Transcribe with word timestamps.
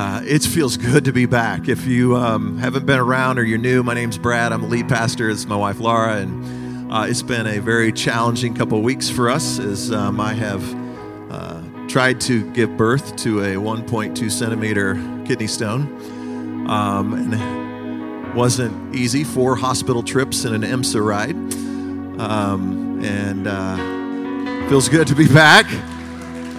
Uh, 0.00 0.22
it 0.24 0.42
feels 0.42 0.78
good 0.78 1.04
to 1.04 1.12
be 1.12 1.26
back. 1.26 1.68
If 1.68 1.86
you 1.86 2.16
um, 2.16 2.56
haven't 2.56 2.86
been 2.86 2.98
around 2.98 3.38
or 3.38 3.42
you're 3.42 3.58
new, 3.58 3.82
my 3.82 3.92
name's 3.92 4.16
Brad. 4.16 4.50
I'm 4.50 4.62
the 4.62 4.66
lead 4.66 4.88
pastor. 4.88 5.28
It's 5.28 5.44
my 5.44 5.56
wife 5.56 5.78
Laura, 5.78 6.16
and 6.16 6.90
uh, 6.90 7.04
it's 7.06 7.20
been 7.20 7.46
a 7.46 7.58
very 7.58 7.92
challenging 7.92 8.54
couple 8.54 8.78
of 8.78 8.82
weeks 8.82 9.10
for 9.10 9.28
us 9.28 9.58
as 9.58 9.92
um, 9.92 10.18
I 10.18 10.32
have 10.32 11.30
uh, 11.30 11.60
tried 11.86 12.18
to 12.22 12.50
give 12.52 12.78
birth 12.78 13.14
to 13.16 13.40
a 13.40 13.56
1.2 13.56 14.30
centimeter 14.30 14.94
kidney 15.26 15.46
stone, 15.46 15.82
um, 16.70 17.12
and 17.12 17.34
it 17.34 18.34
wasn't 18.34 18.96
easy. 18.96 19.22
Four 19.22 19.54
hospital 19.54 20.02
trips 20.02 20.46
and 20.46 20.54
an 20.54 20.62
EMSA 20.62 21.04
ride, 21.04 21.36
um, 22.18 23.04
and 23.04 23.46
uh, 23.46 24.66
feels 24.70 24.88
good 24.88 25.08
to 25.08 25.14
be 25.14 25.28
back. 25.28 25.66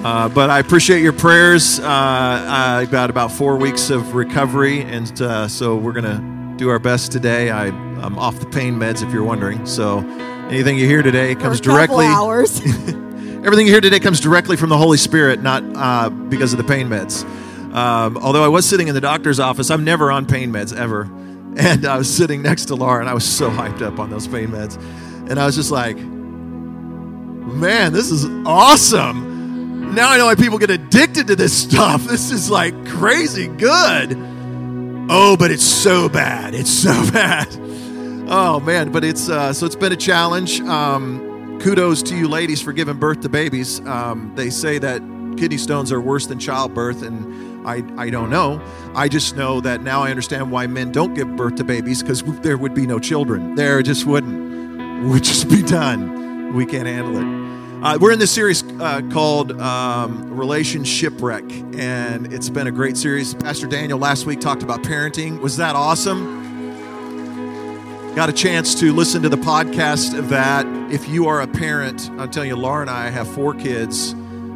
Uh, 0.04 0.28
but 0.30 0.50
I 0.50 0.58
appreciate 0.58 1.04
your 1.04 1.14
prayers. 1.14 1.80
Uh, 1.80 1.86
I 1.86 2.88
got 2.90 3.12
about 3.12 3.32
four 3.32 3.56
weeks 3.56 3.92
of 3.92 4.16
recovery, 4.16 4.82
and 4.82 5.22
uh, 5.22 5.48
so 5.48 5.76
we're 5.76 5.92
going 5.92 6.06
to 6.06 6.58
do 6.58 6.70
our 6.70 6.80
best 6.80 7.12
today. 7.12 7.52
I, 7.52 7.68
am 7.68 8.18
off 8.18 8.40
the 8.40 8.48
pain 8.48 8.80
meds, 8.80 9.04
if 9.04 9.14
you're 9.14 9.24
wondering. 9.24 9.64
So 9.68 10.00
anything 10.50 10.80
you 10.80 10.88
hear 10.88 11.04
today 11.04 11.36
comes 11.36 11.62
directly. 11.62 12.08
Hours. 12.08 12.60
everything 13.44 13.68
you 13.68 13.72
hear 13.72 13.82
today 13.82 14.00
comes 14.00 14.20
directly 14.20 14.58
from 14.58 14.70
the 14.70 14.78
Holy 14.78 14.98
Spirit, 14.98 15.44
not 15.44 15.64
uh, 15.76 16.10
because 16.10 16.52
of 16.52 16.58
the 16.58 16.64
pain 16.64 16.88
meds. 16.88 17.24
Um, 17.72 18.18
although 18.18 18.44
I 18.44 18.48
was 18.48 18.66
sitting 18.68 18.88
in 18.88 18.96
the 18.96 19.02
doctor's 19.02 19.40
office, 19.40 19.70
I'm 19.70 19.84
never 19.84 20.12
on 20.12 20.26
pain 20.26 20.52
meds 20.52 20.76
ever, 20.76 21.04
and 21.58 21.86
I 21.86 22.00
was 22.00 22.12
sitting 22.12 22.42
next 22.42 22.66
to 22.66 22.76
Laura, 22.76 23.02
and 23.02 23.10
I 23.10 23.14
was 23.14 23.24
so 23.24 23.52
hyped 23.52 23.84
up 23.84 24.00
on 24.00 24.10
those 24.10 24.28
pain 24.28 24.48
meds, 24.48 24.82
and 25.30 25.40
I 25.40 25.46
was 25.46 25.56
just 25.56 25.70
like, 25.70 25.98
"Man, 25.98 27.94
this 27.94 28.10
is 28.10 28.26
awesome." 28.48 29.31
Now 29.92 30.10
I 30.10 30.18
know 30.18 30.26
why 30.26 30.36
people 30.36 30.58
get 30.58 30.70
addicted 30.70 31.28
to 31.28 31.36
this 31.36 31.56
stuff. 31.64 32.04
This 32.04 32.32
is 32.32 32.50
like 32.50 32.74
crazy 32.88 33.48
good. 33.48 34.16
Oh, 35.10 35.36
but 35.38 35.52
it's 35.52 35.66
so 35.66 36.08
bad. 36.08 36.54
It's 36.54 36.70
so 36.70 36.92
bad. 37.12 37.48
Oh 38.30 38.62
man, 38.62 38.92
but 38.92 39.04
it's 39.04 39.30
uh, 39.30 39.52
so 39.52 39.66
it's 39.66 39.76
been 39.76 39.92
a 39.92 39.98
challenge. 39.98 40.62
Um, 40.62 41.60
kudos 41.62 42.02
to 42.04 42.16
you 42.16 42.28
ladies 42.28 42.62
for 42.62 42.72
giving 42.72 42.98
birth 42.98 43.22
to 43.22 43.30
babies. 43.30 43.82
Um, 43.82 44.32
they 44.36 44.50
say 44.50 44.80
that 44.80 45.02
kidney 45.38 45.58
stones 45.58 45.92
are 45.92 46.00
worse 46.00 46.28
than 46.28 46.40
childbirth, 46.40 47.02
and 47.02 47.68
I 47.68 47.84
I 47.98 48.10
don't 48.10 48.30
know. 48.30 48.62
I 48.96 49.10
just 49.10 49.36
know 49.36 49.60
that 49.62 49.82
now 49.82 50.02
I 50.02 50.10
understand 50.10 50.52
why 50.52 50.68
men 50.68 50.92
don't 50.92 51.14
give 51.14 51.36
birth 51.36 51.56
to 51.56 51.64
babies 51.64 52.02
because 52.02 52.24
there 52.42 52.58
would 52.58 52.74
be 52.74 52.88
no 52.88 53.00
children. 53.00 53.56
There 53.56 53.82
just 53.82 54.06
wouldn't. 54.06 54.52
Would 55.10 55.24
just 55.24 55.50
be 55.50 55.64
done. 55.64 56.54
We 56.54 56.66
can't 56.66 56.88
handle 56.88 57.18
it. 57.18 57.84
Uh, 57.84 57.98
we're 58.00 58.12
in 58.12 58.20
this 58.20 58.32
series 58.32 58.62
uh, 58.82 59.02
called 59.12 59.60
um, 59.62 60.36
Relation 60.36 60.84
Shipwreck, 60.84 61.44
and 61.78 62.34
it's 62.34 62.50
been 62.50 62.66
a 62.66 62.72
great 62.72 62.98
series. 62.98 63.36
Pastor 63.36 63.68
Daniel 63.68 64.00
last 64.00 64.26
week 64.26 64.42
talked 64.42 64.64
about 64.64 64.82
parenting. 64.82 65.40
Was 65.40 65.58
that 65.58 65.76
awesome? 65.76 66.42
Got 68.16 68.30
a 68.30 68.34
chance 68.34 68.74
to 68.80 68.92
listen 68.92 69.22
to 69.22 69.30
the 69.30 69.38
podcast 69.38 70.18
of 70.18 70.30
that. 70.30 70.66
If 70.92 71.08
you 71.08 71.28
are 71.28 71.42
a 71.42 71.48
parent, 71.48 72.10
I'm 72.18 72.32
telling 72.32 72.50
you, 72.50 72.56
Laura 72.56 72.82
and 72.82 72.90
I 72.90 73.10
have 73.10 73.28
four 73.28 73.54
kids, 73.54 74.14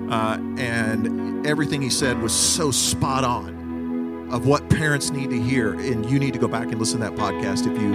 uh, 0.09 0.39
and 0.57 1.45
everything 1.45 1.83
he 1.83 1.91
said 1.91 2.19
was 2.19 2.33
so 2.33 2.71
spot 2.71 3.23
on 3.23 4.27
of 4.31 4.47
what 4.47 4.67
parents 4.71 5.11
need 5.11 5.29
to 5.29 5.39
hear. 5.39 5.73
And 5.75 6.03
you 6.09 6.17
need 6.17 6.33
to 6.33 6.39
go 6.39 6.47
back 6.47 6.69
and 6.69 6.79
listen 6.79 6.99
to 6.99 7.09
that 7.09 7.15
podcast 7.15 7.71
if 7.71 7.79
you 7.79 7.93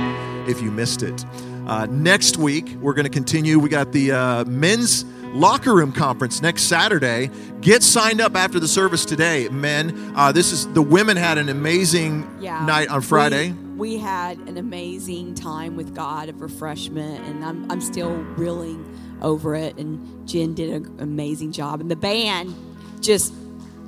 if 0.48 0.62
you 0.62 0.70
missed 0.70 1.02
it. 1.02 1.24
Uh, 1.66 1.86
next 1.90 2.36
week, 2.36 2.76
we're 2.80 2.94
going 2.94 3.04
to 3.04 3.10
continue. 3.10 3.58
We 3.58 3.68
got 3.68 3.92
the 3.92 4.12
uh, 4.12 4.44
men's 4.44 5.04
locker 5.32 5.74
room 5.74 5.92
conference 5.92 6.42
next 6.42 6.64
Saturday. 6.64 7.30
Get 7.60 7.82
signed 7.82 8.20
up 8.20 8.36
after 8.36 8.58
the 8.58 8.68
service 8.68 9.04
today, 9.04 9.48
men. 9.48 10.12
Uh, 10.16 10.32
this 10.32 10.52
is 10.52 10.66
the 10.72 10.82
women 10.82 11.16
had 11.16 11.38
an 11.38 11.48
amazing 11.48 12.28
yeah, 12.40 12.64
night 12.64 12.88
on 12.88 13.00
Friday. 13.02 13.52
We, 13.52 13.94
we, 13.94 13.98
had 13.98 14.38
an 14.38 14.56
amazing 14.56 15.34
time 15.34 15.76
with 15.76 15.94
God 15.94 16.28
of 16.28 16.40
refreshment, 16.40 17.26
and 17.26 17.44
I'm, 17.44 17.70
I'm 17.70 17.80
still 17.80 18.12
reeling 18.12 18.84
over 19.22 19.54
it. 19.54 19.76
And 19.76 20.28
Jen 20.28 20.54
did 20.54 20.70
an 20.70 20.96
amazing 21.00 21.52
job, 21.52 21.80
and 21.80 21.90
the 21.90 21.96
band 21.96 22.54
just 23.00 23.32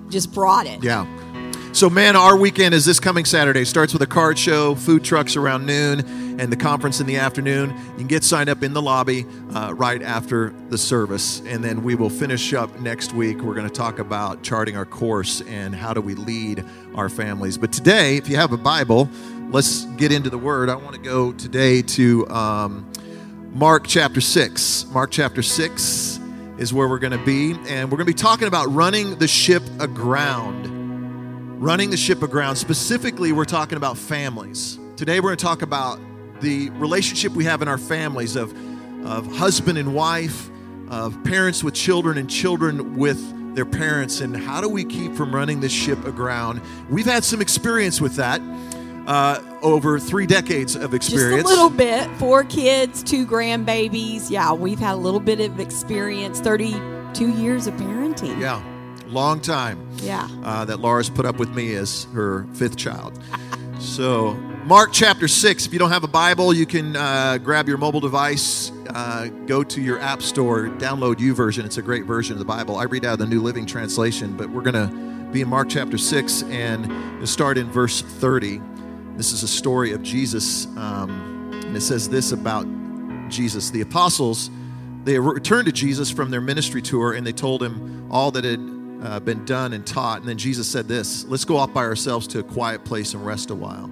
just 0.09 0.33
brought 0.33 0.67
it. 0.67 0.83
Yeah. 0.83 1.07
So, 1.73 1.89
man, 1.89 2.17
our 2.17 2.37
weekend 2.37 2.75
is 2.75 2.85
this 2.85 3.01
coming 3.01 3.25
Saturday. 3.25 3.65
Starts 3.65 3.95
with 3.95 4.03
a 4.03 4.07
card 4.07 4.39
show, 4.39 4.75
food 4.75 5.03
trucks 5.03 5.37
around 5.37 5.65
noon, 5.65 6.22
and 6.39 6.53
the 6.53 6.57
conference 6.57 7.01
in 7.01 7.07
the 7.07 7.17
afternoon. 7.17 7.71
You 7.71 7.97
can 7.99 8.07
get 8.07 8.25
signed 8.25 8.49
up 8.49 8.63
in 8.63 8.73
the 8.73 8.83
lobby 8.83 9.27
uh, 9.55 9.75
right 9.75 10.03
after 10.03 10.55
the 10.69 10.79
service. 10.79 11.41
And 11.47 11.63
then 11.63 11.83
we 11.83 11.95
will 11.95 12.11
finish 12.11 12.55
up 12.55 12.81
next 12.81 13.15
week. 13.15 13.41
We're 13.41 13.55
going 13.55 13.69
to 13.69 13.75
talk 13.75 13.99
about 13.99 14.43
charting 14.43 14.77
our 14.77 14.85
course 14.85 15.41
and 15.43 15.75
how 15.75 15.95
do 15.95 16.01
we 16.01 16.15
lead 16.15 16.65
our 16.95 17.09
families. 17.09 17.59
But 17.59 17.73
today, 17.73 18.17
if 18.17 18.29
you 18.29 18.37
have 18.37 18.53
a 18.53 18.57
Bible, 18.57 19.09
let's 19.51 19.85
get 19.97 20.13
into 20.13 20.31
the 20.31 20.39
Word. 20.39 20.69
I 20.69 20.77
want 20.77 20.95
to 20.95 21.01
go 21.01 21.33
today 21.33 21.83
to 21.83 22.29
um, 22.29 22.91
Mark 23.53 23.87
chapter 23.87 24.21
6. 24.21 24.87
Mark 24.93 25.11
chapter 25.11 25.43
6 25.43 26.21
is 26.59 26.73
where 26.73 26.89
we're 26.89 26.99
going 26.99 27.19
to 27.19 27.25
be. 27.25 27.53
And 27.69 27.91
we're 27.91 27.97
going 27.97 28.07
to 28.07 28.13
be 28.13 28.15
talking 28.15 28.49
about 28.49 28.67
running 28.73 29.19
the 29.19 29.29
ship 29.29 29.63
aground 29.81 30.83
running 31.63 31.91
the 31.91 31.97
ship 31.97 32.23
aground. 32.23 32.57
Specifically, 32.57 33.31
we're 33.31 33.45
talking 33.45 33.77
about 33.77 33.97
families. 33.97 34.81
Today, 34.97 35.21
we're 35.21 35.29
going 35.29 35.37
to 35.37 35.45
talk 35.45 35.63
about 35.63 36.01
the 36.43 36.71
relationship 36.71 37.33
we 37.33 37.45
have 37.45 37.63
in 37.63 37.69
our 37.69 37.79
families 37.79 38.37
of, 38.37 38.53
of 39.07 39.27
husband 39.37 39.79
and 39.79 39.95
wife, 39.95 40.51
of 40.91 41.23
parents 41.25 41.65
with 41.65 41.75
children 41.75 42.19
and 42.19 42.29
children 42.29 42.97
with 42.97 43.21
their 43.55 43.65
parents, 43.65 44.21
and 44.21 44.37
how 44.37 44.61
do 44.61 44.69
we 44.69 44.85
keep 44.85 45.15
from 45.15 45.35
running 45.35 45.61
this 45.61 45.73
ship 45.73 46.05
aground? 46.05 46.61
We've 46.91 47.07
had 47.07 47.25
some 47.25 47.41
experience 47.41 48.01
with 48.01 48.17
that. 48.17 48.41
Uh, 49.07 49.41
over 49.63 49.99
three 49.99 50.27
decades 50.27 50.77
of 50.77 50.95
experience. 50.95 51.43
Just 51.43 51.53
a 51.53 51.57
little 51.57 51.77
bit. 51.77 52.09
Four 52.19 52.45
kids, 52.45 53.03
two 53.03 53.27
grandbabies. 53.27 54.31
Yeah, 54.31 54.53
we've 54.53 54.79
had 54.79 54.95
a 54.95 54.97
little 54.97 55.19
bit 55.19 55.41
of 55.41 55.59
experience. 55.59 56.39
Thirty-two 56.39 57.31
years 57.31 57.67
of 57.67 57.75
parenting. 57.75 58.41
Yeah, 58.41 58.63
long 59.09 59.41
time. 59.41 59.89
Yeah. 59.97 60.29
Uh, 60.45 60.65
that 60.67 60.79
Laura's 60.79 61.11
put 61.11 61.27
up 61.27 61.39
with 61.39 61.51
me 61.51 61.75
as 61.75 62.05
her 62.15 62.47
fifth 62.55 62.77
child. 62.77 63.19
so, 63.81 64.37
Mark 64.65 64.91
chapter 64.93 65.27
6. 65.27 65.67
If 65.67 65.73
you 65.73 65.81
don't 65.81 65.91
have 65.91 66.05
a 66.05 66.09
Bible, 66.09 66.55
you 66.55 66.67
can 66.67 66.95
uh, 66.95 67.39
grab 67.39 67.67
your 67.67 67.79
mobile 67.79 67.99
device, 67.99 68.71
uh, 68.91 69.27
go 69.47 69.65
to 69.65 69.81
your 69.81 69.99
app 69.99 70.23
store, 70.23 70.69
download 70.69 71.19
U 71.19 71.35
YouVersion. 71.35 71.65
It's 71.65 71.79
a 71.79 71.83
great 71.83 72.05
version 72.05 72.35
of 72.35 72.39
the 72.39 72.45
Bible. 72.45 72.77
I 72.77 72.85
read 72.85 73.05
out 73.05 73.19
the 73.19 73.27
New 73.27 73.43
Living 73.43 73.67
Translation, 73.67 74.37
but 74.37 74.49
we're 74.49 74.63
going 74.63 74.75
to 74.75 75.33
be 75.33 75.41
in 75.41 75.49
Mark 75.49 75.69
chapter 75.69 75.99
6 75.99 76.45
and 76.45 77.29
start 77.29 77.59
in 77.59 77.73
verse 77.73 78.03
30. 78.03 78.61
This 79.17 79.33
is 79.33 79.43
a 79.43 79.49
story 79.49 79.93
of 79.95 80.03
Jesus, 80.05 80.67
um, 80.77 81.51
and 81.65 81.77
it 81.77 81.81
says 81.81 82.09
this 82.09 82.31
about 82.31 82.65
Jesus. 83.29 83.71
The 83.71 83.81
apostles, 83.81 84.49
they 85.03 85.19
returned 85.19 85.67
to 85.67 85.73
Jesus 85.73 86.09
from 86.09 86.31
their 86.31 86.41
ministry 86.41 86.83
tour, 86.83 87.15
and 87.15 87.27
they 87.27 87.33
told 87.33 87.65
him 87.65 88.07
all 88.13 88.31
that 88.31 88.45
had 88.45 88.61
uh, 89.03 89.19
been 89.19 89.45
done 89.45 89.73
and 89.73 89.85
taught. 89.85 90.21
And 90.21 90.29
then 90.29 90.39
Jesus 90.39 90.71
said 90.71 90.87
this 90.87 91.25
let's 91.25 91.45
go 91.45 91.57
off 91.57 91.75
by 91.75 91.83
ourselves 91.83 92.29
to 92.29 92.39
a 92.39 92.45
quiet 92.45 92.85
place 92.85 93.13
and 93.13 93.27
rest 93.27 93.51
a 93.51 93.57
while. 93.57 93.91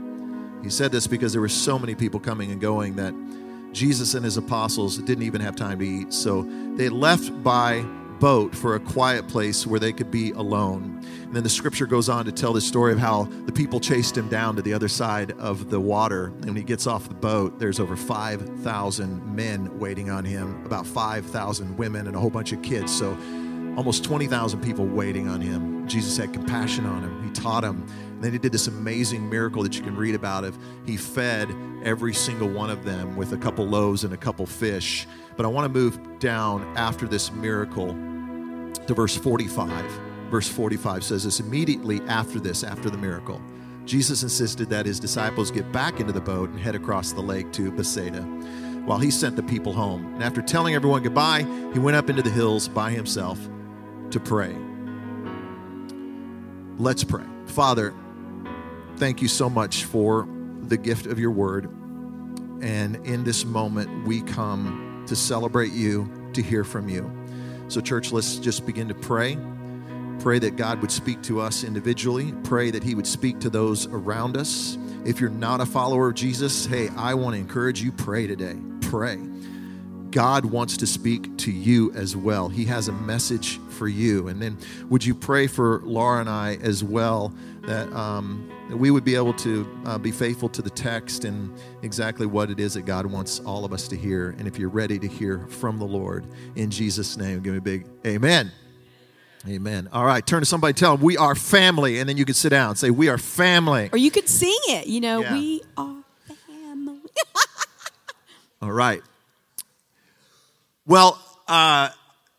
He 0.63 0.71
said 0.71 0.93
this 0.93 1.07
because 1.07 1.33
there 1.33 1.41
were 1.41 1.49
so 1.49 1.79
many 1.79 1.95
people 1.95 2.21
coming 2.21 2.51
and 2.53 2.61
going 2.61 2.97
that 2.97 3.15
Jesus 3.73 4.15
and 4.15 4.25
his 4.25 4.37
apostles 4.37 4.99
didn't 4.99 5.25
even 5.25 5.41
have 5.41 5.57
time 5.57 5.79
to 5.79 5.87
eat. 5.87 6.13
So 6.13 6.43
they 6.77 6.89
left 6.89 7.43
by 7.43 7.85
boat 8.21 8.55
for 8.55 8.75
a 8.75 8.81
quiet 8.81 9.27
place 9.27 9.67
where 9.67 9.81
they 9.81 9.93
could 9.93 10.11
be 10.11 10.31
alone. 10.33 11.01
And 11.23 11.35
then 11.35 11.43
the 11.43 11.49
scripture 11.49 11.87
goes 11.87 12.09
on 12.09 12.27
to 12.27 12.33
tell 12.33 12.53
the 12.53 12.61
story 12.61 12.93
of 12.93 12.99
how 12.99 13.25
the 13.47 13.53
people 13.53 13.81
chased 13.81 14.17
him 14.17 14.29
down 14.29 14.57
to 14.57 14.63
the 14.63 14.75
other 14.75 14.89
side 14.89 15.33
of 15.39 15.71
the 15.71 15.81
water. 15.81 16.27
And 16.27 16.47
when 16.47 16.57
he 16.57 16.63
gets 16.63 16.87
off 16.87 17.09
the 17.09 17.15
boat, 17.15 17.59
there's 17.59 17.81
over 17.81 17.97
5,000 17.97 19.35
men 19.35 19.79
waiting 19.79 20.11
on 20.11 20.25
him, 20.25 20.65
about 20.67 20.87
5,000 20.87 21.79
women, 21.79 22.07
and 22.07 22.15
a 22.15 22.21
whole 22.21 22.31
bunch 22.31 22.53
of 22.53 22.61
kids. 22.63 22.95
So 22.95 23.17
almost 23.77 24.05
20,000 24.05 24.61
people 24.61 24.87
waiting 24.87 25.29
on 25.29 25.41
him. 25.41 25.87
Jesus 25.89 26.17
had 26.17 26.33
compassion 26.33 26.87
on 26.87 27.03
him. 27.03 27.23
He 27.25 27.31
taught 27.31 27.65
him. 27.65 27.87
And 27.89 28.23
then 28.23 28.33
he 28.33 28.39
did 28.39 28.53
this 28.53 28.67
amazing 28.67 29.29
miracle 29.29 29.63
that 29.63 29.77
you 29.77 29.83
can 29.83 29.97
read 29.97 30.15
about 30.15 30.45
of 30.45 30.59
he 30.87 30.97
fed 30.97 31.49
every 31.83 32.13
single 32.13 32.49
one 32.49 32.71
of 32.71 32.85
them 32.85 33.17
with 33.17 33.33
a 33.33 33.37
couple 33.37 33.67
loaves 33.67 34.05
and 34.05 34.13
a 34.13 34.17
couple 34.17 34.47
fish. 34.47 35.07
But 35.37 35.47
I 35.47 35.49
want 35.49 35.73
to 35.73 35.79
move 35.79 36.19
down 36.19 36.63
after 36.77 37.07
this 37.07 37.33
miracle 37.33 37.89
to 38.87 38.95
verse 38.95 39.17
45. 39.17 39.85
Verse 40.31 40.49
45 40.49 41.03
says 41.03 41.25
this 41.25 41.41
immediately 41.41 42.01
after 42.03 42.39
this, 42.39 42.63
after 42.63 42.91
the 42.91 42.99
miracle, 42.99 43.41
Jesus 43.85 44.23
insisted 44.23 44.69
that 44.69 44.87
his 44.87 45.01
disciples 45.01 45.51
get 45.51 45.73
back 45.73 45.99
into 45.99 46.13
the 46.13 46.21
boat 46.21 46.51
and 46.51 46.61
head 46.61 46.75
across 46.75 47.13
the 47.13 47.21
lake 47.21 47.51
to 47.53 47.73
Bethsaida 47.73 48.23
while 48.85 48.99
he 48.99 49.11
sent 49.11 49.37
the 49.37 49.43
people 49.43 49.73
home. 49.73 50.15
And 50.15 50.23
after 50.23 50.43
telling 50.43 50.75
everyone 50.75 51.03
goodbye, 51.03 51.47
he 51.73 51.79
went 51.79 51.97
up 51.97 52.11
into 52.11 52.23
the 52.23 52.31
hills 52.31 52.69
by 52.69 52.91
himself 52.91 53.39
to 54.13 54.21
pray. 54.21 54.55
Let's 56.79 57.05
pray. 57.05 57.25
Father, 57.47 57.95
thank 58.97 59.21
you 59.21 59.29
so 59.29 59.51
much 59.51 59.85
for 59.85 60.29
the 60.63 60.77
gift 60.77 61.07
of 61.07 61.19
your 61.19 61.31
word. 61.31 61.67
And 62.63 62.97
in 63.07 63.25
this 63.25 63.45
moment, 63.45 64.07
we 64.07 64.23
come 64.23 65.05
to 65.07 65.17
celebrate 65.17 65.73
you, 65.73 66.11
to 66.35 66.43
hear 66.43 66.65
from 66.65 66.89
you. 66.89 67.11
So, 67.69 67.81
church, 67.81 68.13
let's 68.13 68.37
just 68.37 68.67
begin 68.67 68.89
to 68.89 68.95
pray. 68.95 69.37
Pray 70.21 70.39
that 70.39 70.57
God 70.57 70.81
would 70.81 70.91
speak 70.91 71.23
to 71.23 71.41
us 71.41 71.65
individually. 71.65 72.35
Pray 72.45 72.71
that 72.71 72.83
He 72.83 72.95
would 72.95 73.07
speak 73.07 73.41
to 73.41 73.51
those 73.51 73.87
around 73.87 74.37
us. 74.37 74.77
If 75.05 75.21
you're 75.21 75.31
not 75.31 75.61
a 75.61 75.67
follower 75.67 76.09
of 76.09 76.15
Jesus, 76.15 76.67
hey, 76.67 76.89
I 76.97 77.15
want 77.15 77.35
to 77.35 77.41
encourage 77.41 77.81
you 77.81 77.91
pray 77.91 78.27
today. 78.27 78.57
Pray. 78.83 79.19
God 80.11 80.45
wants 80.45 80.77
to 80.79 80.87
speak 80.87 81.37
to 81.39 81.51
you 81.53 81.93
as 81.93 82.17
well. 82.17 82.49
He 82.49 82.65
has 82.67 82.89
a 82.89 82.93
message 82.93 83.59
for 83.71 83.89
you. 83.89 84.29
And 84.29 84.41
then, 84.41 84.59
would 84.89 85.05
you 85.05 85.15
pray 85.15 85.47
for 85.47 85.81
Laura 85.85 86.21
and 86.21 86.29
I 86.29 86.57
as 86.63 86.83
well 86.85 87.33
that, 87.63 87.93
um, 87.93 88.51
that 88.69 88.77
we 88.77 88.91
would 88.91 89.05
be 89.05 89.15
able 89.15 89.35
to 89.35 89.67
uh, 89.87 89.99
be 89.99 90.11
faithful 90.11 90.49
to 90.51 90.63
the 90.63 90.71
text 90.71 91.25
and 91.25 91.53
exactly 91.83 92.27
what 92.27 92.51
it 92.51 92.59
is 92.61 92.75
that 92.75 92.83
God 92.83 93.07
wants 93.07 93.41
all 93.41 93.65
of 93.65 93.73
us 93.73 93.89
to 93.89 93.97
hear. 93.97 94.31
And 94.39 94.47
if 94.49 94.59
you're 94.59 94.69
ready 94.69 94.99
to 94.99 95.07
hear 95.09 95.47
from 95.49 95.79
the 95.79 95.87
Lord, 95.87 96.27
in 96.57 96.71
Jesus' 96.71 97.17
name, 97.17 97.41
give 97.43 97.53
me 97.53 97.59
a 97.59 97.63
big 97.63 97.87
amen. 98.07 98.51
Amen. 99.49 99.89
All 99.93 100.05
right, 100.05 100.27
turn 100.27 100.41
to 100.41 100.47
somebody, 100.47 100.75
tell 100.75 100.97
them 100.97 101.05
we 101.05 101.17
are 101.17 101.35
family, 101.35 101.99
and 101.99 102.07
then 102.09 102.19
you 102.19 102.27
can 102.27 102.35
sit 102.35 102.51
down. 102.51 102.71
And 102.71 102.79
say, 102.79 102.91
We 102.91 103.09
are 103.09 103.17
family. 103.17 103.89
Or 103.91 103.97
you 103.97 104.11
could 104.11 104.29
sing 104.29 104.59
it, 104.69 104.87
you 104.87 105.01
know, 105.01 105.21
Yeah. 105.21 105.33
we 105.33 105.63
are 105.79 106.03
family. 106.47 106.99
All 108.63 108.71
right. 108.73 109.03
Well, 110.87 111.21
uh, 111.47 111.91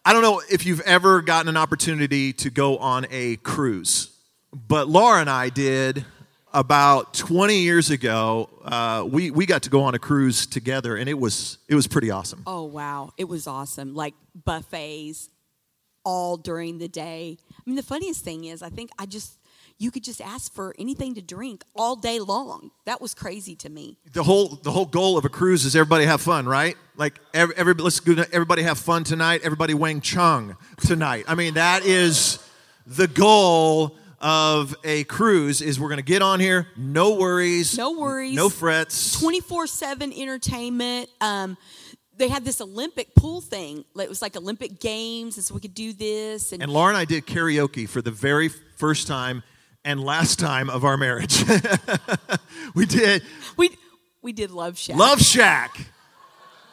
I 0.03 0.13
don't 0.13 0.23
know 0.23 0.41
if 0.49 0.65
you've 0.65 0.81
ever 0.81 1.21
gotten 1.21 1.47
an 1.47 1.57
opportunity 1.57 2.33
to 2.33 2.49
go 2.49 2.77
on 2.77 3.05
a 3.11 3.35
cruise, 3.37 4.09
but 4.51 4.87
Laura 4.87 5.21
and 5.21 5.29
I 5.29 5.49
did 5.49 6.05
about 6.53 7.13
20 7.13 7.59
years 7.59 7.89
ago. 7.91 8.49
Uh, 8.63 9.05
we, 9.07 9.31
we 9.31 9.45
got 9.45 9.63
to 9.63 9.69
go 9.69 9.83
on 9.83 9.95
a 9.95 9.99
cruise 9.99 10.45
together, 10.45 10.95
and 10.95 11.07
it 11.07 11.17
was, 11.19 11.59
it 11.67 11.75
was 11.75 11.87
pretty 11.87 12.11
awesome. 12.11 12.43
Oh 12.47 12.63
wow, 12.63 13.11
it 13.17 13.25
was 13.25 13.47
awesome. 13.47 13.93
Like 13.95 14.15
buffets 14.33 15.29
all 16.03 16.37
during 16.37 16.79
the 16.79 16.87
day. 16.87 17.37
I 17.51 17.61
mean, 17.65 17.75
the 17.75 17.83
funniest 17.83 18.23
thing 18.23 18.45
is, 18.45 18.63
I 18.63 18.69
think 18.69 18.89
I 18.97 19.05
just 19.05 19.37
you 19.81 19.89
could 19.89 20.03
just 20.03 20.21
ask 20.21 20.53
for 20.53 20.75
anything 20.77 21.15
to 21.15 21.21
drink 21.21 21.63
all 21.75 21.95
day 21.95 22.19
long. 22.19 22.69
That 22.85 23.01
was 23.01 23.15
crazy 23.15 23.55
to 23.57 23.69
me. 23.69 23.97
The 24.13 24.21
whole, 24.23 24.49
the 24.49 24.69
whole 24.71 24.85
goal 24.85 25.17
of 25.17 25.25
a 25.25 25.29
cruise 25.29 25.65
is 25.65 25.75
everybody 25.75 26.05
have 26.05 26.21
fun, 26.21 26.45
right? 26.45 26.75
Like, 26.97 27.19
every, 27.33 27.55
every, 27.57 27.73
let's 27.73 27.99
go, 27.99 28.23
everybody 28.31 28.61
have 28.61 28.77
fun 28.77 29.03
tonight. 29.03 29.41
Everybody 29.43 29.73
Wang 29.73 29.99
Chung 29.99 30.55
tonight. 30.85 31.25
I 31.27 31.33
mean, 31.33 31.55
that 31.55 31.83
is 31.83 32.37
the 32.85 33.07
goal 33.07 33.97
of 34.19 34.75
a 34.83 35.03
cruise 35.05 35.61
is 35.63 35.79
we're 35.79 35.87
going 35.89 35.97
to 35.97 36.03
get 36.03 36.21
on 36.21 36.39
here, 36.39 36.67
no 36.77 37.15
worries, 37.15 37.75
No 37.75 37.93
worries. 37.93 38.35
no 38.35 38.49
frets. 38.49 39.19
24 39.19 39.65
7 39.65 40.13
entertainment. 40.13 41.09
Um, 41.21 41.57
they 42.17 42.27
had 42.27 42.45
this 42.45 42.61
Olympic 42.61 43.15
pool 43.15 43.41
thing. 43.41 43.83
It 43.97 44.07
was 44.09 44.21
like 44.21 44.35
Olympic 44.37 44.79
Games, 44.79 45.37
and 45.37 45.43
so 45.43 45.55
we 45.55 45.59
could 45.59 45.73
do 45.73 45.91
this. 45.91 46.51
And, 46.51 46.61
And 46.61 46.71
Laura 46.71 46.89
and 46.89 46.97
I 46.97 47.05
did 47.05 47.25
karaoke 47.25 47.89
for 47.89 47.99
the 48.03 48.11
very 48.11 48.47
first 48.47 49.07
time 49.07 49.41
and 49.83 50.03
last 50.03 50.39
time 50.39 50.69
of 50.69 50.83
our 50.83 50.97
marriage. 50.97 51.43
we 52.75 52.85
did 52.85 53.23
we 53.57 53.69
we 54.21 54.33
did 54.33 54.51
Love 54.51 54.77
Shack. 54.77 54.95
Love 54.95 55.19
Shack. 55.19 55.87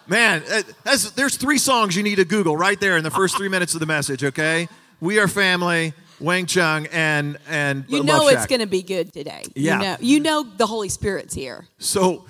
Man, 0.06 0.43
eh, 0.49 0.62
that's, 0.84 1.10
there's 1.10 1.37
three 1.37 1.58
songs 1.58 1.94
you 1.94 2.02
need 2.02 2.16
to 2.16 2.25
Google 2.25 2.56
right 2.56 2.81
there 2.81 2.96
in 2.96 3.05
the 3.05 3.10
first 3.10 3.37
three 3.37 3.49
minutes 3.49 3.75
of 3.75 3.81
the 3.81 3.87
message, 3.87 4.25
okay? 4.25 4.66
We 5.00 5.19
are 5.19 5.28
family, 5.28 5.93
Wang 6.19 6.46
Chung, 6.46 6.87
and, 6.87 7.37
and 7.46 7.84
You 7.88 7.99
Love 7.99 8.06
know 8.06 8.28
it's 8.28 8.46
going 8.46 8.62
to 8.62 8.66
be 8.66 8.82
good 8.82 9.12
today. 9.12 9.44
Yeah. 9.55 9.75
You 9.75 9.82
know, 9.82 9.96
you 10.00 10.20
know 10.20 10.43
the 10.56 10.66
Holy 10.66 10.88
Spirit's 10.88 11.34
here. 11.34 11.66
So 11.76 12.25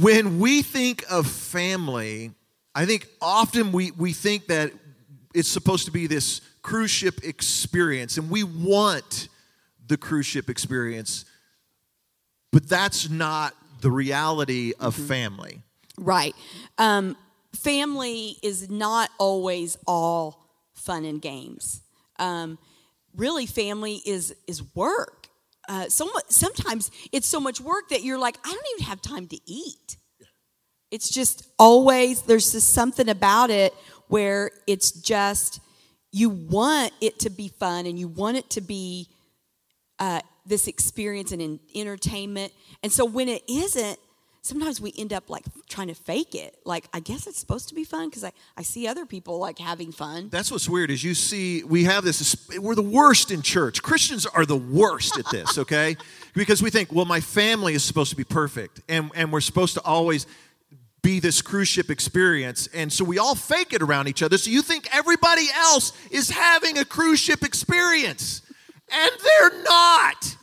when 0.00 0.40
we 0.40 0.62
think 0.62 1.04
of 1.10 1.26
family, 1.26 2.32
I 2.74 2.86
think 2.86 3.06
often 3.20 3.70
we, 3.72 3.90
we 3.92 4.14
think 4.14 4.46
that 4.46 4.72
it's 5.34 5.48
supposed 5.48 5.84
to 5.84 5.92
be 5.92 6.06
this 6.06 6.40
cruise 6.62 6.90
ship 6.90 7.20
experience, 7.22 8.16
and 8.16 8.30
we 8.30 8.44
want 8.44 9.28
the 9.90 9.98
cruise 9.98 10.24
ship 10.24 10.48
experience, 10.48 11.26
but 12.52 12.66
that's 12.68 13.10
not 13.10 13.54
the 13.82 13.90
reality 13.90 14.72
of 14.80 14.94
family. 14.94 15.62
Right. 15.98 16.34
Um, 16.78 17.16
family 17.54 18.36
is 18.42 18.70
not 18.70 19.10
always 19.18 19.76
all 19.86 20.46
fun 20.74 21.04
and 21.04 21.20
games. 21.20 21.82
Um, 22.18 22.58
really, 23.16 23.46
family 23.46 24.00
is 24.06 24.34
is 24.46 24.62
work. 24.74 25.26
Uh, 25.68 25.88
so 25.88 26.10
sometimes 26.28 26.90
it's 27.12 27.26
so 27.26 27.38
much 27.38 27.60
work 27.60 27.90
that 27.90 28.02
you're 28.02 28.18
like, 28.18 28.36
I 28.44 28.50
don't 28.50 28.66
even 28.76 28.86
have 28.86 29.02
time 29.02 29.26
to 29.28 29.38
eat. 29.46 29.96
It's 30.90 31.10
just 31.10 31.48
always 31.58 32.22
there's 32.22 32.52
just 32.52 32.70
something 32.70 33.08
about 33.08 33.50
it 33.50 33.74
where 34.08 34.50
it's 34.66 34.90
just 34.92 35.60
you 36.12 36.30
want 36.30 36.92
it 37.00 37.20
to 37.20 37.30
be 37.30 37.48
fun 37.48 37.86
and 37.86 37.98
you 37.98 38.08
want 38.08 38.36
it 38.36 38.50
to 38.50 38.60
be 38.60 39.08
uh, 40.00 40.20
this 40.46 40.66
experience 40.66 41.30
and 41.32 41.40
in 41.40 41.60
entertainment. 41.74 42.52
And 42.82 42.90
so 42.90 43.04
when 43.04 43.28
it 43.28 43.42
isn't, 43.48 43.98
sometimes 44.42 44.80
we 44.80 44.92
end 44.96 45.12
up 45.12 45.28
like 45.28 45.44
trying 45.68 45.88
to 45.88 45.94
fake 45.94 46.34
it. 46.34 46.56
Like, 46.64 46.86
I 46.92 47.00
guess 47.00 47.26
it's 47.26 47.38
supposed 47.38 47.68
to 47.68 47.74
be 47.74 47.84
fun 47.84 48.08
because 48.08 48.24
I, 48.24 48.32
I 48.56 48.62
see 48.62 48.88
other 48.88 49.04
people 49.06 49.38
like 49.38 49.58
having 49.58 49.92
fun. 49.92 50.30
That's 50.30 50.50
what's 50.50 50.68
weird 50.68 50.90
is 50.90 51.04
you 51.04 51.14
see 51.14 51.62
we 51.62 51.84
have 51.84 52.04
this 52.04 52.48
we're 52.58 52.74
the 52.74 52.82
worst 52.82 53.30
in 53.30 53.42
church. 53.42 53.82
Christians 53.82 54.26
are 54.26 54.46
the 54.46 54.56
worst 54.56 55.18
at 55.18 55.30
this, 55.30 55.58
okay? 55.64 55.96
because 56.34 56.62
we 56.62 56.70
think, 56.70 56.92
well, 56.92 57.04
my 57.04 57.20
family 57.20 57.74
is 57.74 57.84
supposed 57.84 58.10
to 58.10 58.16
be 58.16 58.24
perfect 58.24 58.80
and 58.88 59.10
and 59.14 59.32
we're 59.32 59.40
supposed 59.40 59.74
to 59.74 59.82
always 59.82 60.26
be 61.02 61.20
this 61.20 61.40
cruise 61.40 61.68
ship 61.68 61.90
experience. 61.90 62.66
And 62.74 62.92
so 62.92 63.04
we 63.04 63.18
all 63.18 63.34
fake 63.34 63.72
it 63.72 63.80
around 63.82 64.08
each 64.08 64.22
other. 64.22 64.36
So 64.36 64.50
you 64.50 64.60
think 64.62 64.88
everybody 64.94 65.46
else 65.54 65.92
is 66.10 66.28
having 66.30 66.78
a 66.78 66.84
cruise 66.84 67.18
ship 67.18 67.42
experience. 67.42 68.42
And 68.92 69.10
they're 69.22 69.62
not. 69.62 70.36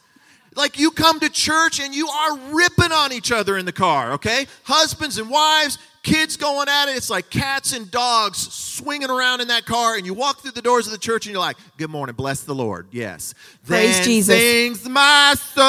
Like 0.55 0.79
you 0.79 0.91
come 0.91 1.19
to 1.19 1.29
church 1.29 1.79
and 1.79 1.94
you 1.94 2.07
are 2.07 2.38
ripping 2.51 2.91
on 2.91 3.13
each 3.13 3.31
other 3.31 3.57
in 3.57 3.65
the 3.65 3.71
car, 3.71 4.13
okay? 4.13 4.47
Husbands 4.63 5.19
and 5.19 5.29
wives, 5.29 5.77
kids 6.01 6.35
going 6.35 6.67
at 6.67 6.89
it. 6.89 6.97
It's 6.97 7.11
like 7.11 7.29
cats 7.29 7.73
and 7.73 7.91
dogs 7.91 8.39
swinging 8.39 9.11
around 9.11 9.41
in 9.41 9.49
that 9.49 9.65
car. 9.65 9.95
And 9.95 10.03
you 10.05 10.15
walk 10.15 10.41
through 10.41 10.53
the 10.53 10.63
doors 10.63 10.88
of 10.88 10.94
the 10.94 10.97
church 10.97 11.27
and 11.27 11.33
you're 11.33 11.41
like, 11.41 11.57
Good 11.77 11.91
morning, 11.91 12.15
bless 12.15 12.41
the 12.41 12.55
Lord. 12.55 12.88
Yes. 12.91 13.35
Praise 13.67 13.97
then 13.97 14.05
Jesus. 14.05 14.35
Sings 14.35 14.89
my 14.89 15.35
soul. 15.53 15.67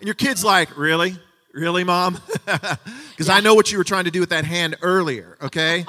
And 0.00 0.06
your 0.06 0.14
kid's 0.14 0.44
like, 0.44 0.76
Really? 0.76 1.16
Really, 1.52 1.84
mom? 1.84 2.20
Because 3.10 3.28
I 3.30 3.40
know 3.40 3.54
what 3.54 3.72
you 3.72 3.78
were 3.78 3.84
trying 3.84 4.04
to 4.04 4.10
do 4.10 4.20
with 4.20 4.28
that 4.28 4.44
hand 4.44 4.76
earlier, 4.82 5.38
okay? 5.40 5.86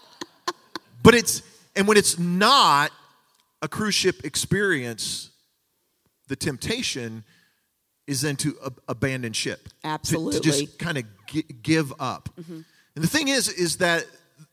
but 1.02 1.16
it's, 1.16 1.42
and 1.74 1.88
when 1.88 1.96
it's 1.96 2.20
not 2.20 2.92
a 3.62 3.68
cruise 3.68 3.94
ship 3.94 4.24
experience, 4.24 5.30
the 6.28 6.36
temptation 6.36 7.24
is 8.06 8.20
then 8.22 8.36
to 8.36 8.56
ab- 8.64 8.80
abandon 8.88 9.32
ship. 9.32 9.68
To- 10.04 10.14
To, 10.34 10.40
just 10.40 10.78
kind 10.78 10.98
of 10.98 11.04
gi- 11.26 11.44
give 11.62 11.92
up. 12.00 12.28
And 12.38 12.64
the 13.04 13.06
thing 13.08 13.28
is, 13.28 13.48
is 13.48 13.76
that 13.78 14.04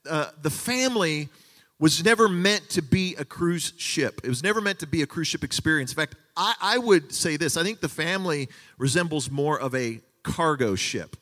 uh, 0.10 0.28
the 0.42 0.50
family 0.50 1.30
was 1.80 2.04
never 2.04 2.28
meant 2.28 2.70
to 2.70 2.82
be 2.82 3.16
a 3.16 3.26
cruise 3.26 3.74
ship. 3.78 4.22
It 4.24 4.30
was 4.30 4.44
never 4.44 4.62
meant 4.62 4.80
to 4.80 4.88
be 4.88 5.02
a 5.02 5.08
cruise 5.08 5.28
ship 5.28 5.44
experience. 5.44 5.92
In 5.92 5.96
fact, 5.96 6.16
I, 6.36 6.54
I 6.62 6.78
would 6.78 7.14
say 7.14 7.38
this 7.38 7.56
I 7.58 7.64
think 7.64 7.80
the 7.82 7.90
family 7.90 8.50
resembles 8.78 9.30
more 9.32 9.60
of 9.60 9.74
a 9.76 10.02
cargo 10.24 10.76
ship. 10.76 11.16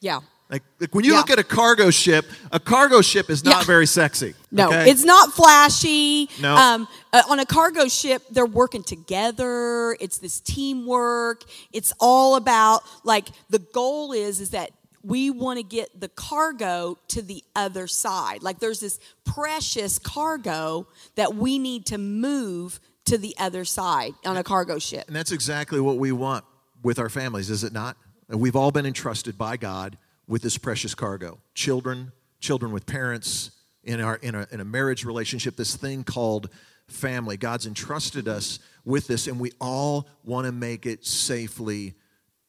Yeah. 0.00 0.20
Like, 0.48 0.62
like 0.80 0.94
when 0.94 1.04
you 1.04 1.12
Yeah. 1.12 1.18
look 1.18 1.30
at 1.30 1.38
a 1.40 1.44
cargo 1.44 1.90
ship, 1.90 2.24
a 2.52 2.60
cargo 2.60 3.00
ship 3.00 3.30
is 3.30 3.44
not 3.44 3.62
Yeah. 3.62 3.64
very 3.64 3.86
sexy. 3.86 4.34
No, 4.52 4.68
okay? 4.68 4.88
it's 4.90 5.02
not 5.02 5.32
flashy. 5.32 6.28
No. 6.40 6.54
Um, 6.54 6.88
uh, 7.12 7.22
on 7.28 7.40
a 7.40 7.46
cargo 7.46 7.88
ship, 7.88 8.22
they're 8.30 8.46
working 8.46 8.84
together. 8.84 9.96
It's 9.98 10.18
this 10.18 10.38
teamwork. 10.40 11.42
It's 11.72 11.92
all 11.98 12.36
about 12.36 12.82
like 13.04 13.28
the 13.50 13.58
goal 13.58 14.12
is 14.12 14.40
is 14.40 14.50
that 14.50 14.70
we 15.02 15.30
want 15.30 15.56
to 15.58 15.62
get 15.62 16.00
the 16.00 16.08
cargo 16.08 16.98
to 17.08 17.22
the 17.22 17.42
other 17.54 17.86
side. 17.86 18.42
Like 18.42 18.60
there's 18.60 18.80
this 18.80 18.98
precious 19.24 19.98
cargo 19.98 20.86
that 21.16 21.34
we 21.34 21.58
need 21.58 21.86
to 21.86 21.98
move 21.98 22.80
to 23.04 23.18
the 23.18 23.34
other 23.38 23.64
side 23.64 24.14
on 24.24 24.36
a 24.36 24.42
cargo 24.44 24.78
ship. 24.78 25.04
And 25.06 25.14
that's 25.14 25.30
exactly 25.32 25.80
what 25.80 25.96
we 25.98 26.10
want 26.12 26.44
with 26.82 26.98
our 26.98 27.08
families, 27.08 27.50
is 27.50 27.62
it 27.64 27.72
not? 27.72 27.96
We've 28.28 28.56
all 28.56 28.72
been 28.72 28.86
entrusted 28.86 29.38
by 29.38 29.56
God 29.56 29.96
with 30.28 30.42
this 30.42 30.58
precious 30.58 30.94
cargo. 30.94 31.38
Children, 31.54 32.12
children 32.40 32.72
with 32.72 32.86
parents, 32.86 33.50
in, 33.84 34.00
our, 34.00 34.16
in, 34.16 34.34
a, 34.34 34.46
in 34.50 34.60
a 34.60 34.64
marriage 34.64 35.04
relationship, 35.04 35.56
this 35.56 35.76
thing 35.76 36.04
called 36.04 36.50
family. 36.88 37.36
God's 37.36 37.66
entrusted 37.66 38.28
us 38.28 38.58
with 38.84 39.06
this, 39.06 39.26
and 39.26 39.40
we 39.40 39.52
all 39.60 40.08
want 40.24 40.46
to 40.46 40.52
make 40.52 40.86
it 40.86 41.06
safely 41.06 41.94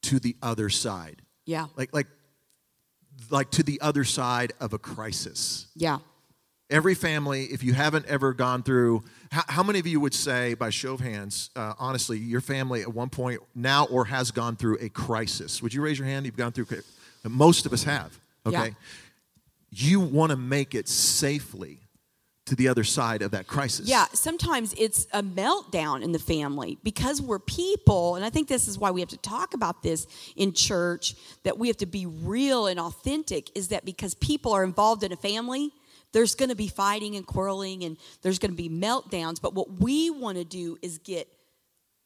to 0.03 0.19
the 0.19 0.36
other 0.41 0.69
side. 0.69 1.22
Yeah. 1.46 1.67
Like, 1.75 1.93
like, 1.93 2.07
like 3.29 3.51
to 3.51 3.63
the 3.63 3.79
other 3.81 4.03
side 4.03 4.53
of 4.60 4.74
a 4.74 4.77
crisis. 4.77 5.67
Yeah. 5.75 6.00
Every 6.69 6.96
family, 6.96 7.46
if 7.46 7.63
you 7.63 7.74
haven't 7.74 8.05
ever 8.07 8.34
gone 8.34 8.62
through, 8.62 9.03
how, 9.31 9.43
how 9.48 9.63
many 9.63 9.79
of 9.79 9.88
you 9.88 10.00
would 10.00 10.13
say, 10.13 10.53
by 10.53 10.69
show 10.69 10.93
of 10.93 11.00
hands, 11.00 11.50
uh, 11.55 11.74
honestly, 11.79 12.17
your 12.17 12.41
family 12.41 12.81
at 12.81 12.93
one 12.93 13.10
point 13.10 13.41
now 13.55 13.86
or 13.86 14.05
has 14.05 14.31
gone 14.31 14.55
through 14.55 14.77
a 14.81 14.89
crisis? 14.89 15.62
Would 15.62 15.74
you 15.74 15.81
raise 15.81 15.98
your 15.98 16.07
hand? 16.07 16.25
You've 16.25 16.36
gone 16.36 16.51
through, 16.51 16.65
most 17.29 17.65
of 17.65 17.74
us 17.74 17.84
have, 17.84 18.17
okay? 18.46 18.67
Yeah. 18.67 18.74
You 19.69 20.00
want 20.00 20.31
to 20.31 20.38
make 20.38 20.74
it 20.74 20.88
safely 20.88 21.79
to 22.48 22.55
the 22.55 22.69
other 22.69 22.84
side 22.84 23.22
of 23.22 23.31
that 23.31 23.46
crisis. 23.46 23.88
Yeah, 23.88 24.05
sometimes 24.13 24.74
it's 24.77 25.05
a 25.12 25.22
meltdown 25.22 26.01
in 26.01 26.13
the 26.13 26.19
family 26.19 26.77
because 26.81 27.22
we're 27.22 27.39
people, 27.39 28.15
and 28.15 28.24
I 28.24 28.29
think 28.29 28.48
this 28.48 28.67
is 28.69 28.77
why 28.77 28.91
we 28.91 29.01
have 29.01 29.10
to 29.10 29.17
talk 29.17 29.53
about 29.53 29.84
this 29.84 30.07
in 30.36 30.53
church 30.53 31.15
that 31.43 31.57
we 31.57 31.67
have 31.67 31.77
to 31.77 31.86
be 31.86 32.05
real 32.05 32.67
and 32.67 32.79
authentic 32.79 33.55
is 33.55 33.67
that 33.67 33.84
because 33.84 34.13
people 34.15 34.53
are 34.53 34.63
involved 34.63 35.03
in 35.03 35.12
a 35.12 35.17
family, 35.17 35.72
there's 36.13 36.36
going 36.36 36.50
to 36.50 36.55
be 36.55 36.69
fighting 36.69 37.17
and 37.17 37.27
quarreling 37.27 37.84
and 37.84 37.98
there's 38.22 38.39
going 38.39 38.51
to 38.51 38.57
be 38.57 38.69
meltdowns, 38.69 39.41
but 39.41 39.53
what 39.53 39.81
we 39.81 40.10
want 40.10 40.38
to 40.38 40.46
do 40.46 40.77
is 40.81 41.00
get 41.00 41.27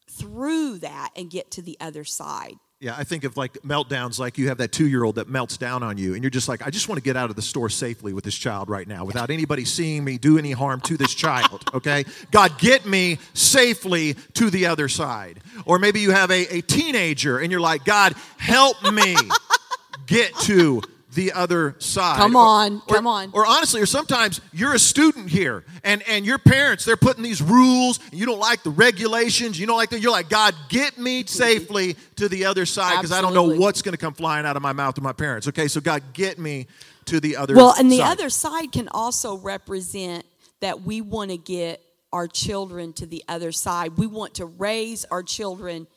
through 0.09 0.79
that 0.79 1.11
and 1.15 1.29
get 1.29 1.51
to 1.51 1.61
the 1.61 1.77
other 1.79 2.03
side. 2.03 2.55
Yeah, 2.81 2.95
I 2.97 3.03
think 3.03 3.25
of 3.25 3.38
like 3.38 3.53
meltdowns, 3.61 4.17
like 4.17 4.39
you 4.39 4.47
have 4.47 4.57
that 4.57 4.71
two 4.71 4.88
year 4.88 5.03
old 5.03 5.13
that 5.15 5.29
melts 5.29 5.55
down 5.55 5.83
on 5.83 6.00
you, 6.00 6.15
and 6.15 6.23
you're 6.23 6.31
just 6.31 6.50
like, 6.50 6.65
I 6.65 6.71
just 6.71 6.89
want 6.89 6.97
to 6.97 7.03
get 7.03 7.15
out 7.15 7.29
of 7.29 7.35
the 7.35 7.41
store 7.43 7.69
safely 7.69 8.11
with 8.11 8.23
this 8.23 8.33
child 8.33 8.69
right 8.69 8.88
now 8.88 9.05
without 9.05 9.29
anybody 9.29 9.65
seeing 9.65 10.03
me 10.03 10.17
do 10.17 10.39
any 10.39 10.51
harm 10.51 10.81
to 10.81 10.97
this 10.97 11.13
child, 11.13 11.63
okay? 11.75 12.05
God, 12.31 12.57
get 12.57 12.88
me 12.88 13.19
safely 13.35 14.15
to 14.33 14.50
the 14.50 14.65
other 14.65 14.89
side. 14.89 15.41
Or 15.65 15.77
maybe 15.77 16.00
you 16.00 16.09
have 16.09 16.31
a, 16.31 16.57
a 16.57 16.61
teenager 16.61 17.38
and 17.38 17.51
you're 17.51 17.61
like, 17.61 17.85
God, 17.85 18.15
help 18.38 18.81
me 18.91 19.15
get 20.07 20.33
to 20.45 20.81
the 21.13 21.33
other 21.33 21.75
side. 21.79 22.17
Come 22.17 22.35
on, 22.35 22.81
or, 22.87 22.95
come 22.95 23.07
on. 23.07 23.31
Or 23.33 23.45
honestly, 23.45 23.81
or 23.81 23.85
sometimes 23.85 24.39
you're 24.53 24.73
a 24.73 24.79
student 24.79 25.29
here 25.29 25.65
and, 25.83 26.01
and 26.07 26.25
your 26.25 26.37
parents, 26.37 26.85
they're 26.85 26.97
putting 26.97 27.23
these 27.23 27.41
rules 27.41 27.99
and 28.11 28.19
you 28.19 28.25
don't 28.25 28.39
like 28.39 28.63
the 28.63 28.69
regulations, 28.69 29.59
you 29.59 29.67
don't 29.67 29.77
like 29.77 29.89
that. 29.89 29.99
You're 29.99 30.11
like, 30.11 30.29
God, 30.29 30.55
get 30.69 30.97
me 30.97 31.23
safely 31.27 31.95
to 32.15 32.29
the 32.29 32.45
other 32.45 32.65
side 32.65 32.97
because 32.97 33.11
I 33.11 33.21
don't 33.21 33.33
know 33.33 33.57
what's 33.59 33.81
going 33.81 33.93
to 33.93 33.97
come 33.97 34.13
flying 34.13 34.45
out 34.45 34.55
of 34.55 34.61
my 34.61 34.73
mouth 34.73 34.95
to 34.95 35.01
my 35.01 35.13
parents. 35.13 35.47
Okay, 35.47 35.67
so 35.67 35.81
God, 35.81 36.01
get 36.13 36.39
me 36.39 36.67
to 37.05 37.19
the 37.19 37.35
other 37.35 37.55
well, 37.55 37.73
and 37.77 37.91
the 37.91 37.97
side. 37.97 38.11
other 38.11 38.29
side 38.29 38.71
can 38.71 38.87
also 38.89 39.37
represent 39.37 40.25
that 40.61 40.81
we 40.81 41.01
want 41.01 41.31
to 41.31 41.37
get 41.37 41.81
our 42.13 42.27
children 42.27 42.93
to 42.93 43.05
the 43.05 43.23
other 43.27 43.51
side. 43.51 43.97
We 43.97 44.07
want 44.07 44.35
to 44.35 44.45
raise 44.45 45.05
our 45.05 45.23
children 45.23 45.87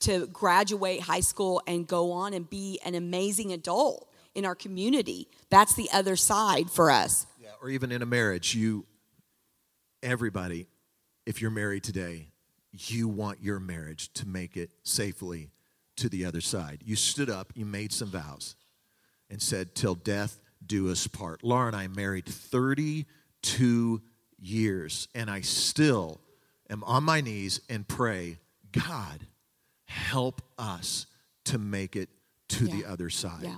to 0.00 0.26
graduate 0.26 1.00
high 1.00 1.20
school 1.20 1.62
and 1.66 1.86
go 1.86 2.12
on 2.12 2.34
and 2.34 2.48
be 2.48 2.80
an 2.84 2.94
amazing 2.94 3.52
adult 3.52 4.08
in 4.36 4.44
our 4.44 4.54
community. 4.54 5.28
That's 5.50 5.74
the 5.74 5.88
other 5.92 6.14
side 6.14 6.70
for 6.70 6.90
us. 6.90 7.26
Yeah, 7.40 7.50
or 7.60 7.70
even 7.70 7.90
in 7.90 8.02
a 8.02 8.06
marriage, 8.06 8.54
you 8.54 8.86
everybody 10.02 10.68
if 11.26 11.42
you're 11.42 11.50
married 11.50 11.82
today, 11.82 12.28
you 12.70 13.08
want 13.08 13.42
your 13.42 13.58
marriage 13.58 14.12
to 14.14 14.28
make 14.28 14.56
it 14.56 14.70
safely 14.84 15.50
to 15.96 16.08
the 16.08 16.24
other 16.24 16.40
side. 16.40 16.82
You 16.84 16.94
stood 16.94 17.28
up, 17.28 17.52
you 17.54 17.66
made 17.66 17.92
some 17.92 18.08
vows 18.08 18.54
and 19.28 19.42
said 19.42 19.74
till 19.74 19.96
death 19.96 20.40
do 20.64 20.90
us 20.90 21.06
part. 21.06 21.42
Laura 21.42 21.66
and 21.66 21.76
I 21.76 21.88
married 21.88 22.26
32 22.26 24.02
years 24.38 25.08
and 25.14 25.28
I 25.28 25.40
still 25.40 26.20
am 26.70 26.84
on 26.84 27.02
my 27.02 27.20
knees 27.20 27.60
and 27.68 27.86
pray, 27.86 28.38
God, 28.72 29.26
help 29.86 30.42
us 30.58 31.06
to 31.46 31.58
make 31.58 31.96
it 31.96 32.08
to 32.50 32.66
yeah. 32.66 32.76
the 32.76 32.84
other 32.84 33.10
side. 33.10 33.42
Yeah. 33.42 33.56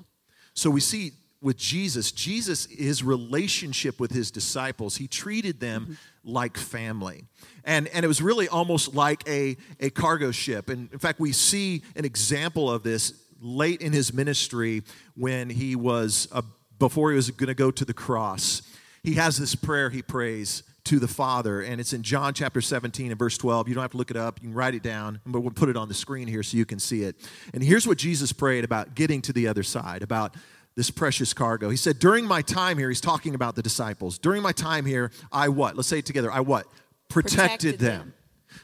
So 0.59 0.71
we 0.71 0.81
see 0.81 1.13
with 1.41 1.57
Jesus, 1.57 2.11
Jesus, 2.11 2.67
his 2.67 3.05
relationship 3.05 4.01
with 4.01 4.11
his 4.11 4.33
disciples, 4.33 4.97
he 4.97 5.07
treated 5.07 5.61
them 5.61 5.83
mm-hmm. 5.83 5.93
like 6.25 6.57
family. 6.57 7.27
And, 7.63 7.87
and 7.89 8.05
it 8.05 8.09
was 8.09 8.21
really 8.21 8.49
almost 8.49 8.93
like 8.93 9.23
a, 9.29 9.57
a 9.79 9.91
cargo 9.91 10.33
ship. 10.33 10.69
And 10.69 10.93
in 10.93 10.99
fact, 10.99 11.21
we 11.21 11.31
see 11.31 11.83
an 11.95 12.05
example 12.05 12.69
of 12.69 12.83
this 12.83 13.13
late 13.41 13.83
in 13.83 13.93
his 13.93 14.13
ministry 14.13 14.83
when 15.15 15.49
he 15.49 15.77
was, 15.77 16.27
uh, 16.33 16.43
before 16.81 17.11
he 17.11 17.17
was 17.17 17.31
going 17.31 17.47
to 17.47 17.55
go 17.55 17.71
to 17.71 17.85
the 17.85 17.95
cross. 17.95 18.63
He 19.05 19.15
has 19.15 19.39
this 19.39 19.55
prayer 19.55 19.91
he 19.91 20.03
prays 20.03 20.65
to 20.89 20.99
the 20.99 21.07
Father, 21.07 21.61
and 21.61 21.83
it's 21.83 21.93
in 21.93 22.03
John 22.03 22.33
chapter 22.33 22.63
17 22.63 23.11
and 23.11 23.19
verse 23.19 23.37
12. 23.37 23.69
You 23.69 23.75
don't 23.75 23.83
have 23.83 23.91
to 23.91 23.99
look 23.99 24.11
it 24.11 24.17
up, 24.17 24.39
you 24.41 24.49
can 24.49 24.57
write 24.57 24.75
it 24.75 24.83
down, 24.83 25.21
but 25.27 25.41
we'll 25.41 25.51
put 25.51 25.69
it 25.69 25.77
on 25.77 25.87
the 25.87 25.93
screen 25.93 26.27
here 26.27 26.43
so 26.43 26.57
you 26.57 26.65
can 26.65 26.79
see 26.79 27.03
it. 27.03 27.15
And 27.53 27.63
here's 27.63 27.87
what 27.87 27.99
Jesus 27.99 28.33
prayed 28.33 28.65
about 28.65 28.95
getting 28.95 29.21
to 29.23 29.33
the 29.35 29.49
other 29.49 29.63
side, 29.63 30.03
about 30.03 30.35
this 30.77 30.91
precious 30.91 31.35
cargo. 31.35 31.69
He 31.69 31.77
said, 31.77 31.99
During 31.99 32.25
my 32.25 32.41
time 32.41 32.79
here, 32.79 32.89
he's 32.89 33.03
talking 33.03 33.35
about 33.35 33.55
the 33.55 33.61
disciples. 33.63 34.17
During 34.17 34.41
my 34.41 34.53
time 34.53 34.87
here, 34.87 35.11
I 35.31 35.51
what? 35.51 35.77
Let's 35.77 35.89
say 35.89 35.99
it 35.99 36.07
together. 36.07 36.33
I 36.33 36.41
what? 36.41 36.67
Protected, 37.11 37.37
protected 37.37 37.79
them. 37.81 37.99
them. 37.99 38.15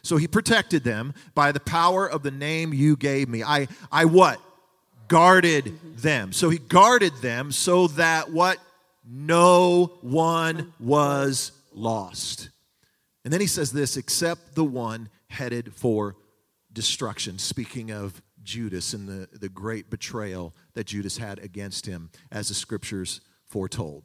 So 0.00 0.16
he 0.16 0.26
protected 0.26 0.82
them 0.82 1.12
by 1.34 1.52
the 1.52 1.60
power 1.60 2.08
of 2.08 2.22
the 2.22 2.30
name 2.30 2.72
you 2.72 2.96
gave 2.96 3.28
me. 3.28 3.42
I, 3.42 3.68
I 3.92 4.06
what? 4.06 4.40
Guarded 5.08 5.66
mm-hmm. 5.66 5.96
them. 5.96 6.32
So 6.32 6.48
he 6.48 6.56
guarded 6.56 7.12
them 7.16 7.52
so 7.52 7.88
that 7.88 8.32
what? 8.32 8.56
No 9.06 9.98
one 10.00 10.72
was 10.80 11.52
lost. 11.76 12.50
And 13.24 13.32
then 13.32 13.40
he 13.40 13.46
says 13.46 13.72
this 13.72 13.96
except 13.96 14.54
the 14.54 14.64
one 14.64 15.08
headed 15.28 15.74
for 15.74 16.16
destruction. 16.72 17.38
Speaking 17.38 17.90
of 17.90 18.22
Judas 18.42 18.92
and 18.92 19.08
the, 19.08 19.28
the 19.38 19.48
great 19.48 19.90
betrayal 19.90 20.54
that 20.74 20.86
Judas 20.86 21.16
had 21.16 21.38
against 21.38 21.86
him, 21.86 22.10
as 22.30 22.48
the 22.48 22.54
scriptures 22.54 23.20
foretold. 23.46 24.04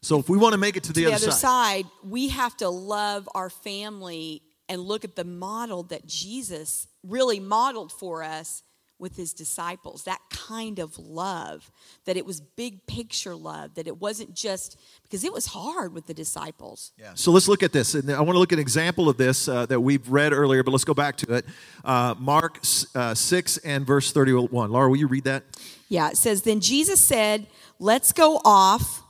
So, 0.00 0.18
if 0.18 0.28
we 0.28 0.36
want 0.36 0.52
to 0.52 0.58
make 0.58 0.76
it 0.76 0.84
to 0.84 0.92
the, 0.92 1.02
to 1.02 1.06
other, 1.08 1.16
other 1.16 1.30
side, 1.30 1.84
side, 1.84 1.86
we 2.02 2.28
have 2.28 2.56
to 2.56 2.68
love 2.68 3.28
our 3.34 3.50
family 3.50 4.42
and 4.68 4.80
look 4.80 5.04
at 5.04 5.14
the 5.14 5.24
model 5.24 5.84
that 5.84 6.06
Jesus 6.06 6.88
really 7.04 7.38
modeled 7.38 7.92
for 7.92 8.22
us 8.22 8.62
with 9.02 9.16
his 9.16 9.34
disciples. 9.34 10.04
That 10.04 10.20
kind 10.30 10.78
of 10.78 10.98
love, 10.98 11.70
that 12.06 12.16
it 12.16 12.24
was 12.24 12.40
big 12.40 12.86
picture 12.86 13.34
love, 13.34 13.74
that 13.74 13.86
it 13.86 14.00
wasn't 14.00 14.32
just 14.32 14.78
because 15.02 15.24
it 15.24 15.32
was 15.32 15.46
hard 15.46 15.92
with 15.92 16.06
the 16.06 16.14
disciples. 16.14 16.92
Yeah. 16.96 17.10
So 17.14 17.32
let's 17.32 17.48
look 17.48 17.62
at 17.62 17.72
this. 17.72 17.94
And 17.94 18.10
I 18.10 18.20
want 18.20 18.36
to 18.36 18.38
look 18.38 18.52
at 18.52 18.58
an 18.58 18.62
example 18.62 19.08
of 19.08 19.16
this 19.18 19.48
uh, 19.48 19.66
that 19.66 19.80
we've 19.80 20.08
read 20.08 20.32
earlier, 20.32 20.62
but 20.62 20.70
let's 20.70 20.84
go 20.84 20.94
back 20.94 21.16
to 21.16 21.34
it. 21.34 21.44
Uh, 21.84 22.14
Mark 22.18 22.60
uh, 22.94 23.12
6 23.12 23.58
and 23.58 23.86
verse 23.86 24.12
31. 24.12 24.70
Laura, 24.70 24.88
will 24.88 24.96
you 24.96 25.08
read 25.08 25.24
that? 25.24 25.42
Yeah. 25.88 26.10
It 26.10 26.16
says, 26.16 26.42
Then 26.42 26.60
Jesus 26.60 27.00
said, 27.00 27.48
Let's 27.78 28.12
go 28.12 28.40
off. 28.44 29.02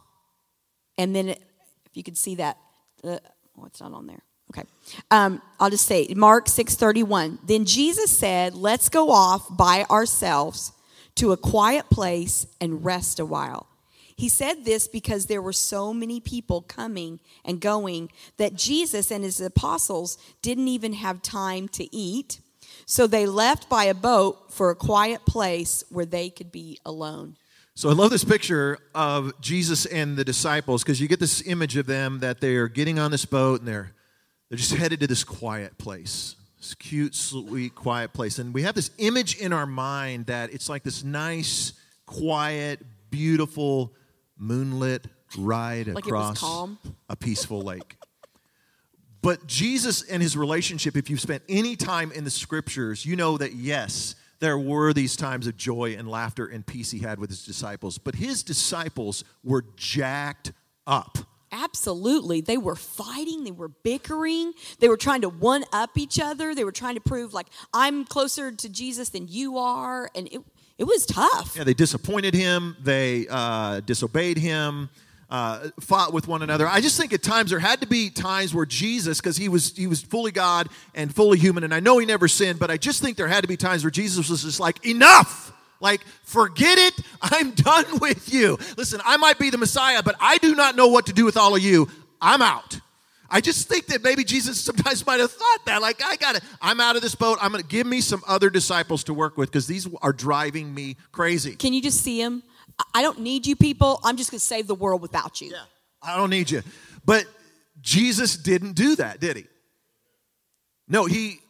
And 0.96 1.14
then, 1.14 1.28
it, 1.28 1.42
if 1.84 1.96
you 1.96 2.02
could 2.02 2.16
see 2.16 2.36
that, 2.36 2.56
uh, 3.04 3.18
oh, 3.58 3.66
it's 3.66 3.80
not 3.80 3.92
on 3.92 4.06
there. 4.06 4.22
Okay. 4.52 4.66
Um, 5.10 5.40
I'll 5.58 5.70
just 5.70 5.86
say 5.86 6.06
Mark 6.14 6.46
6:31. 6.46 7.38
Then 7.44 7.64
Jesus 7.64 8.16
said, 8.16 8.54
"Let's 8.54 8.88
go 8.88 9.10
off 9.10 9.46
by 9.56 9.84
ourselves 9.84 10.72
to 11.16 11.32
a 11.32 11.36
quiet 11.36 11.88
place 11.90 12.46
and 12.60 12.84
rest 12.84 13.18
a 13.18 13.26
while." 13.26 13.66
He 14.14 14.28
said 14.28 14.64
this 14.64 14.86
because 14.86 15.26
there 15.26 15.42
were 15.42 15.52
so 15.52 15.92
many 15.92 16.20
people 16.20 16.62
coming 16.62 17.18
and 17.44 17.60
going 17.60 18.10
that 18.36 18.54
Jesus 18.54 19.10
and 19.10 19.24
his 19.24 19.40
apostles 19.40 20.18
didn't 20.42 20.68
even 20.68 20.92
have 20.92 21.22
time 21.22 21.66
to 21.68 21.94
eat. 21.94 22.38
So 22.86 23.06
they 23.06 23.26
left 23.26 23.68
by 23.68 23.84
a 23.84 23.94
boat 23.94 24.52
for 24.52 24.70
a 24.70 24.76
quiet 24.76 25.24
place 25.26 25.82
where 25.88 26.06
they 26.06 26.30
could 26.30 26.52
be 26.52 26.78
alone. 26.84 27.36
So 27.74 27.88
I 27.88 27.94
love 27.94 28.10
this 28.10 28.24
picture 28.24 28.78
of 28.94 29.32
Jesus 29.40 29.86
and 29.86 30.16
the 30.16 30.24
disciples 30.24 30.82
because 30.82 31.00
you 31.00 31.08
get 31.08 31.20
this 31.20 31.42
image 31.46 31.76
of 31.76 31.86
them 31.86 32.20
that 32.20 32.40
they're 32.40 32.68
getting 32.68 32.98
on 32.98 33.10
this 33.10 33.24
boat 33.24 33.60
and 33.60 33.68
they're 33.68 33.92
they're 34.52 34.58
just 34.58 34.74
headed 34.74 35.00
to 35.00 35.06
this 35.06 35.24
quiet 35.24 35.78
place, 35.78 36.36
this 36.58 36.74
cute, 36.74 37.14
sweet, 37.14 37.74
quiet 37.74 38.12
place. 38.12 38.38
And 38.38 38.52
we 38.52 38.64
have 38.64 38.74
this 38.74 38.90
image 38.98 39.38
in 39.38 39.50
our 39.50 39.64
mind 39.64 40.26
that 40.26 40.52
it's 40.52 40.68
like 40.68 40.82
this 40.82 41.02
nice, 41.02 41.72
quiet, 42.04 42.80
beautiful, 43.08 43.94
moonlit 44.36 45.06
ride 45.38 45.86
like 45.86 46.04
across 46.04 46.44
a 47.08 47.16
peaceful 47.16 47.62
lake. 47.62 47.96
But 49.22 49.46
Jesus 49.46 50.02
and 50.02 50.22
his 50.22 50.36
relationship, 50.36 50.98
if 50.98 51.08
you've 51.08 51.22
spent 51.22 51.42
any 51.48 51.74
time 51.74 52.12
in 52.12 52.24
the 52.24 52.30
scriptures, 52.30 53.06
you 53.06 53.16
know 53.16 53.38
that 53.38 53.54
yes, 53.54 54.16
there 54.40 54.58
were 54.58 54.92
these 54.92 55.16
times 55.16 55.46
of 55.46 55.56
joy 55.56 55.96
and 55.96 56.06
laughter 56.06 56.44
and 56.44 56.66
peace 56.66 56.90
he 56.90 56.98
had 56.98 57.18
with 57.18 57.30
his 57.30 57.46
disciples. 57.46 57.96
But 57.96 58.16
his 58.16 58.42
disciples 58.42 59.24
were 59.42 59.64
jacked 59.76 60.52
up. 60.86 61.16
Absolutely. 61.52 62.40
They 62.40 62.56
were 62.56 62.74
fighting, 62.74 63.44
they 63.44 63.50
were 63.50 63.68
bickering, 63.68 64.54
they 64.78 64.88
were 64.88 64.96
trying 64.96 65.20
to 65.20 65.28
one 65.28 65.64
up 65.70 65.98
each 65.98 66.18
other, 66.18 66.54
they 66.54 66.64
were 66.64 66.72
trying 66.72 66.94
to 66.94 67.00
prove, 67.00 67.34
like, 67.34 67.46
I'm 67.74 68.06
closer 68.06 68.50
to 68.50 68.68
Jesus 68.70 69.10
than 69.10 69.28
you 69.28 69.58
are. 69.58 70.10
And 70.14 70.28
it, 70.32 70.40
it 70.78 70.84
was 70.84 71.04
tough. 71.04 71.54
Yeah, 71.54 71.64
they 71.64 71.74
disappointed 71.74 72.32
him, 72.32 72.74
they 72.82 73.26
uh, 73.28 73.80
disobeyed 73.80 74.38
him. 74.38 74.88
Uh, 75.28 75.70
fought 75.80 76.12
with 76.12 76.28
one 76.28 76.42
another. 76.42 76.68
I 76.68 76.82
just 76.82 77.00
think 77.00 77.14
at 77.14 77.22
times 77.22 77.48
there 77.48 77.58
had 77.58 77.80
to 77.80 77.86
be 77.86 78.10
times 78.10 78.54
where 78.54 78.66
Jesus, 78.66 79.18
because 79.18 79.38
he 79.38 79.48
was 79.48 79.74
he 79.74 79.86
was 79.86 80.02
fully 80.02 80.30
God 80.30 80.68
and 80.94 81.14
fully 81.14 81.38
human, 81.38 81.64
and 81.64 81.72
I 81.72 81.80
know 81.80 81.96
he 81.96 82.04
never 82.04 82.28
sinned, 82.28 82.58
but 82.58 82.70
I 82.70 82.76
just 82.76 83.00
think 83.00 83.16
there 83.16 83.28
had 83.28 83.40
to 83.40 83.48
be 83.48 83.56
times 83.56 83.82
where 83.82 83.90
Jesus 83.90 84.28
was 84.28 84.42
just 84.42 84.60
like, 84.60 84.84
enough. 84.84 85.50
Like, 85.82 86.02
forget 86.22 86.78
it. 86.78 86.94
I'm 87.22 87.50
done 87.50 87.98
with 87.98 88.32
you. 88.32 88.58
Listen, 88.78 89.00
I 89.04 89.18
might 89.18 89.38
be 89.38 89.50
the 89.50 89.58
Messiah, 89.58 90.02
but 90.02 90.16
I 90.20 90.38
do 90.38 90.54
not 90.54 90.76
know 90.76 90.88
what 90.88 91.06
to 91.06 91.12
do 91.12 91.26
with 91.26 91.36
all 91.36 91.54
of 91.54 91.62
you. 91.62 91.88
I'm 92.20 92.40
out. 92.40 92.80
I 93.28 93.40
just 93.40 93.68
think 93.68 93.86
that 93.86 94.02
maybe 94.02 94.24
Jesus 94.24 94.60
sometimes 94.60 95.04
might 95.06 95.20
have 95.20 95.32
thought 95.32 95.66
that. 95.66 95.82
Like, 95.82 96.02
I 96.02 96.16
got 96.16 96.36
to, 96.36 96.42
I'm 96.60 96.80
out 96.80 96.96
of 96.96 97.02
this 97.02 97.14
boat. 97.14 97.38
I'm 97.42 97.50
going 97.50 97.62
to 97.62 97.68
give 97.68 97.86
me 97.86 98.00
some 98.00 98.22
other 98.26 98.48
disciples 98.48 99.04
to 99.04 99.14
work 99.14 99.36
with 99.36 99.50
because 99.50 99.66
these 99.66 99.88
are 100.00 100.12
driving 100.12 100.72
me 100.72 100.96
crazy. 101.10 101.56
Can 101.56 101.72
you 101.72 101.82
just 101.82 102.00
see 102.02 102.20
him? 102.20 102.42
I 102.94 103.02
don't 103.02 103.20
need 103.20 103.46
you 103.46 103.56
people. 103.56 104.00
I'm 104.04 104.16
just 104.16 104.30
going 104.30 104.38
to 104.38 104.44
save 104.44 104.66
the 104.66 104.74
world 104.74 105.02
without 105.02 105.40
you. 105.40 105.50
Yeah, 105.50 105.64
I 106.02 106.16
don't 106.16 106.30
need 106.30 106.50
you. 106.50 106.62
But 107.04 107.26
Jesus 107.80 108.36
didn't 108.36 108.74
do 108.74 108.96
that, 108.96 109.20
did 109.20 109.36
he? 109.36 109.46
No, 110.88 111.06
he 111.06 111.40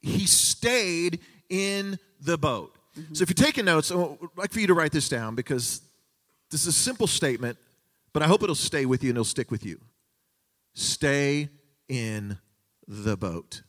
he 0.00 0.26
stayed 0.26 1.20
in 1.48 1.98
the 2.20 2.36
boat. 2.36 2.76
Mm-hmm. 2.98 3.14
So 3.14 3.22
if 3.22 3.30
you're 3.30 3.46
taking 3.46 3.64
notes, 3.64 3.90
I'd 3.90 4.16
like 4.36 4.52
for 4.52 4.60
you 4.60 4.66
to 4.66 4.74
write 4.74 4.92
this 4.92 5.08
down 5.08 5.34
because 5.34 5.80
this 6.50 6.62
is 6.62 6.68
a 6.68 6.72
simple 6.72 7.06
statement, 7.06 7.58
but 8.12 8.22
I 8.22 8.26
hope 8.26 8.42
it'll 8.42 8.54
stay 8.54 8.86
with 8.86 9.02
you 9.02 9.10
and 9.10 9.16
it'll 9.16 9.24
stick 9.24 9.50
with 9.50 9.64
you. 9.64 9.80
Stay 10.74 11.48
in 11.88 12.38
the 12.86 13.16
boat. 13.16 13.62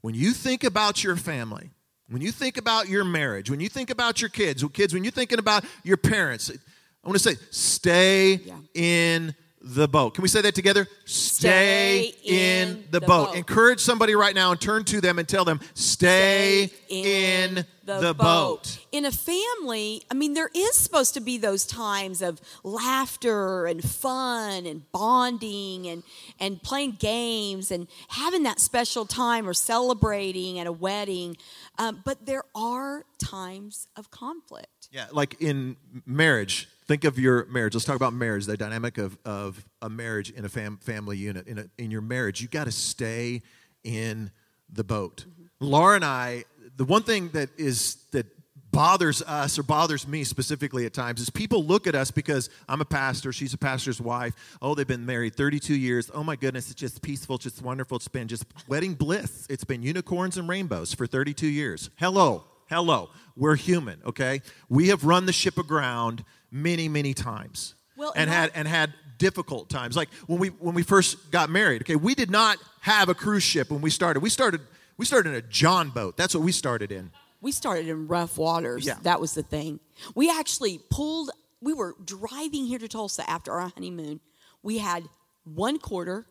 When 0.00 0.14
you 0.14 0.32
think 0.32 0.64
about 0.64 1.02
your 1.02 1.16
family, 1.16 1.70
when 2.08 2.20
you 2.20 2.32
think 2.32 2.56
about 2.56 2.88
your 2.88 3.04
marriage, 3.04 3.50
when 3.50 3.60
you 3.60 3.68
think 3.68 3.90
about 3.90 4.20
your 4.20 4.30
kids, 4.30 4.64
kids, 4.72 4.92
when 4.92 5.04
you're 5.04 5.10
thinking 5.10 5.38
about 5.38 5.64
your 5.82 5.96
parents, 5.96 6.50
I 6.50 7.08
want 7.08 7.18
to 7.20 7.34
say, 7.34 7.40
stay 7.50 8.34
yeah. 8.34 8.54
in 8.74 9.34
the 9.64 9.88
boat. 9.88 10.14
Can 10.14 10.22
we 10.22 10.28
say 10.28 10.42
that 10.42 10.54
together? 10.54 10.86
Stay, 11.06 12.14
stay 12.18 12.62
in, 12.62 12.84
the, 12.90 13.00
the 13.00 13.06
boat. 13.06 13.28
boat. 13.28 13.36
Encourage 13.36 13.80
somebody 13.80 14.14
right 14.14 14.34
now 14.34 14.50
and 14.50 14.60
turn 14.60 14.84
to 14.84 15.00
them 15.00 15.18
and 15.18 15.26
tell 15.26 15.44
them, 15.44 15.58
stay, 15.72 16.66
stay 16.66 17.50
in, 17.50 17.58
in, 17.58 17.66
the, 17.84 18.00
the 18.00 18.14
boat. 18.14 18.62
boat. 18.64 18.78
In 18.92 19.06
a 19.06 19.10
family, 19.10 20.02
I 20.10 20.14
mean, 20.14 20.34
there 20.34 20.50
is 20.54 20.74
supposed 20.74 21.14
to 21.14 21.20
be 21.20 21.38
those 21.38 21.64
times 21.64 22.20
of 22.20 22.42
laughter 22.62 23.64
and 23.64 23.82
fun 23.82 24.66
and 24.66 24.90
bonding 24.92 25.86
and, 25.86 26.02
and 26.38 26.62
playing 26.62 26.96
games 26.98 27.70
and 27.70 27.88
having 28.08 28.42
that 28.42 28.60
special 28.60 29.06
time 29.06 29.48
or 29.48 29.54
celebrating 29.54 30.58
at 30.58 30.66
a 30.66 30.72
wedding. 30.72 31.38
Um, 31.78 32.02
but 32.04 32.26
there 32.26 32.44
are 32.54 33.06
times 33.18 33.88
of 33.96 34.10
conflict. 34.10 34.88
Yeah, 34.92 35.06
like 35.10 35.40
in 35.40 35.76
marriage, 36.06 36.68
think 36.86 37.04
of 37.04 37.18
your 37.18 37.46
marriage. 37.46 37.74
Let's 37.74 37.84
talk 37.84 37.96
about 37.96 38.12
marriage, 38.12 38.46
the 38.46 38.56
dynamic 38.56 38.98
of, 38.98 39.18
of 39.24 39.64
a 39.82 39.88
marriage 39.88 40.30
in 40.30 40.44
a 40.44 40.48
fam- 40.48 40.78
family 40.78 41.16
unit. 41.16 41.46
In, 41.46 41.58
a, 41.58 41.66
in 41.78 41.90
your 41.90 42.02
marriage, 42.02 42.40
you 42.40 42.48
got 42.48 42.64
to 42.64 42.72
stay 42.72 43.42
in 43.82 44.30
the 44.72 44.84
boat. 44.84 45.24
Mm-hmm. 45.28 45.42
Laura 45.60 45.96
and 45.96 46.04
I, 46.04 46.44
the 46.76 46.84
one 46.84 47.02
thing 47.02 47.30
that 47.30 47.50
is 47.58 47.96
that 48.12 48.26
bothers 48.74 49.22
us 49.22 49.56
or 49.56 49.62
bothers 49.62 50.08
me 50.08 50.24
specifically 50.24 50.84
at 50.84 50.92
times 50.92 51.20
is 51.20 51.30
people 51.30 51.64
look 51.64 51.86
at 51.86 51.94
us 51.94 52.10
because 52.10 52.50
I'm 52.68 52.80
a 52.80 52.84
pastor, 52.84 53.32
she's 53.32 53.54
a 53.54 53.58
pastor's 53.58 54.00
wife. 54.00 54.34
Oh, 54.60 54.74
they've 54.74 54.86
been 54.86 55.06
married 55.06 55.36
32 55.36 55.76
years. 55.76 56.10
Oh 56.12 56.24
my 56.24 56.34
goodness, 56.34 56.70
it's 56.70 56.80
just 56.80 57.00
peaceful, 57.00 57.36
it's 57.36 57.44
just 57.44 57.62
wonderful. 57.62 57.96
It's 57.96 58.08
been 58.08 58.26
just 58.26 58.44
wedding 58.66 58.94
bliss. 58.94 59.46
It's 59.48 59.62
been 59.62 59.82
unicorns 59.82 60.36
and 60.36 60.48
rainbows 60.48 60.92
for 60.92 61.06
32 61.06 61.46
years. 61.46 61.90
Hello, 61.96 62.44
hello. 62.68 63.10
We're 63.36 63.54
human, 63.54 64.00
okay? 64.04 64.42
We 64.68 64.88
have 64.88 65.04
run 65.04 65.26
the 65.26 65.32
ship 65.32 65.56
aground 65.56 66.24
many, 66.54 66.88
many 66.88 67.12
times. 67.12 67.74
Well, 67.96 68.12
and, 68.16 68.22
and 68.22 68.30
had 68.30 68.50
and 68.54 68.68
had 68.68 68.94
difficult 69.18 69.68
times. 69.68 69.96
Like 69.96 70.12
when 70.26 70.38
we 70.38 70.48
when 70.48 70.74
we 70.74 70.82
first 70.82 71.30
got 71.30 71.50
married, 71.50 71.82
okay, 71.82 71.96
we 71.96 72.14
did 72.14 72.30
not 72.30 72.58
have 72.80 73.08
a 73.08 73.14
cruise 73.14 73.42
ship 73.42 73.70
when 73.70 73.80
we 73.80 73.90
started. 73.90 74.20
We 74.20 74.30
started 74.30 74.60
we 74.96 75.04
started 75.04 75.30
in 75.30 75.34
a 75.36 75.42
John 75.42 75.90
boat. 75.90 76.16
That's 76.16 76.34
what 76.34 76.44
we 76.44 76.52
started 76.52 76.92
in. 76.92 77.10
We 77.40 77.52
started 77.52 77.88
in 77.88 78.08
rough 78.08 78.38
waters. 78.38 78.86
Yeah. 78.86 78.96
That 79.02 79.20
was 79.20 79.34
the 79.34 79.42
thing. 79.42 79.80
We 80.14 80.30
actually 80.30 80.80
pulled 80.90 81.30
we 81.60 81.72
were 81.72 81.94
driving 82.04 82.66
here 82.66 82.78
to 82.78 82.88
Tulsa 82.88 83.28
after 83.28 83.52
our 83.52 83.68
honeymoon. 83.68 84.20
We 84.62 84.78
had 84.78 85.04
one 85.44 85.78
quarter 85.78 86.26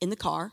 in 0.00 0.10
the 0.10 0.16
car 0.16 0.52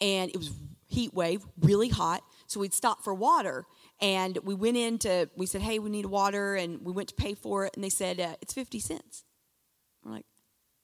and 0.00 0.30
it 0.30 0.36
was 0.36 0.50
heat 0.86 1.14
wave, 1.14 1.44
really 1.60 1.88
hot. 1.88 2.22
So 2.46 2.60
we'd 2.60 2.74
stop 2.74 3.02
for 3.02 3.14
water 3.14 3.64
and 4.00 4.38
we 4.42 4.54
went 4.54 4.76
in 4.76 4.98
to, 4.98 5.28
we 5.36 5.46
said, 5.46 5.62
hey, 5.62 5.78
we 5.78 5.90
need 5.90 6.06
water. 6.06 6.54
And 6.54 6.84
we 6.84 6.92
went 6.92 7.08
to 7.10 7.14
pay 7.14 7.34
for 7.34 7.64
it. 7.66 7.72
And 7.74 7.84
they 7.84 7.90
said, 7.90 8.20
uh, 8.20 8.34
it's 8.40 8.52
50 8.52 8.80
cents. 8.80 9.24
We're 10.04 10.12
like, 10.12 10.26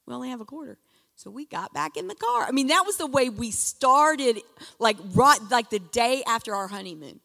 we 0.07 0.13
only 0.13 0.29
have 0.29 0.41
a 0.41 0.45
quarter. 0.45 0.77
So 1.15 1.29
we 1.29 1.45
got 1.45 1.73
back 1.73 1.97
in 1.97 2.07
the 2.07 2.15
car. 2.15 2.45
I 2.47 2.51
mean, 2.51 2.67
that 2.67 2.83
was 2.85 2.97
the 2.97 3.05
way 3.05 3.29
we 3.29 3.51
started, 3.51 4.39
like 4.79 4.97
right, 5.13 5.39
like 5.51 5.69
the 5.69 5.79
day 5.79 6.23
after 6.25 6.55
our 6.55 6.67
honeymoon. 6.67 7.19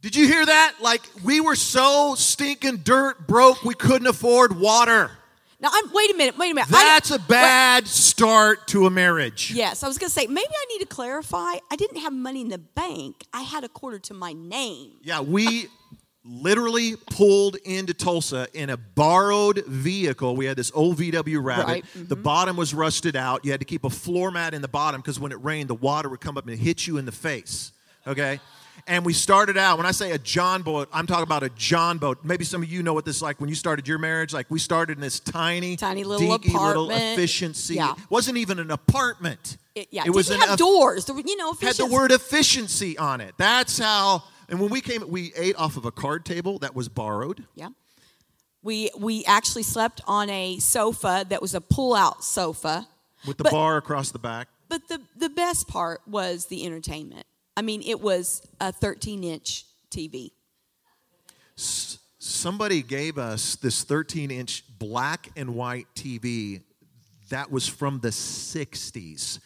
Did 0.00 0.16
you 0.16 0.26
hear 0.26 0.44
that? 0.44 0.74
Like 0.80 1.02
we 1.22 1.40
were 1.40 1.54
so 1.54 2.16
stinking 2.16 2.78
dirt 2.78 3.28
broke, 3.28 3.62
we 3.62 3.74
couldn't 3.74 4.08
afford 4.08 4.58
water. 4.58 5.12
Now, 5.62 5.68
I'm, 5.72 5.92
wait 5.92 6.10
a 6.10 6.14
minute, 6.14 6.36
wait 6.36 6.50
a 6.50 6.54
minute. 6.54 6.68
That's 6.68 7.12
a 7.12 7.20
bad 7.20 7.86
start 7.86 8.66
to 8.68 8.86
a 8.86 8.90
marriage. 8.90 9.52
Yes, 9.54 9.84
I 9.84 9.88
was 9.88 9.96
going 9.96 10.08
to 10.08 10.12
say, 10.12 10.26
maybe 10.26 10.50
I 10.50 10.64
need 10.72 10.80
to 10.80 10.86
clarify. 10.86 11.54
I 11.70 11.76
didn't 11.76 11.98
have 11.98 12.12
money 12.12 12.40
in 12.40 12.48
the 12.48 12.58
bank, 12.58 13.24
I 13.32 13.42
had 13.42 13.62
a 13.62 13.68
quarter 13.68 14.00
to 14.00 14.14
my 14.14 14.32
name. 14.32 14.94
Yeah, 15.02 15.20
we 15.20 15.68
literally 16.24 16.96
pulled 17.10 17.56
into 17.64 17.94
Tulsa 17.94 18.48
in 18.52 18.70
a 18.70 18.76
borrowed 18.76 19.64
vehicle. 19.66 20.34
We 20.36 20.46
had 20.46 20.56
this 20.56 20.72
old 20.74 20.98
VW 20.98 21.42
Rabbit. 21.42 21.66
Right. 21.66 21.84
Mm-hmm. 21.84 22.06
The 22.06 22.16
bottom 22.16 22.56
was 22.56 22.74
rusted 22.74 23.16
out. 23.16 23.44
You 23.44 23.52
had 23.52 23.60
to 23.60 23.66
keep 23.66 23.84
a 23.84 23.90
floor 23.90 24.30
mat 24.30 24.54
in 24.54 24.62
the 24.62 24.68
bottom 24.68 25.00
because 25.00 25.20
when 25.20 25.32
it 25.32 25.42
rained, 25.42 25.68
the 25.68 25.74
water 25.74 26.08
would 26.08 26.20
come 26.20 26.36
up 26.36 26.46
and 26.46 26.58
hit 26.58 26.86
you 26.86 26.98
in 26.98 27.04
the 27.06 27.12
face. 27.12 27.72
Okay? 28.06 28.40
And 28.86 29.04
we 29.04 29.12
started 29.12 29.56
out, 29.56 29.76
when 29.78 29.86
I 29.86 29.92
say 29.92 30.10
a 30.10 30.18
John 30.18 30.62
boat, 30.62 30.88
I'm 30.92 31.06
talking 31.06 31.22
about 31.22 31.42
a 31.42 31.50
John 31.50 31.98
boat. 31.98 32.18
Maybe 32.24 32.44
some 32.44 32.62
of 32.62 32.68
you 32.68 32.82
know 32.82 32.94
what 32.94 33.04
this 33.04 33.16
is 33.16 33.22
like 33.22 33.40
when 33.40 33.48
you 33.48 33.54
started 33.54 33.86
your 33.86 33.98
marriage. 33.98 34.32
Like 34.32 34.50
we 34.50 34.58
started 34.58 34.98
in 34.98 35.00
this 35.00 35.20
tiny, 35.20 35.76
tiny 35.76 36.04
little 36.04 36.32
apartment. 36.32 36.66
little 36.66 36.90
efficiency. 36.90 37.74
Yeah. 37.74 37.92
It 37.92 38.10
wasn't 38.10 38.38
even 38.38 38.58
an 38.58 38.70
apartment. 38.70 39.56
It, 39.74 39.88
yeah, 39.90 40.02
it 40.04 40.10
was 40.10 40.30
an, 40.30 40.40
have 40.40 40.58
doors. 40.58 41.08
You 41.08 41.36
know, 41.36 41.52
had 41.54 41.76
the 41.76 41.86
word 41.86 42.12
efficiency 42.12 42.98
on 42.98 43.20
it. 43.20 43.34
That's 43.38 43.78
how. 43.78 44.24
And 44.48 44.60
when 44.60 44.70
we 44.70 44.80
came, 44.80 45.08
we 45.08 45.32
ate 45.34 45.56
off 45.56 45.76
of 45.76 45.86
a 45.86 45.90
card 45.90 46.26
table 46.26 46.58
that 46.58 46.74
was 46.74 46.88
borrowed. 46.88 47.46
Yeah. 47.54 47.68
We 48.62 48.90
we 48.98 49.24
actually 49.24 49.62
slept 49.62 50.02
on 50.06 50.28
a 50.28 50.58
sofa 50.58 51.24
that 51.28 51.40
was 51.40 51.54
a 51.54 51.60
pull-out 51.60 52.22
sofa 52.22 52.86
with 53.26 53.38
the 53.38 53.44
but, 53.44 53.52
bar 53.52 53.76
across 53.76 54.10
the 54.10 54.18
back. 54.18 54.48
But 54.68 54.88
the 54.88 55.00
the 55.16 55.28
best 55.28 55.68
part 55.68 56.02
was 56.06 56.46
the 56.46 56.66
entertainment. 56.66 57.26
I 57.56 57.62
mean, 57.62 57.82
it 57.82 58.00
was 58.00 58.46
a 58.60 58.72
13 58.72 59.24
inch 59.24 59.66
TV. 59.90 60.32
Somebody 61.54 62.82
gave 62.82 63.18
us 63.18 63.56
this 63.56 63.84
13 63.84 64.30
inch 64.30 64.64
black 64.78 65.30
and 65.36 65.54
white 65.54 65.86
TV 65.94 66.62
that 67.30 67.50
was 67.50 67.68
from 67.68 68.00
the 68.00 68.08
60s. 68.08 69.38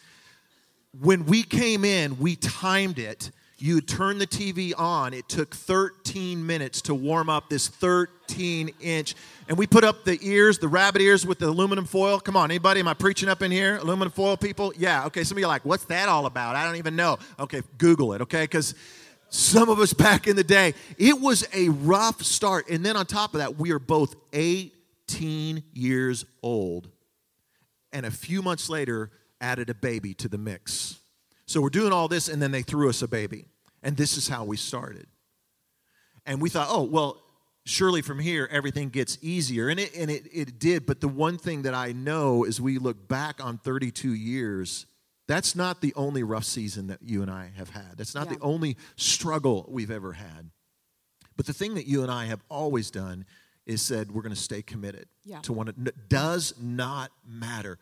When 0.99 1.25
we 1.25 1.43
came 1.43 1.85
in, 1.85 2.17
we 2.19 2.35
timed 2.35 2.99
it. 2.99 3.31
You 3.59 3.81
turn 3.81 4.19
the 4.19 4.27
TV 4.27 4.71
on. 4.77 5.15
It 5.15 5.27
took 5.27 5.55
13 5.55 6.45
minutes 6.45 6.81
to 6.83 6.93
warm 6.93 7.27
up 7.27 7.49
this 7.49 7.67
13 7.67 8.69
inch. 8.79 9.15
And 9.47 9.57
we 9.57 9.65
put 9.65 9.83
up 9.83 10.03
the 10.05 10.19
ears, 10.21 10.59
the 10.59 10.67
rabbit 10.67 11.01
ears 11.01 11.25
with 11.25 11.39
the 11.39 11.47
aluminum 11.47 11.85
foil. 11.85 12.19
Come 12.19 12.35
on, 12.35 12.51
anybody? 12.51 12.81
Am 12.81 12.87
I 12.87 12.93
preaching 12.93 13.29
up 13.29 13.41
in 13.41 13.49
here? 13.49 13.77
Aluminum 13.77 14.11
foil 14.11 14.37
people? 14.37 14.73
Yeah, 14.77 15.05
okay. 15.05 15.23
Some 15.23 15.37
of 15.37 15.39
you 15.39 15.45
are 15.45 15.49
like, 15.49 15.65
what's 15.65 15.85
that 15.85 16.07
all 16.07 16.27
about? 16.27 16.55
I 16.55 16.65
don't 16.65 16.75
even 16.75 16.95
know. 16.95 17.17
Okay, 17.39 17.63
Google 17.79 18.13
it, 18.13 18.21
okay? 18.21 18.43
Because 18.43 18.75
some 19.29 19.69
of 19.69 19.79
us 19.79 19.91
back 20.07 20.27
in 20.27 20.35
the 20.35 20.43
day, 20.43 20.75
it 20.99 21.19
was 21.19 21.47
a 21.51 21.69
rough 21.69 22.21
start. 22.21 22.69
And 22.69 22.85
then 22.85 22.95
on 22.95 23.07
top 23.07 23.33
of 23.33 23.39
that, 23.39 23.57
we 23.57 23.71
are 23.71 23.79
both 23.79 24.15
18 24.33 25.63
years 25.73 26.25
old. 26.43 26.89
And 27.91 28.05
a 28.05 28.11
few 28.11 28.43
months 28.43 28.69
later, 28.69 29.09
added 29.41 29.71
a 29.71 29.73
baby 29.73 30.13
to 30.15 30.27
the 30.27 30.37
mix. 30.37 30.99
So 31.47 31.61
we're 31.61 31.69
doing 31.69 31.93
all 31.93 32.07
this, 32.07 32.27
and 32.27 32.41
then 32.41 32.51
they 32.51 32.61
threw 32.61 32.89
us 32.89 33.01
a 33.01 33.07
baby. 33.07 33.45
And 33.81 33.95
this 33.95 34.17
is 34.17 34.27
how 34.27 34.43
we 34.43 34.57
started. 34.57 35.07
And 36.25 36.41
we 36.41 36.49
thought, 36.49 36.67
oh, 36.69 36.83
well, 36.83 37.23
surely 37.63 38.01
from 38.01 38.19
here 38.19 38.47
everything 38.51 38.89
gets 38.89 39.17
easier. 39.21 39.69
And 39.69 39.79
it, 39.79 39.95
and 39.95 40.11
it, 40.11 40.27
it 40.31 40.59
did. 40.59 40.85
But 40.85 40.99
the 40.99 41.07
one 41.07 41.37
thing 41.37 41.61
that 41.61 41.73
I 41.73 41.93
know 41.93 42.43
as 42.43 42.59
we 42.59 42.79
look 42.79 43.07
back 43.07 43.43
on 43.43 43.59
32 43.59 44.13
years, 44.13 44.87
that's 45.27 45.55
not 45.55 45.79
the 45.79 45.93
only 45.95 46.23
rough 46.23 46.43
season 46.43 46.87
that 46.87 46.99
you 47.01 47.21
and 47.21 47.31
I 47.31 47.51
have 47.55 47.69
had. 47.69 47.97
That's 47.97 48.15
not 48.15 48.27
yeah. 48.27 48.35
the 48.35 48.41
only 48.41 48.75
struggle 48.97 49.65
we've 49.69 49.91
ever 49.91 50.13
had. 50.13 50.49
But 51.37 51.45
the 51.45 51.53
thing 51.53 51.75
that 51.75 51.87
you 51.87 52.01
and 52.01 52.11
I 52.11 52.25
have 52.25 52.41
always 52.49 52.91
done 52.91 53.25
is 53.65 53.81
said 53.81 54.11
we're 54.11 54.21
going 54.21 54.35
to 54.35 54.41
stay 54.41 54.61
committed 54.61 55.07
yeah. 55.23 55.39
to 55.41 55.53
one 55.53 55.69
another. 55.69 55.91
Does 56.09 56.55
not 56.59 57.11
matter 57.25 57.77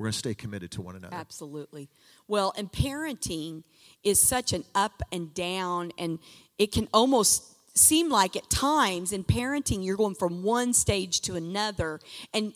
we're 0.00 0.04
going 0.04 0.12
to 0.12 0.18
stay 0.18 0.34
committed 0.34 0.70
to 0.70 0.80
one 0.80 0.96
another. 0.96 1.14
Absolutely. 1.14 1.90
Well, 2.30 2.52
and 2.56 2.70
parenting 2.70 3.64
is 4.04 4.22
such 4.22 4.52
an 4.52 4.62
up 4.72 5.02
and 5.10 5.34
down, 5.34 5.90
and 5.98 6.20
it 6.58 6.70
can 6.70 6.86
almost 6.94 7.42
seem 7.76 8.08
like 8.08 8.36
at 8.36 8.48
times 8.48 9.12
in 9.12 9.24
parenting 9.24 9.84
you're 9.84 9.96
going 9.96 10.14
from 10.14 10.44
one 10.44 10.72
stage 10.72 11.22
to 11.22 11.34
another, 11.34 11.98
and 12.32 12.52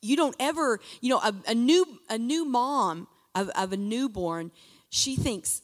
you 0.00 0.14
don't 0.14 0.36
ever, 0.38 0.78
you 1.00 1.10
know, 1.10 1.18
a, 1.18 1.34
a 1.48 1.54
new 1.54 1.84
a 2.08 2.16
new 2.16 2.44
mom 2.44 3.08
of, 3.34 3.48
of 3.56 3.72
a 3.72 3.76
newborn, 3.76 4.52
she 4.88 5.16
thinks, 5.16 5.62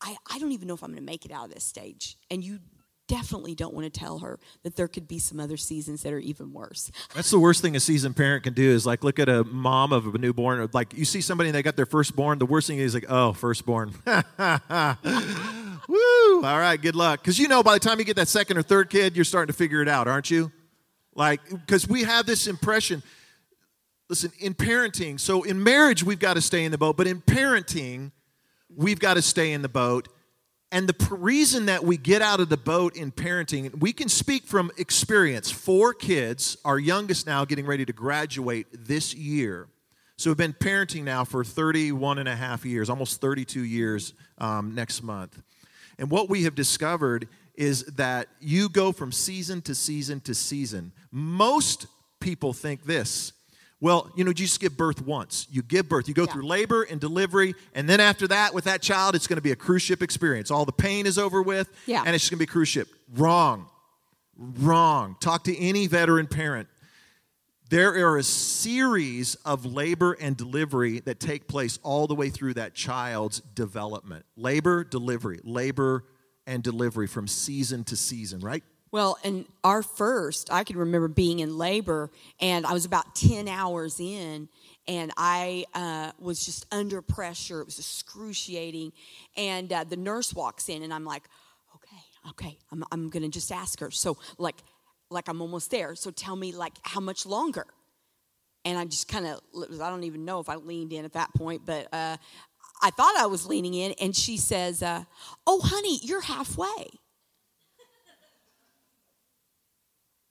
I, 0.00 0.16
I 0.32 0.38
don't 0.38 0.52
even 0.52 0.66
know 0.66 0.74
if 0.74 0.82
I'm 0.82 0.88
going 0.88 0.96
to 0.96 1.04
make 1.04 1.26
it 1.26 1.30
out 1.30 1.48
of 1.48 1.52
this 1.52 1.64
stage, 1.64 2.16
and 2.30 2.42
you 2.42 2.58
definitely 3.06 3.54
don't 3.54 3.74
want 3.74 3.92
to 3.92 4.00
tell 4.00 4.18
her 4.20 4.38
that 4.62 4.76
there 4.76 4.88
could 4.88 5.06
be 5.06 5.18
some 5.18 5.38
other 5.40 5.56
seasons 5.56 6.02
that 6.02 6.12
are 6.12 6.18
even 6.18 6.52
worse. 6.52 6.90
That's 7.14 7.30
the 7.30 7.38
worst 7.38 7.62
thing 7.62 7.76
a 7.76 7.80
seasoned 7.80 8.16
parent 8.16 8.44
can 8.44 8.54
do 8.54 8.70
is 8.70 8.86
like 8.86 9.04
look 9.04 9.18
at 9.18 9.28
a 9.28 9.44
mom 9.44 9.92
of 9.92 10.14
a 10.14 10.18
newborn. 10.18 10.68
Like 10.72 10.94
you 10.94 11.04
see 11.04 11.20
somebody 11.20 11.50
and 11.50 11.54
they 11.54 11.62
got 11.62 11.76
their 11.76 11.86
firstborn. 11.86 12.38
The 12.38 12.46
worst 12.46 12.66
thing 12.66 12.78
is 12.78 12.94
like, 12.94 13.06
oh, 13.08 13.32
firstborn. 13.32 13.92
Woo! 15.86 16.42
All 16.42 16.58
right, 16.58 16.80
good 16.80 16.96
luck. 16.96 17.20
Because 17.20 17.38
you 17.38 17.48
know, 17.48 17.62
by 17.62 17.74
the 17.74 17.80
time 17.80 17.98
you 17.98 18.04
get 18.04 18.16
that 18.16 18.28
second 18.28 18.56
or 18.56 18.62
third 18.62 18.90
kid, 18.90 19.16
you're 19.16 19.24
starting 19.24 19.52
to 19.52 19.56
figure 19.56 19.82
it 19.82 19.88
out, 19.88 20.08
aren't 20.08 20.30
you? 20.30 20.50
Like, 21.14 21.48
because 21.48 21.86
we 21.86 22.02
have 22.02 22.26
this 22.26 22.46
impression. 22.46 23.02
listen, 24.08 24.32
in 24.40 24.54
parenting, 24.54 25.20
so 25.20 25.42
in 25.42 25.62
marriage, 25.62 26.02
we've 26.02 26.18
got 26.18 26.34
to 26.34 26.40
stay 26.40 26.64
in 26.64 26.72
the 26.72 26.78
boat, 26.78 26.96
but 26.96 27.06
in 27.06 27.20
parenting, 27.20 28.12
we've 28.74 28.98
got 28.98 29.14
to 29.14 29.22
stay 29.22 29.52
in 29.52 29.62
the 29.62 29.68
boat. 29.68 30.08
And 30.74 30.88
the 30.88 31.14
reason 31.14 31.66
that 31.66 31.84
we 31.84 31.96
get 31.96 32.20
out 32.20 32.40
of 32.40 32.48
the 32.48 32.56
boat 32.56 32.96
in 32.96 33.12
parenting, 33.12 33.78
we 33.78 33.92
can 33.92 34.08
speak 34.08 34.44
from 34.44 34.72
experience. 34.76 35.48
Four 35.48 35.94
kids, 35.94 36.56
our 36.64 36.80
youngest 36.80 37.28
now 37.28 37.44
getting 37.44 37.64
ready 37.64 37.84
to 37.84 37.92
graduate 37.92 38.66
this 38.72 39.14
year. 39.14 39.68
So 40.16 40.30
we've 40.30 40.36
been 40.36 40.52
parenting 40.52 41.04
now 41.04 41.22
for 41.24 41.44
31 41.44 42.18
and 42.18 42.28
a 42.28 42.34
half 42.34 42.64
years, 42.64 42.90
almost 42.90 43.20
32 43.20 43.60
years 43.60 44.14
um, 44.38 44.74
next 44.74 45.04
month. 45.04 45.40
And 45.96 46.10
what 46.10 46.28
we 46.28 46.42
have 46.42 46.56
discovered 46.56 47.28
is 47.54 47.84
that 47.84 48.26
you 48.40 48.68
go 48.68 48.90
from 48.90 49.12
season 49.12 49.62
to 49.62 49.76
season 49.76 50.18
to 50.22 50.34
season. 50.34 50.90
Most 51.12 51.86
people 52.18 52.52
think 52.52 52.82
this 52.82 53.32
well, 53.84 54.10
you 54.16 54.24
know, 54.24 54.30
you 54.30 54.34
just 54.34 54.60
give 54.60 54.78
birth 54.78 55.02
once. 55.02 55.46
You 55.50 55.62
give 55.62 55.90
birth, 55.90 56.08
you 56.08 56.14
go 56.14 56.24
Yeah. 56.24 56.32
through 56.32 56.46
labor 56.46 56.84
and 56.84 56.98
delivery, 56.98 57.54
and 57.74 57.86
then 57.86 58.00
after 58.00 58.26
that, 58.28 58.54
with 58.54 58.64
that 58.64 58.80
child, 58.80 59.14
it's 59.14 59.26
going 59.26 59.36
to 59.36 59.42
be 59.42 59.50
a 59.50 59.56
cruise 59.56 59.82
ship 59.82 60.02
experience. 60.02 60.50
All 60.50 60.64
the 60.64 60.72
pain 60.72 61.04
is 61.04 61.18
over 61.18 61.42
with, 61.42 61.68
Yeah. 61.84 62.02
and 62.06 62.14
it's 62.14 62.24
just 62.24 62.30
going 62.30 62.38
to 62.38 62.46
be 62.46 62.50
a 62.50 62.52
cruise 62.52 62.68
ship. 62.68 62.88
Wrong. 63.14 63.66
Wrong. 64.38 65.16
Talk 65.20 65.44
to 65.44 65.56
any 65.58 65.86
veteran 65.86 66.26
parent. 66.26 66.68
There 67.68 67.94
are 68.08 68.16
a 68.16 68.22
series 68.22 69.34
of 69.44 69.66
labor 69.66 70.12
and 70.14 70.34
delivery 70.34 71.00
that 71.00 71.20
take 71.20 71.46
place 71.46 71.78
all 71.82 72.06
the 72.06 72.14
way 72.14 72.30
through 72.30 72.54
that 72.54 72.74
child's 72.74 73.40
development. 73.54 74.24
Labor, 74.34 74.84
delivery, 74.84 75.40
labor, 75.44 76.04
and 76.46 76.62
delivery 76.62 77.06
from 77.06 77.28
season 77.28 77.84
to 77.84 77.96
season, 77.96 78.40
right? 78.40 78.64
Well, 78.94 79.18
and 79.24 79.44
our 79.64 79.82
first, 79.82 80.52
I 80.52 80.62
can 80.62 80.76
remember 80.76 81.08
being 81.08 81.40
in 81.40 81.58
labor, 81.58 82.12
and 82.40 82.64
I 82.64 82.72
was 82.72 82.84
about 82.84 83.16
10 83.16 83.48
hours 83.48 83.98
in, 83.98 84.48
and 84.86 85.10
I 85.16 85.64
uh, 85.74 86.12
was 86.20 86.44
just 86.44 86.64
under 86.70 87.02
pressure. 87.02 87.60
It 87.60 87.64
was 87.64 87.80
excruciating. 87.80 88.92
And 89.36 89.72
uh, 89.72 89.82
the 89.82 89.96
nurse 89.96 90.32
walks 90.32 90.68
in, 90.68 90.84
and 90.84 90.94
I'm 90.94 91.04
like, 91.04 91.24
okay, 91.74 92.02
okay, 92.30 92.58
I'm, 92.70 92.84
I'm 92.92 93.08
going 93.08 93.24
to 93.24 93.28
just 93.28 93.50
ask 93.50 93.80
her. 93.80 93.90
So, 93.90 94.16
like, 94.38 94.58
like 95.10 95.28
I'm 95.28 95.42
almost 95.42 95.72
there. 95.72 95.96
So 95.96 96.12
tell 96.12 96.36
me, 96.36 96.52
like, 96.52 96.74
how 96.82 97.00
much 97.00 97.26
longer? 97.26 97.66
And 98.64 98.78
I 98.78 98.84
just 98.84 99.08
kind 99.08 99.26
of, 99.26 99.40
I 99.82 99.90
don't 99.90 100.04
even 100.04 100.24
know 100.24 100.38
if 100.38 100.48
I 100.48 100.54
leaned 100.54 100.92
in 100.92 101.04
at 101.04 101.14
that 101.14 101.34
point, 101.34 101.62
but 101.66 101.88
uh, 101.92 102.16
I 102.80 102.90
thought 102.90 103.16
I 103.18 103.26
was 103.26 103.44
leaning 103.44 103.74
in, 103.74 103.90
and 104.00 104.14
she 104.14 104.36
says, 104.36 104.84
uh, 104.84 105.02
oh, 105.48 105.60
honey, 105.64 105.98
you're 106.04 106.20
halfway. 106.20 107.00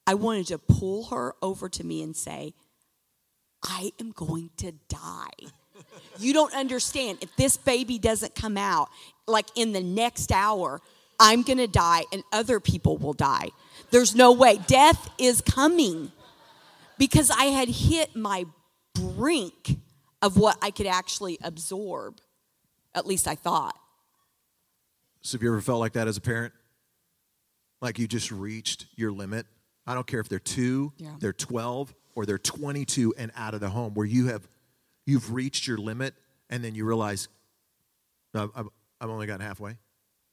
I 0.05 0.15
wanted 0.15 0.47
to 0.47 0.57
pull 0.57 1.05
her 1.05 1.33
over 1.41 1.69
to 1.69 1.83
me 1.83 2.03
and 2.03 2.15
say, 2.15 2.53
I 3.63 3.91
am 3.99 4.11
going 4.11 4.49
to 4.57 4.73
die. 4.89 5.49
You 6.19 6.33
don't 6.33 6.53
understand. 6.53 7.19
If 7.21 7.35
this 7.35 7.57
baby 7.57 7.97
doesn't 7.97 8.35
come 8.35 8.57
out, 8.57 8.89
like 9.27 9.47
in 9.55 9.71
the 9.71 9.81
next 9.81 10.31
hour, 10.31 10.81
I'm 11.19 11.43
going 11.43 11.57
to 11.57 11.67
die 11.67 12.03
and 12.11 12.23
other 12.31 12.59
people 12.59 12.97
will 12.97 13.13
die. 13.13 13.49
There's 13.91 14.15
no 14.15 14.31
way. 14.31 14.59
Death 14.67 15.09
is 15.17 15.41
coming 15.41 16.11
because 16.97 17.29
I 17.31 17.45
had 17.45 17.69
hit 17.69 18.15
my 18.15 18.45
brink 18.93 19.79
of 20.21 20.37
what 20.37 20.57
I 20.61 20.71
could 20.71 20.87
actually 20.87 21.37
absorb. 21.41 22.19
At 22.95 23.07
least 23.07 23.27
I 23.27 23.35
thought. 23.35 23.75
So, 25.21 25.37
have 25.37 25.43
you 25.43 25.49
ever 25.49 25.61
felt 25.61 25.79
like 25.79 25.93
that 25.93 26.07
as 26.07 26.17
a 26.17 26.21
parent? 26.21 26.53
Like 27.81 27.97
you 27.97 28.07
just 28.07 28.31
reached 28.31 28.85
your 28.95 29.11
limit? 29.11 29.45
I 29.85 29.93
don't 29.93 30.07
care 30.07 30.19
if 30.19 30.29
they're 30.29 30.39
two, 30.39 30.93
Yeah. 30.97 31.15
they're 31.19 31.33
12, 31.33 31.93
or 32.15 32.25
they're 32.25 32.37
22 32.37 33.13
and 33.17 33.31
out 33.35 33.53
of 33.53 33.59
the 33.59 33.69
home, 33.69 33.93
where 33.93 34.05
you 34.05 34.27
have 34.27 34.47
you've 35.05 35.33
reached 35.33 35.67
your 35.67 35.77
limit, 35.77 36.15
and 36.49 36.63
then 36.63 36.75
you 36.75 36.85
realize, 36.85 37.27
"No, 38.33 38.51
I've, 38.55 38.69
I've 39.01 39.09
only 39.09 39.27
gotten 39.27 39.45
halfway. 39.45 39.77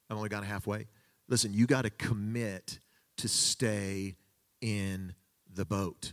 I've 0.09 0.17
only 0.17 0.29
gotten 0.29 0.49
halfway. 0.49 0.87
Listen, 1.29 1.53
you 1.55 1.67
got 1.67 1.83
to 1.83 1.91
commit 1.91 2.81
to 3.17 3.29
stay 3.29 4.17
in 4.61 5.15
the 5.53 5.65
boat. 5.65 6.13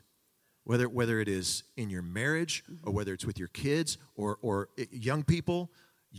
Whether, 0.64 0.90
whether 0.90 1.20
it 1.22 1.30
is 1.30 1.64
in 1.78 1.90
your 1.90 2.02
marriage 2.02 2.64
or 2.68 2.74
mm-hmm. 2.74 2.92
whether 2.94 3.14
it's 3.14 3.26
with 3.26 3.40
your 3.40 3.48
kids 3.50 3.98
or, 4.16 4.38
or 4.42 4.70
eh, 4.78 4.86
young 4.92 5.24
people, 5.24 5.72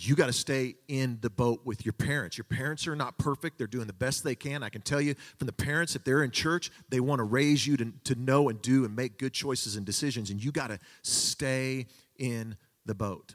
you 0.07 0.15
got 0.15 0.27
to 0.27 0.33
stay 0.33 0.77
in 0.87 1.19
the 1.23 1.31
boat 1.31 1.63
with 1.65 1.85
your 1.85 1.93
parents. 1.93 2.39
Your 2.39 2.45
parents 2.45 2.87
are 2.87 2.95
not 2.95 3.19
perfect. 3.19 3.59
They're 3.59 3.67
doing 3.67 3.87
the 3.87 3.93
best 3.93 4.23
they 4.23 4.35
can. 4.35 4.63
I 4.63 4.69
can 4.69 4.83
tell 4.83 5.01
you 5.01 5.15
from 5.37 5.47
the 5.47 5.53
parents, 5.53 5.97
if 5.97 6.05
they're 6.05 6.23
in 6.23 6.31
church, 6.31 6.71
they 6.89 7.01
want 7.01 7.19
to 7.19 7.25
raise 7.25 7.67
you 7.67 7.77
to, 7.79 7.93
to 8.05 8.15
know 8.15 8.49
and 8.49 8.63
do 8.63 8.85
and 8.85 8.95
make 8.95 9.19
good 9.19 9.33
choices 9.33 9.77
and 9.77 9.85
decisions, 9.85 10.31
and 10.31 10.43
you 10.43 10.53
got 10.53 10.69
to 10.69 10.79
stay 11.03 11.87
in 12.17 12.57
the 12.87 12.95
boat. 12.95 13.35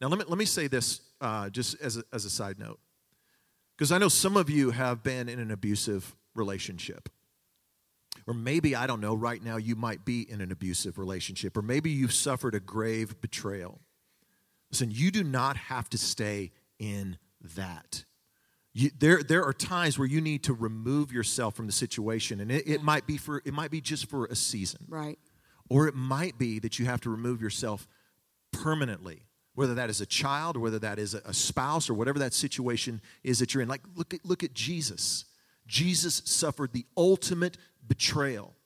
Now, 0.00 0.08
let 0.08 0.18
me, 0.18 0.24
let 0.28 0.38
me 0.38 0.44
say 0.44 0.68
this 0.68 1.00
uh, 1.20 1.50
just 1.50 1.80
as 1.80 1.96
a, 1.96 2.04
as 2.12 2.24
a 2.24 2.30
side 2.30 2.58
note, 2.58 2.78
because 3.76 3.90
I 3.90 3.98
know 3.98 4.08
some 4.08 4.36
of 4.36 4.48
you 4.48 4.70
have 4.70 5.02
been 5.02 5.28
in 5.28 5.38
an 5.38 5.50
abusive 5.50 6.14
relationship. 6.34 7.08
Or 8.26 8.32
maybe, 8.32 8.74
I 8.74 8.86
don't 8.86 9.00
know, 9.00 9.14
right 9.14 9.42
now 9.42 9.56
you 9.56 9.76
might 9.76 10.04
be 10.04 10.22
in 10.30 10.40
an 10.40 10.50
abusive 10.50 10.98
relationship, 10.98 11.56
or 11.56 11.62
maybe 11.62 11.90
you've 11.90 12.14
suffered 12.14 12.54
a 12.54 12.60
grave 12.60 13.20
betrayal. 13.20 13.80
Listen, 14.74 14.90
you 14.90 15.12
do 15.12 15.22
not 15.22 15.56
have 15.56 15.88
to 15.90 15.96
stay 15.96 16.50
in 16.80 17.16
that. 17.54 18.04
You, 18.72 18.90
there, 18.98 19.22
there 19.22 19.44
are 19.44 19.52
times 19.52 20.00
where 20.00 20.08
you 20.08 20.20
need 20.20 20.42
to 20.42 20.52
remove 20.52 21.12
yourself 21.12 21.54
from 21.54 21.66
the 21.66 21.72
situation, 21.72 22.40
and 22.40 22.50
it, 22.50 22.66
it 22.66 22.82
might 22.82 23.06
be 23.06 23.16
for 23.16 23.40
it 23.44 23.54
might 23.54 23.70
be 23.70 23.80
just 23.80 24.10
for 24.10 24.26
a 24.26 24.34
season, 24.34 24.80
Right. 24.88 25.16
or 25.70 25.86
it 25.86 25.94
might 25.94 26.40
be 26.40 26.58
that 26.58 26.80
you 26.80 26.86
have 26.86 27.00
to 27.02 27.10
remove 27.10 27.40
yourself 27.40 27.86
permanently, 28.52 29.28
whether 29.54 29.74
that 29.74 29.90
is 29.90 30.00
a 30.00 30.06
child 30.06 30.56
or 30.56 30.60
whether 30.60 30.80
that 30.80 30.98
is 30.98 31.14
a, 31.14 31.18
a 31.24 31.32
spouse 31.32 31.88
or 31.88 31.94
whatever 31.94 32.18
that 32.18 32.34
situation 32.34 33.00
is 33.22 33.38
that 33.38 33.54
you're 33.54 33.62
in. 33.62 33.68
Like 33.68 33.82
look 33.94 34.12
at 34.12 34.24
look 34.24 34.42
at 34.42 34.54
Jesus. 34.54 35.24
Jesus 35.68 36.20
suffered 36.24 36.72
the 36.72 36.84
ultimate 36.96 37.58
betrayal. 37.86 38.56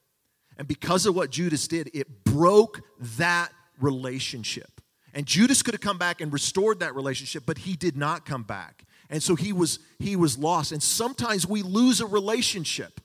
And 0.56 0.66
because 0.66 1.04
of 1.04 1.14
what 1.14 1.30
Judas 1.30 1.68
did, 1.68 1.90
it 1.92 2.24
broke 2.24 2.80
that 3.18 3.50
relationship. 3.78 4.77
And 5.14 5.26
Judas 5.26 5.62
could 5.62 5.74
have 5.74 5.80
come 5.80 5.98
back 5.98 6.20
and 6.20 6.32
restored 6.32 6.80
that 6.80 6.94
relationship, 6.94 7.44
but 7.46 7.58
he 7.58 7.74
did 7.76 7.96
not 7.96 8.26
come 8.26 8.42
back. 8.42 8.84
And 9.10 9.22
so 9.22 9.34
he 9.34 9.52
was 9.52 9.78
he 9.98 10.16
was 10.16 10.36
lost. 10.38 10.70
And 10.72 10.82
sometimes 10.82 11.46
we 11.46 11.62
lose 11.62 12.00
a 12.00 12.06
relationship 12.06 13.00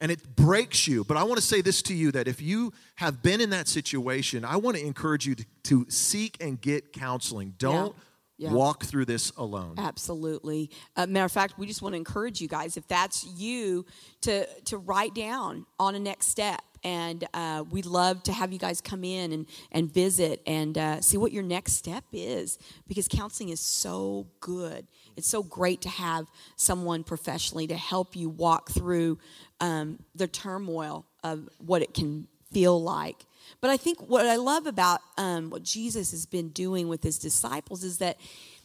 and 0.00 0.12
it 0.12 0.36
breaks 0.36 0.86
you. 0.86 1.02
But 1.04 1.16
I 1.16 1.24
want 1.24 1.40
to 1.40 1.46
say 1.46 1.60
this 1.60 1.82
to 1.82 1.94
you 1.94 2.12
that 2.12 2.28
if 2.28 2.40
you 2.40 2.72
have 2.96 3.22
been 3.22 3.40
in 3.40 3.50
that 3.50 3.68
situation, 3.68 4.44
I 4.44 4.56
want 4.56 4.76
to 4.76 4.84
encourage 4.84 5.26
you 5.26 5.34
to, 5.34 5.44
to 5.64 5.86
seek 5.88 6.36
and 6.42 6.60
get 6.60 6.92
counseling. 6.92 7.54
Don't 7.58 7.96
Yeah. 8.36 8.52
walk 8.52 8.84
through 8.84 9.06
this 9.06 9.32
alone. 9.36 9.74
Absolutely. 9.78 10.70
Uh, 10.94 11.06
matter 11.06 11.24
of 11.24 11.32
fact, 11.32 11.58
we 11.58 11.66
just 11.66 11.82
want 11.82 11.94
to 11.94 11.96
encourage 11.96 12.40
you 12.40 12.46
guys, 12.46 12.76
if 12.76 12.86
that's 12.86 13.24
you, 13.24 13.84
to 14.20 14.46
to 14.64 14.76
write 14.78 15.14
down 15.14 15.66
on 15.80 15.94
a 15.96 15.98
next 15.98 16.28
step. 16.28 16.60
And 16.84 17.26
uh, 17.34 17.64
we'd 17.70 17.86
love 17.86 18.22
to 18.24 18.32
have 18.32 18.52
you 18.52 18.58
guys 18.58 18.80
come 18.80 19.04
in 19.04 19.32
and, 19.32 19.46
and 19.72 19.92
visit 19.92 20.42
and 20.46 20.76
uh, 20.76 21.00
see 21.00 21.16
what 21.16 21.32
your 21.32 21.42
next 21.42 21.74
step 21.74 22.04
is 22.12 22.58
because 22.86 23.08
counseling 23.08 23.48
is 23.50 23.60
so 23.60 24.26
good. 24.40 24.86
It's 25.16 25.28
so 25.28 25.42
great 25.42 25.80
to 25.82 25.88
have 25.88 26.26
someone 26.56 27.04
professionally 27.04 27.66
to 27.66 27.76
help 27.76 28.14
you 28.14 28.28
walk 28.28 28.70
through 28.70 29.18
um, 29.60 29.98
the 30.14 30.28
turmoil 30.28 31.06
of 31.24 31.48
what 31.58 31.82
it 31.82 31.94
can 31.94 32.28
feel 32.52 32.80
like. 32.82 33.26
But 33.60 33.70
I 33.70 33.76
think 33.76 34.00
what 34.08 34.26
I 34.26 34.36
love 34.36 34.66
about 34.66 35.00
um, 35.16 35.50
what 35.50 35.62
Jesus 35.62 36.10
has 36.12 36.26
been 36.26 36.50
doing 36.50 36.88
with 36.88 37.02
his 37.02 37.18
disciples 37.18 37.82
is 37.82 37.98
that 37.98 38.18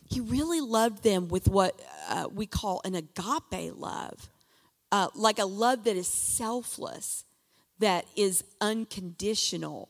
he 0.10 0.20
really 0.20 0.62
loved 0.62 1.04
them 1.04 1.28
with 1.28 1.48
what 1.48 1.80
uh, 2.10 2.28
we 2.32 2.46
call 2.46 2.82
an 2.86 2.96
agape 2.96 3.74
love, 3.76 4.30
uh, 4.92 5.08
like 5.16 5.40
a 5.40 5.46
love 5.46 5.86
that 5.86 5.96
is 5.96 6.08
selfless, 6.08 7.24
that 7.80 8.06
is 8.16 8.44
unconditional. 8.62 9.90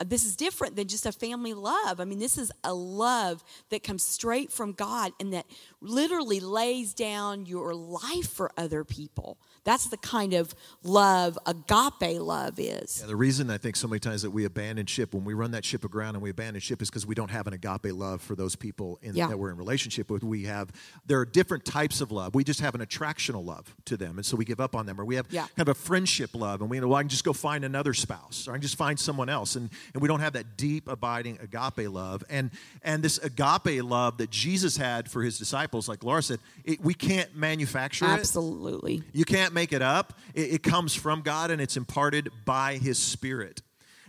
Uh, 0.00 0.04
This 0.04 0.24
is 0.24 0.36
different 0.36 0.76
than 0.76 0.88
just 0.88 1.06
a 1.06 1.12
family 1.12 1.54
love. 1.54 2.00
I 2.00 2.04
mean, 2.04 2.18
this 2.18 2.38
is 2.38 2.52
a 2.62 2.74
love 2.74 3.44
that 3.70 3.82
comes 3.82 4.02
straight 4.04 4.52
from 4.52 4.72
God 4.72 5.12
and 5.20 5.32
that 5.32 5.46
literally 5.80 6.40
lays 6.40 6.94
down 6.94 7.46
your 7.46 7.74
life 7.74 8.30
for 8.30 8.50
other 8.56 8.84
people. 8.84 9.38
That's 9.64 9.86
the 9.88 9.96
kind 9.96 10.34
of 10.34 10.54
love 10.82 11.38
agape 11.46 12.20
love 12.20 12.58
is. 12.58 12.98
Yeah, 13.00 13.06
the 13.06 13.16
reason 13.16 13.50
I 13.50 13.58
think 13.58 13.76
so 13.76 13.88
many 13.88 13.98
times 13.98 14.22
that 14.22 14.30
we 14.30 14.44
abandon 14.44 14.86
ship 14.86 15.14
when 15.14 15.24
we 15.24 15.32
run 15.34 15.52
that 15.52 15.64
ship 15.64 15.84
aground 15.84 16.16
and 16.16 16.22
we 16.22 16.30
abandon 16.30 16.60
ship 16.60 16.82
is 16.82 16.90
because 16.90 17.06
we 17.06 17.14
don't 17.14 17.30
have 17.30 17.46
an 17.46 17.54
agape 17.54 17.92
love 17.92 18.20
for 18.20 18.34
those 18.36 18.56
people 18.56 18.98
in, 19.02 19.14
Yeah. 19.16 19.28
that 19.28 19.38
we're 19.38 19.50
in 19.50 19.56
relationship 19.56 20.10
with. 20.10 20.22
We 20.22 20.44
have 20.44 20.70
there 21.06 21.18
are 21.18 21.24
different 21.24 21.64
types 21.64 22.00
of 22.00 22.12
love. 22.12 22.34
We 22.34 22.44
just 22.44 22.60
have 22.60 22.74
an 22.74 22.82
attractional 22.82 23.44
love 23.44 23.74
to 23.86 23.96
them, 23.96 24.18
and 24.18 24.26
so 24.26 24.36
we 24.36 24.44
give 24.44 24.60
up 24.60 24.74
on 24.76 24.84
them. 24.86 25.00
Or 25.00 25.04
we 25.04 25.16
have 25.16 25.26
Yeah. 25.30 25.46
kind 25.46 25.60
of 25.60 25.68
a 25.68 25.74
friendship 25.74 26.34
love, 26.34 26.60
and 26.60 26.68
we 26.68 26.78
know 26.78 26.88
well, 26.88 26.98
I 26.98 27.02
can 27.02 27.08
just 27.08 27.24
go 27.24 27.32
find 27.32 27.64
another 27.64 27.94
spouse, 27.94 28.46
or 28.46 28.52
I 28.52 28.54
can 28.56 28.62
just 28.62 28.76
find 28.76 29.00
someone 29.00 29.28
else, 29.30 29.56
and 29.56 29.70
and 29.94 30.02
we 30.02 30.08
don't 30.08 30.20
have 30.20 30.34
that 30.34 30.56
deep, 30.58 30.88
abiding 30.88 31.38
agape 31.40 31.88
love. 31.90 32.22
And 32.28 32.50
and 32.82 33.02
this 33.02 33.16
agape 33.18 33.82
love 33.82 34.18
that 34.18 34.28
Jesus 34.30 34.76
had 34.76 35.10
for 35.10 35.22
his 35.22 35.38
disciples, 35.38 35.88
like 35.88 36.04
Laura 36.04 36.22
said, 36.22 36.38
it, 36.64 36.82
we 36.82 36.92
can't 36.92 37.34
manufacture 37.34 38.04
it. 38.04 38.08
Absolutely. 38.08 39.02
You 39.14 39.24
can't 39.24 39.53
make 39.54 39.72
it 39.72 39.82
up. 39.82 40.18
It, 40.34 40.54
it 40.54 40.62
comes 40.62 40.94
from 40.94 41.22
God 41.22 41.50
and 41.50 41.60
it's 41.60 41.76
imparted 41.76 42.30
by 42.44 42.76
His 42.76 42.98
Spirit. 42.98 43.62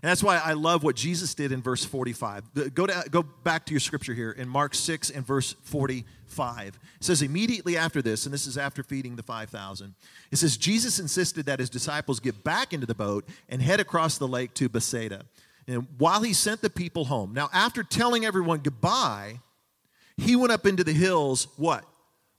And 0.05 0.09
that's 0.11 0.21
why 0.21 0.37
I 0.37 0.53
love 0.53 0.83
what 0.83 0.95
Jesus 0.95 1.33
did 1.33 1.51
in 1.51 1.63
verse 1.63 1.83
45. 1.83 2.73
Go, 2.75 2.85
to, 2.85 3.05
go 3.09 3.23
back 3.23 3.65
to 3.65 3.73
your 3.73 3.79
scripture 3.79 4.13
here 4.13 4.31
in 4.31 4.47
Mark 4.47 4.75
6 4.75 5.09
and 5.09 5.25
verse 5.25 5.55
45. 5.63 6.67
It 6.67 7.03
says, 7.03 7.23
immediately 7.23 7.75
after 7.75 8.03
this, 8.03 8.25
and 8.25 8.33
this 8.33 8.45
is 8.45 8.55
after 8.55 8.83
feeding 8.83 9.15
the 9.15 9.23
5,000, 9.23 9.95
it 10.31 10.35
says, 10.35 10.57
Jesus 10.57 10.99
insisted 10.99 11.47
that 11.47 11.59
his 11.59 11.71
disciples 11.71 12.19
get 12.19 12.43
back 12.43 12.71
into 12.71 12.85
the 12.85 12.93
boat 12.93 13.27
and 13.49 13.63
head 13.63 13.79
across 13.79 14.19
the 14.19 14.27
lake 14.27 14.53
to 14.55 14.69
Bethsaida. 14.69 15.23
And 15.67 15.87
while 15.97 16.21
he 16.21 16.33
sent 16.33 16.61
the 16.61 16.69
people 16.69 17.05
home. 17.05 17.33
Now, 17.33 17.49
after 17.51 17.81
telling 17.81 18.25
everyone 18.25 18.59
goodbye, 18.59 19.39
he 20.17 20.35
went 20.35 20.51
up 20.51 20.67
into 20.67 20.83
the 20.83 20.93
hills, 20.93 21.47
what? 21.57 21.83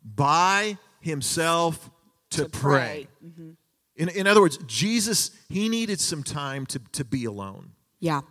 By 0.05 0.79
himself 1.01 1.91
to, 2.31 2.45
To 2.45 2.49
pray. 2.49 3.09
pray. 3.21 3.29
Mm-hmm. 3.29 3.51
In, 3.97 4.09
in 4.11 4.27
other 4.27 4.41
words, 4.41 4.59
Jesus, 4.67 5.31
he 5.49 5.69
needed 5.69 6.01
some 6.01 6.23
time 6.23 6.67
to, 6.67 6.79
to 6.93 7.05
be 7.05 7.25
alone. 7.25 7.73
Yeah. 7.99 8.23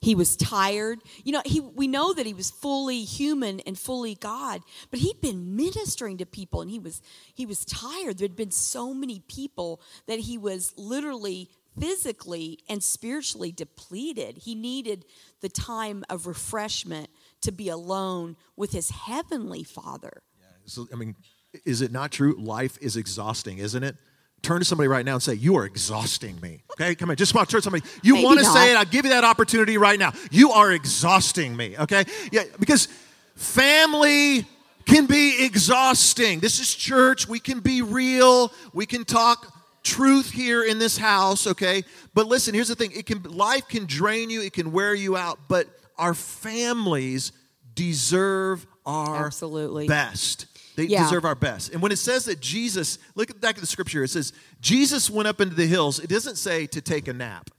He 0.00 0.14
was 0.14 0.36
tired. 0.36 0.98
You 1.24 1.32
know, 1.32 1.42
he 1.44 1.60
we 1.60 1.86
know 1.86 2.14
that 2.14 2.24
he 2.24 2.32
was 2.32 2.50
fully 2.50 3.04
human 3.04 3.60
and 3.60 3.78
fully 3.78 4.14
God, 4.14 4.62
but 4.90 5.00
he'd 5.00 5.20
been 5.20 5.56
ministering 5.56 6.16
to 6.18 6.26
people 6.26 6.62
and 6.62 6.70
he 6.70 6.78
was 6.78 7.02
he 7.34 7.44
was 7.44 7.64
tired. 7.66 8.18
There'd 8.18 8.36
been 8.36 8.50
so 8.50 8.94
many 8.94 9.20
people 9.28 9.82
that 10.06 10.20
he 10.20 10.38
was 10.38 10.72
literally 10.76 11.50
physically 11.78 12.60
and 12.68 12.82
spiritually 12.82 13.52
depleted. 13.52 14.38
He 14.38 14.54
needed 14.54 15.04
the 15.40 15.48
time 15.48 16.04
of 16.08 16.26
refreshment 16.26 17.08
to 17.42 17.52
be 17.52 17.68
alone 17.68 18.36
with 18.56 18.72
his 18.72 18.90
heavenly 18.90 19.64
Father. 19.64 20.22
Yeah, 20.38 20.46
so, 20.66 20.88
I 20.92 20.96
mean, 20.96 21.16
is 21.64 21.82
it 21.82 21.92
not 21.92 22.12
true? 22.12 22.34
Life 22.38 22.78
is 22.80 22.96
exhausting, 22.96 23.58
isn't 23.58 23.82
it? 23.82 23.96
Turn 24.42 24.58
to 24.58 24.64
somebody 24.64 24.88
right 24.88 25.04
now 25.04 25.14
and 25.14 25.22
say, 25.22 25.34
You 25.34 25.56
are 25.56 25.64
exhausting 25.64 26.38
me. 26.40 26.62
Okay, 26.72 26.94
come 26.94 27.10
on, 27.10 27.16
just 27.16 27.34
want 27.34 27.48
to 27.48 27.52
turn 27.52 27.60
to 27.60 27.64
somebody. 27.64 27.84
You 28.02 28.22
want 28.22 28.38
to 28.40 28.44
say 28.44 28.72
it? 28.72 28.76
I'll 28.76 28.84
give 28.84 29.04
you 29.04 29.12
that 29.12 29.24
opportunity 29.24 29.78
right 29.78 29.98
now. 29.98 30.12
You 30.30 30.50
are 30.50 30.72
exhausting 30.72 31.56
me. 31.56 31.78
Okay, 31.78 32.04
yeah, 32.30 32.42
because 32.60 32.88
family 33.36 34.46
can 34.84 35.06
be 35.06 35.44
exhausting. 35.44 36.40
This 36.40 36.60
is 36.60 36.74
church. 36.74 37.26
We 37.26 37.38
can 37.40 37.60
be 37.60 37.80
real. 37.82 38.52
We 38.74 38.86
can 38.86 39.04
talk 39.04 39.50
truth 39.82 40.30
here 40.30 40.62
in 40.62 40.78
this 40.78 40.98
house. 40.98 41.46
Okay, 41.46 41.84
but 42.12 42.26
listen. 42.26 42.54
Here's 42.54 42.68
the 42.68 42.74
thing: 42.74 42.92
it 42.92 43.06
can 43.06 43.22
life 43.22 43.66
can 43.68 43.86
drain 43.86 44.28
you. 44.28 44.42
It 44.42 44.52
can 44.52 44.72
wear 44.72 44.94
you 44.94 45.16
out. 45.16 45.38
But 45.48 45.68
our 45.96 46.12
families 46.12 47.32
deserve 47.74 48.66
our 48.84 49.26
Absolutely. 49.26 49.88
best. 49.88 50.46
They 50.76 50.84
Yeah. 50.86 51.04
deserve 51.04 51.24
our 51.24 51.34
best. 51.34 51.72
And 51.72 51.80
when 51.80 51.92
it 51.92 51.98
says 51.98 52.24
that 52.24 52.40
Jesus, 52.40 52.98
look 53.14 53.30
at 53.30 53.36
the 53.36 53.40
back 53.40 53.56
at 53.56 53.60
the 53.60 53.66
scripture, 53.66 54.02
it 54.04 54.08
says 54.08 54.32
Jesus 54.60 55.08
went 55.08 55.28
up 55.28 55.40
into 55.40 55.54
the 55.54 55.66
hills. 55.66 55.98
It 56.00 56.08
doesn't 56.08 56.36
say 56.36 56.66
to 56.68 56.80
take 56.80 57.08
a 57.08 57.12
nap. 57.12 57.50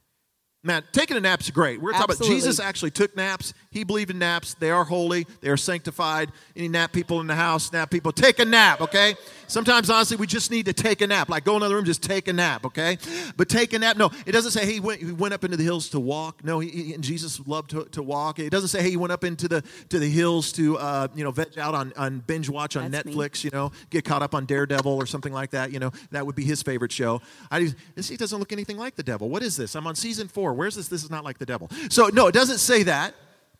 Man, 0.64 0.84
taking 0.92 1.16
a 1.16 1.20
nap's 1.20 1.52
great. 1.52 1.80
We're 1.80 1.92
talking 1.92 2.16
about 2.16 2.28
Jesus 2.28 2.60
actually 2.60 2.90
took 2.90 3.16
naps. 3.16 3.54
He 3.70 3.84
believed 3.84 4.10
in 4.10 4.18
naps. 4.18 4.56
They 4.56 4.72
are 4.72 4.84
holy. 4.84 5.28
They 5.42 5.50
are 5.50 5.58
sanctified. 5.58 6.32
Any 6.56 6.70
nap 6.70 6.92
people 6.92 7.22
in 7.22 7.28
the 7.28 7.36
house, 7.36 7.72
nap 7.72 7.92
people, 7.92 8.12
take 8.12 8.40
a 8.40 8.46
nap, 8.46 8.82
okay? 8.82 9.16
Sometimes, 9.48 9.90
honestly, 9.90 10.18
we 10.18 10.28
just 10.28 10.52
need 10.52 10.66
to 10.66 10.74
take 10.74 11.02
a 11.02 11.08
nap. 11.08 11.30
Like 11.30 11.44
go 11.46 11.52
in 11.54 11.58
another 11.58 11.76
room, 11.76 11.86
just 11.86 12.02
take 12.04 12.28
a 12.28 12.34
nap, 12.34 12.66
okay? 12.66 12.98
But 13.38 13.50
take 13.50 13.74
a 13.74 13.80
nap. 13.80 13.98
No, 13.98 14.12
it 14.26 14.32
doesn't 14.32 14.52
say 14.52 14.66
he 14.72 14.80
went, 14.80 15.02
he 15.02 15.12
went 15.12 15.34
up 15.34 15.44
into 15.44 15.58
the 15.58 15.64
hills 15.64 15.90
to 15.90 16.00
walk. 16.00 16.44
No, 16.44 16.60
he, 16.60 16.70
he- 16.70 16.94
and 16.94 17.04
Jesus 17.04 17.40
loved 17.48 17.70
to, 17.72 17.86
to 17.86 18.02
walk. 18.04 18.40
It 18.40 18.50
doesn't 18.50 18.70
say 18.70 18.82
hey, 18.82 18.90
he 18.90 18.98
went 18.98 19.12
up 19.14 19.24
into 19.24 19.48
the 19.48 19.64
to 19.90 20.00
the 20.00 20.10
hills 20.10 20.52
to 20.54 20.78
uh, 20.78 21.08
you 21.16 21.24
know 21.24 21.32
veg 21.32 21.58
out 21.58 21.76
on, 21.76 21.94
on 21.98 22.20
binge 22.20 22.50
watch 22.50 22.76
on 22.76 22.92
That's 22.92 23.06
me. 23.06 23.14
Netflix. 23.14 23.44
You 23.44 23.52
know, 23.52 23.72
get 23.90 24.04
caught 24.06 24.22
up 24.24 24.34
on 24.34 24.46
Daredevil 24.46 24.92
or 24.94 25.06
something 25.06 25.34
like 25.34 25.52
that. 25.52 25.72
You 25.72 25.80
know, 25.80 25.92
that 26.12 26.26
would 26.26 26.36
be 26.36 26.44
his 26.44 26.64
favorite 26.64 26.92
show. 26.92 27.22
I 27.52 27.74
this 27.96 28.10
he 28.10 28.18
doesn't 28.18 28.40
look 28.40 28.52
anything 28.52 28.78
like 28.78 28.96
the 28.96 29.04
devil. 29.04 29.30
What 29.30 29.44
is 29.44 29.56
this? 29.58 29.76
I'm 29.76 29.86
on 29.88 29.96
season 29.96 30.28
four. 30.28 30.54
Where's 30.54 30.76
this? 30.76 30.88
This 30.88 31.04
is 31.04 31.10
not 31.10 31.24
like 31.24 31.38
the 31.38 31.46
devil. 31.46 31.70
So 31.90 32.08
no, 32.08 32.28
it 32.28 32.34
doesn't 32.34 32.60
say 32.60 32.84
that. 32.84 33.14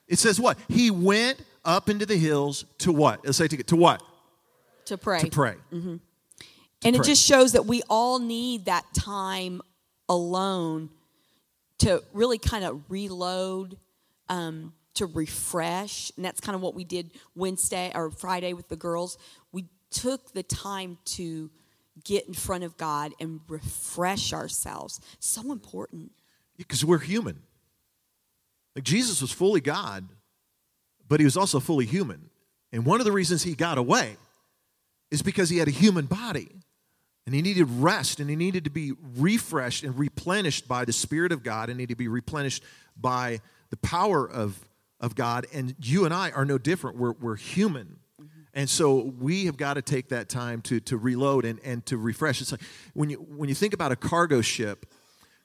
It 0.08 0.20
says 0.20 0.40
what? 0.40 0.58
He 0.68 0.92
went 0.92 1.40
up 1.64 1.90
into 1.90 2.06
the 2.06 2.18
hills 2.18 2.66
to 2.80 2.92
what? 2.92 3.26
Let's 3.26 3.38
say 3.38 3.48
to, 3.48 3.64
to 3.64 3.76
what? 3.76 4.04
To 4.86 4.98
pray. 4.98 5.20
To 5.20 5.30
pray. 5.30 5.56
and 5.72 6.00
it 6.84 7.04
just 7.04 7.24
shows 7.24 7.54
that 7.54 7.66
we 7.66 7.82
all 7.90 8.20
need 8.20 8.66
that 8.66 8.86
time 8.94 9.62
alone 10.08 10.90
to 11.80 12.04
really 12.14 12.38
kind 12.38 12.64
of 12.64 12.84
reload 12.90 13.78
um, 14.30 14.74
to 14.94 15.06
refresh 15.08 16.12
and 16.16 16.24
that's 16.24 16.40
kind 16.40 16.56
of 16.56 16.62
what 16.62 16.74
we 16.76 16.84
did 16.84 17.12
wednesday 17.36 17.92
or 17.94 18.10
friday 18.12 18.54
with 18.54 18.70
the 18.70 18.76
girls 18.76 19.18
we 19.52 19.66
took 19.92 20.32
the 20.34 20.44
time 20.44 20.98
to 21.06 21.50
get 22.04 22.28
in 22.28 22.34
front 22.34 22.64
of 22.64 22.78
god 22.78 23.12
and 23.20 23.42
refresh 23.50 24.32
ourselves 24.32 25.02
so 25.20 25.52
important 25.52 26.12
Because 26.58 26.86
we're 26.86 27.00
human. 27.00 27.42
Like 28.76 28.84
Jesus 28.86 29.22
was 29.22 29.32
fully 29.32 29.62
God, 29.62 30.08
but 31.08 31.20
he 31.20 31.26
was 31.26 31.36
also 31.38 31.60
fully 31.60 31.86
human. 31.86 32.30
And 32.72 32.86
one 32.86 33.00
of 33.02 33.06
the 33.06 33.12
reasons 33.12 33.44
he 33.44 33.56
got 33.56 33.78
away 33.78 34.18
is 35.12 35.22
because 35.22 35.50
he 35.50 35.58
had 35.58 35.68
a 35.68 35.72
human 35.72 36.06
body. 36.06 36.50
And 37.26 37.34
he 37.34 37.42
needed 37.42 37.68
rest 37.70 38.20
and 38.20 38.30
he 38.30 38.36
needed 38.36 38.66
to 38.66 38.70
be 38.70 38.94
refreshed 39.18 39.84
and 39.84 39.98
replenished 39.98 40.68
by 40.68 40.86
the 40.86 40.94
Spirit 40.94 41.32
of 41.32 41.42
God 41.42 41.70
and 41.70 41.78
needed 41.78 41.94
to 41.94 41.98
be 41.98 42.08
replenished 42.08 42.64
by 42.96 43.42
the 43.72 43.78
power 43.78 44.30
of, 44.30 44.60
of 45.00 45.16
God. 45.16 45.48
And 45.52 45.76
you 45.82 46.06
and 46.06 46.14
I 46.14 46.30
are 46.32 46.46
no 46.46 46.60
different. 46.60 46.98
We're, 46.98 47.14
we're 47.14 47.36
human. 47.36 47.98
And 48.54 48.70
so 48.70 49.12
we 49.20 49.48
have 49.48 49.58
got 49.58 49.74
to 49.74 49.82
take 49.82 50.10
that 50.10 50.30
time 50.30 50.62
to, 50.64 50.80
to 50.82 50.98
reload 50.98 51.46
and, 51.46 51.60
and 51.64 51.86
to 51.88 51.98
refresh. 51.98 52.42
It's 52.42 52.52
like 52.52 52.62
when 52.94 53.10
you, 53.10 53.18
when 53.18 53.50
you 53.50 53.56
think 53.56 53.74
about 53.74 53.92
a 53.92 53.96
cargo 53.96 54.42
ship, 54.42 54.86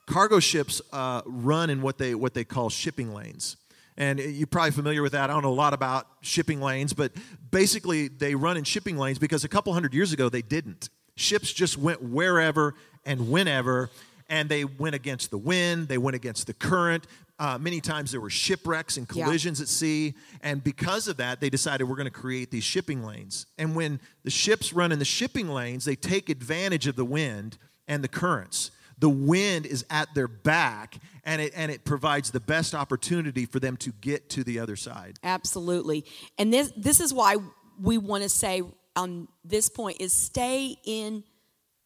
cargo 0.07 0.39
ships 0.39 0.83
uh, 0.93 1.23
run 1.25 1.71
in 1.71 1.81
what 1.81 1.99
they, 1.99 2.15
what 2.15 2.35
they 2.35 2.45
call 2.45 2.69
shipping 2.69 3.15
lanes. 3.15 3.57
And 4.01 4.19
you're 4.19 4.47
probably 4.47 4.71
familiar 4.71 5.03
with 5.03 5.13
that. 5.13 5.29
I 5.29 5.35
don't 5.35 5.43
know 5.43 5.53
a 5.53 5.53
lot 5.53 5.75
about 5.75 6.07
shipping 6.23 6.63
lanes, 6.63 6.95
but 6.95 7.13
basically 7.51 8.09
they 8.09 8.35
run 8.35 8.57
in 8.57 8.65
shipping 8.65 8.97
lanes 8.97 9.19
because 9.19 9.45
a 9.45 9.49
couple 9.49 9.75
hundred 9.75 9.93
years 9.93 10.15
ago 10.15 10.31
they 10.31 10.41
didn't. 10.41 10.89
Ships 11.17 11.53
just 11.53 11.77
went 11.77 12.03
wherever 12.03 12.75
and 13.05 13.31
whenever, 13.31 13.91
and 14.31 14.49
they 14.49 14.65
went 14.65 14.95
against 14.95 15.31
the 15.31 15.37
wind, 15.37 15.89
they 15.89 15.99
went 15.99 16.15
against 16.17 16.47
the 16.47 16.55
current. 16.55 17.07
Uh, 17.39 17.59
many 17.59 17.79
times 17.83 18.11
there 18.11 18.23
were 18.23 18.31
shipwrecks 18.31 18.97
and 18.97 19.07
Yeah. 19.15 19.25
collisions 19.25 19.61
at 19.61 19.69
sea, 19.69 20.15
and 20.43 20.65
because 20.65 21.07
of 21.07 21.19
that, 21.19 21.41
they 21.41 21.51
decided 21.51 21.85
we're 21.85 21.97
going 21.97 22.05
to 22.07 22.11
create 22.11 22.51
these 22.51 22.65
shipping 22.65 23.05
lanes. 23.05 23.45
And 23.59 23.77
when 23.77 24.01
the 24.25 24.31
ships 24.31 24.73
run 24.73 24.93
in 24.93 24.99
the 24.99 25.05
shipping 25.05 25.49
lanes, 25.51 25.85
they 25.85 25.97
take 25.97 26.31
advantage 26.31 26.87
of 26.87 26.97
the 26.97 27.05
wind 27.05 27.59
and 27.87 28.03
the 28.03 28.09
currents. 28.09 28.71
The 29.01 29.09
wind 29.09 29.67
is 29.67 29.85
at 29.91 30.15
their 30.15 30.29
back, 30.29 30.99
and 31.25 31.41
it, 31.41 31.53
and 31.57 31.71
it 31.73 31.85
provides 31.85 32.31
the 32.31 32.41
best 32.41 32.75
opportunity 32.75 33.47
for 33.47 33.59
them 33.59 33.77
to 33.79 33.93
get 34.01 34.31
to 34.31 34.45
the 34.45 34.59
other 34.59 34.77
side. 34.77 35.19
Absolutely. 35.25 36.05
And 36.39 36.53
this 36.53 36.73
this 36.77 37.01
is 37.01 37.13
why 37.13 37.37
we 37.81 37.99
want 37.99 38.23
to 38.23 38.29
say 38.29 38.63
on 38.97 39.29
this 39.45 39.69
point 39.69 40.01
is 40.01 40.13
stay 40.13 40.77
in 40.85 41.25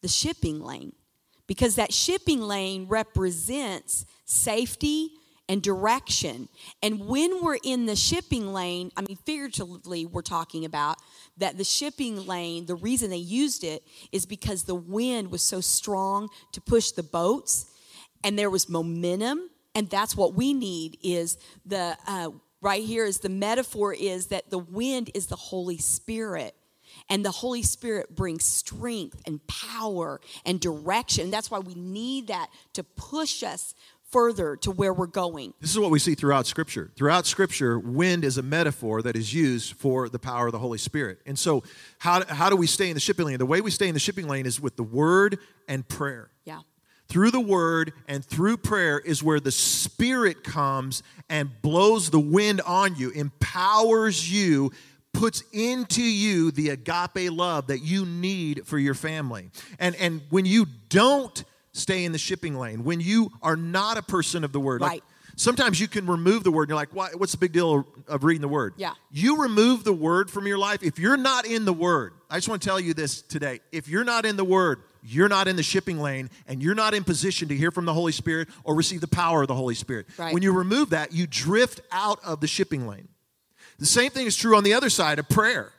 the 0.01 0.07
shipping 0.07 0.59
lane 0.61 0.93
because 1.47 1.75
that 1.75 1.93
shipping 1.93 2.41
lane 2.41 2.87
represents 2.87 4.05
safety 4.25 5.11
and 5.47 5.61
direction. 5.61 6.49
And 6.81 7.07
when 7.07 7.43
we're 7.43 7.59
in 7.63 7.85
the 7.85 7.95
shipping 7.95 8.53
lane, 8.53 8.91
I 8.97 9.01
mean 9.01 9.17
figuratively 9.25 10.05
we're 10.05 10.21
talking 10.21 10.65
about 10.65 10.97
that 11.37 11.57
the 11.57 11.63
shipping 11.63 12.25
lane, 12.25 12.65
the 12.65 12.75
reason 12.75 13.09
they 13.09 13.17
used 13.17 13.63
it 13.63 13.83
is 14.11 14.25
because 14.25 14.63
the 14.63 14.75
wind 14.75 15.31
was 15.31 15.41
so 15.41 15.61
strong 15.61 16.29
to 16.53 16.61
push 16.61 16.91
the 16.91 17.03
boats 17.03 17.67
and 18.23 18.37
there 18.37 18.49
was 18.49 18.67
momentum 18.67 19.49
and 19.75 19.89
that's 19.89 20.15
what 20.15 20.33
we 20.33 20.53
need 20.53 20.97
is 21.03 21.37
the 21.65 21.95
uh, 22.07 22.29
right 22.61 22.83
here 22.83 23.05
is 23.05 23.19
the 23.19 23.29
metaphor 23.29 23.93
is 23.93 24.27
that 24.27 24.49
the 24.49 24.57
wind 24.57 25.11
is 25.13 25.27
the 25.27 25.35
holy 25.35 25.77
spirit 25.77 26.55
and 27.09 27.23
the 27.23 27.31
holy 27.31 27.61
spirit 27.61 28.15
brings 28.15 28.45
strength 28.45 29.21
and 29.27 29.45
power 29.47 30.19
and 30.45 30.59
direction 30.59 31.29
that's 31.29 31.51
why 31.51 31.59
we 31.59 31.75
need 31.75 32.27
that 32.27 32.49
to 32.73 32.83
push 32.83 33.43
us 33.43 33.75
further 34.15 34.55
to 34.55 34.71
where 34.71 34.93
we're 34.93 35.07
going 35.07 35.53
This 35.59 35.71
is 35.71 35.77
what 35.77 35.91
we 35.91 35.99
see 35.99 36.15
throughout 36.15 36.47
Scripture. 36.47 36.89
Throughout 36.95 37.25
Scripture, 37.25 37.77
wind 37.77 38.23
is 38.23 38.37
a 38.37 38.41
metaphor 38.41 39.01
that 39.01 39.17
is 39.17 39.33
used 39.33 39.73
for 39.73 40.07
the 40.07 40.19
power 40.19 40.45
of 40.45 40.53
the 40.53 40.59
Holy 40.59 40.77
Spirit. 40.77 41.19
And 41.25 41.37
so, 41.37 41.63
how, 41.99 42.23
how 42.25 42.49
do 42.49 42.55
we 42.55 42.65
stay 42.65 42.87
in 42.87 42.93
the 42.93 43.01
shipping 43.01 43.25
lane? 43.25 43.39
The 43.39 43.45
way 43.45 43.59
we 43.59 43.71
stay 43.71 43.89
in 43.89 43.93
the 43.93 43.99
shipping 43.99 44.29
lane 44.29 44.45
is 44.45 44.61
with 44.61 44.77
the 44.77 44.83
Word 44.83 45.37
and 45.67 45.85
prayer. 45.85 46.29
yeah 46.45 46.61
Through 47.09 47.31
the 47.31 47.41
Word 47.41 47.91
and 48.07 48.23
through 48.23 48.55
prayer 48.55 48.99
is 48.99 49.21
where 49.21 49.41
the 49.41 49.51
Spirit 49.51 50.45
comes 50.45 51.03
and 51.29 51.49
blows 51.61 52.09
the 52.09 52.19
wind 52.21 52.61
on 52.61 52.95
you, 52.95 53.09
empowers 53.09 54.31
you, 54.31 54.71
puts 55.11 55.43
into 55.51 56.01
you 56.01 56.51
the 56.51 56.69
agape 56.69 57.31
love 57.31 57.67
that 57.67 57.79
you 57.79 58.05
need 58.05 58.65
for 58.65 58.79
your 58.79 58.93
family. 58.93 59.49
And, 59.77 59.93
and 59.95 60.21
when 60.29 60.45
you 60.45 60.67
don't 60.87 61.43
stay 61.75 62.05
in 62.05 62.11
the 62.11 62.17
shipping 62.17 62.55
lane, 62.57 62.83
when 62.83 62.99
you 62.99 63.31
are 63.41 63.55
not 63.55 63.97
a 63.97 64.01
person 64.01 64.43
of 64.43 64.51
the 64.51 64.59
Word, 64.59 64.81
like, 64.81 65.03
Sometimes 65.37 65.79
you 65.79 65.87
can 65.87 66.07
remove 66.07 66.43
the 66.43 66.51
word. 66.51 66.63
And 66.63 66.69
you're 66.69 66.77
like, 66.77 66.93
Why, 66.95 67.09
what's 67.15 67.33
the 67.33 67.37
big 67.37 67.51
deal 67.51 67.85
of 68.07 68.23
reading 68.23 68.41
the 68.41 68.47
word? 68.47 68.73
Yeah. 68.77 68.93
You 69.11 69.41
remove 69.41 69.83
the 69.83 69.93
word 69.93 70.31
from 70.31 70.47
your 70.47 70.57
life. 70.57 70.81
If 70.81 70.97
you're 70.97 71.17
not 71.17 71.45
in 71.45 71.65
the 71.65 71.73
word, 71.73 72.13
I 72.29 72.37
just 72.37 72.47
want 72.47 72.61
to 72.61 72.67
tell 72.67 72.79
you 72.79 72.93
this 72.93 73.21
today. 73.21 73.59
If 73.71 73.87
you're 73.87 74.05
not 74.05 74.25
in 74.25 74.37
the 74.37 74.45
word, 74.45 74.81
you're 75.03 75.29
not 75.29 75.47
in 75.47 75.55
the 75.55 75.63
shipping 75.63 75.99
lane 75.99 76.29
and 76.47 76.63
you're 76.63 76.75
not 76.75 76.93
in 76.93 77.03
position 77.03 77.49
to 77.49 77.55
hear 77.55 77.69
from 77.69 77.85
the 77.85 77.93
Holy 77.93 78.11
Spirit 78.11 78.49
or 78.63 78.75
receive 78.75 79.01
the 79.01 79.07
power 79.07 79.41
of 79.41 79.47
the 79.47 79.55
Holy 79.55 79.75
Spirit. 79.75 80.07
Right. 80.17 80.33
When 80.33 80.41
you 80.41 80.51
remove 80.51 80.91
that, 80.91 81.11
you 81.11 81.27
drift 81.27 81.81
out 81.91 82.19
of 82.23 82.39
the 82.39 82.47
shipping 82.47 82.87
lane. 82.87 83.07
The 83.77 83.85
same 83.85 84.11
thing 84.11 84.25
is 84.25 84.35
true 84.35 84.55
on 84.55 84.63
the 84.63 84.73
other 84.73 84.89
side 84.89 85.19
of 85.19 85.27
prayer. 85.27 85.71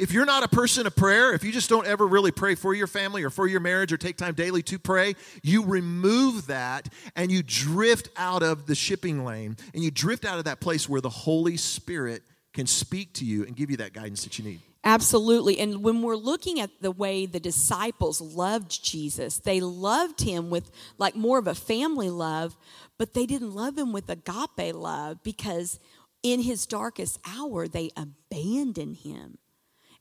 If 0.00 0.12
you're 0.12 0.24
not 0.24 0.42
a 0.42 0.48
person 0.48 0.86
of 0.86 0.96
prayer, 0.96 1.34
if 1.34 1.44
you 1.44 1.52
just 1.52 1.68
don't 1.68 1.86
ever 1.86 2.06
really 2.06 2.30
pray 2.30 2.54
for 2.54 2.72
your 2.72 2.86
family 2.86 3.22
or 3.22 3.28
for 3.28 3.46
your 3.46 3.60
marriage 3.60 3.92
or 3.92 3.98
take 3.98 4.16
time 4.16 4.32
daily 4.32 4.62
to 4.62 4.78
pray, 4.78 5.14
you 5.42 5.62
remove 5.62 6.46
that 6.46 6.88
and 7.14 7.30
you 7.30 7.42
drift 7.42 8.08
out 8.16 8.42
of 8.42 8.66
the 8.66 8.74
shipping 8.74 9.26
lane 9.26 9.58
and 9.74 9.84
you 9.84 9.90
drift 9.90 10.24
out 10.24 10.38
of 10.38 10.46
that 10.46 10.58
place 10.58 10.88
where 10.88 11.02
the 11.02 11.10
Holy 11.10 11.58
Spirit 11.58 12.22
can 12.54 12.66
speak 12.66 13.12
to 13.14 13.26
you 13.26 13.44
and 13.44 13.54
give 13.54 13.70
you 13.70 13.76
that 13.76 13.92
guidance 13.92 14.24
that 14.24 14.38
you 14.38 14.44
need. 14.46 14.60
Absolutely. 14.84 15.58
And 15.58 15.84
when 15.84 16.00
we're 16.00 16.16
looking 16.16 16.60
at 16.60 16.70
the 16.80 16.90
way 16.90 17.26
the 17.26 17.38
disciples 17.38 18.22
loved 18.22 18.82
Jesus, 18.82 19.36
they 19.36 19.60
loved 19.60 20.22
him 20.22 20.48
with 20.48 20.70
like 20.96 21.14
more 21.14 21.38
of 21.38 21.46
a 21.46 21.54
family 21.54 22.08
love, 22.08 22.56
but 22.96 23.12
they 23.12 23.26
didn't 23.26 23.54
love 23.54 23.76
him 23.76 23.92
with 23.92 24.08
agape 24.08 24.74
love 24.74 25.22
because 25.22 25.78
in 26.22 26.40
his 26.40 26.64
darkest 26.64 27.18
hour, 27.26 27.68
they 27.68 27.90
abandoned 27.98 28.96
him. 28.96 29.36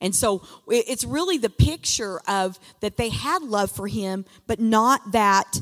And 0.01 0.15
so 0.15 0.41
it's 0.67 1.03
really 1.03 1.37
the 1.37 1.49
picture 1.49 2.19
of 2.27 2.59
that 2.79 2.97
they 2.97 3.09
had 3.09 3.41
love 3.41 3.71
for 3.71 3.87
him, 3.87 4.25
but 4.47 4.59
not 4.59 5.11
that 5.11 5.61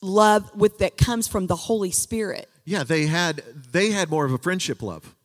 love 0.00 0.54
with 0.54 0.78
that 0.78 0.96
comes 0.96 1.26
from 1.26 1.46
the 1.46 1.56
Holy 1.56 1.90
Spirit. 1.90 2.48
Yeah, 2.64 2.84
they 2.84 3.06
had 3.06 3.42
they 3.72 3.90
had 3.90 4.10
more 4.10 4.24
of 4.24 4.32
a 4.32 4.38
friendship 4.38 4.82
love. 4.82 5.16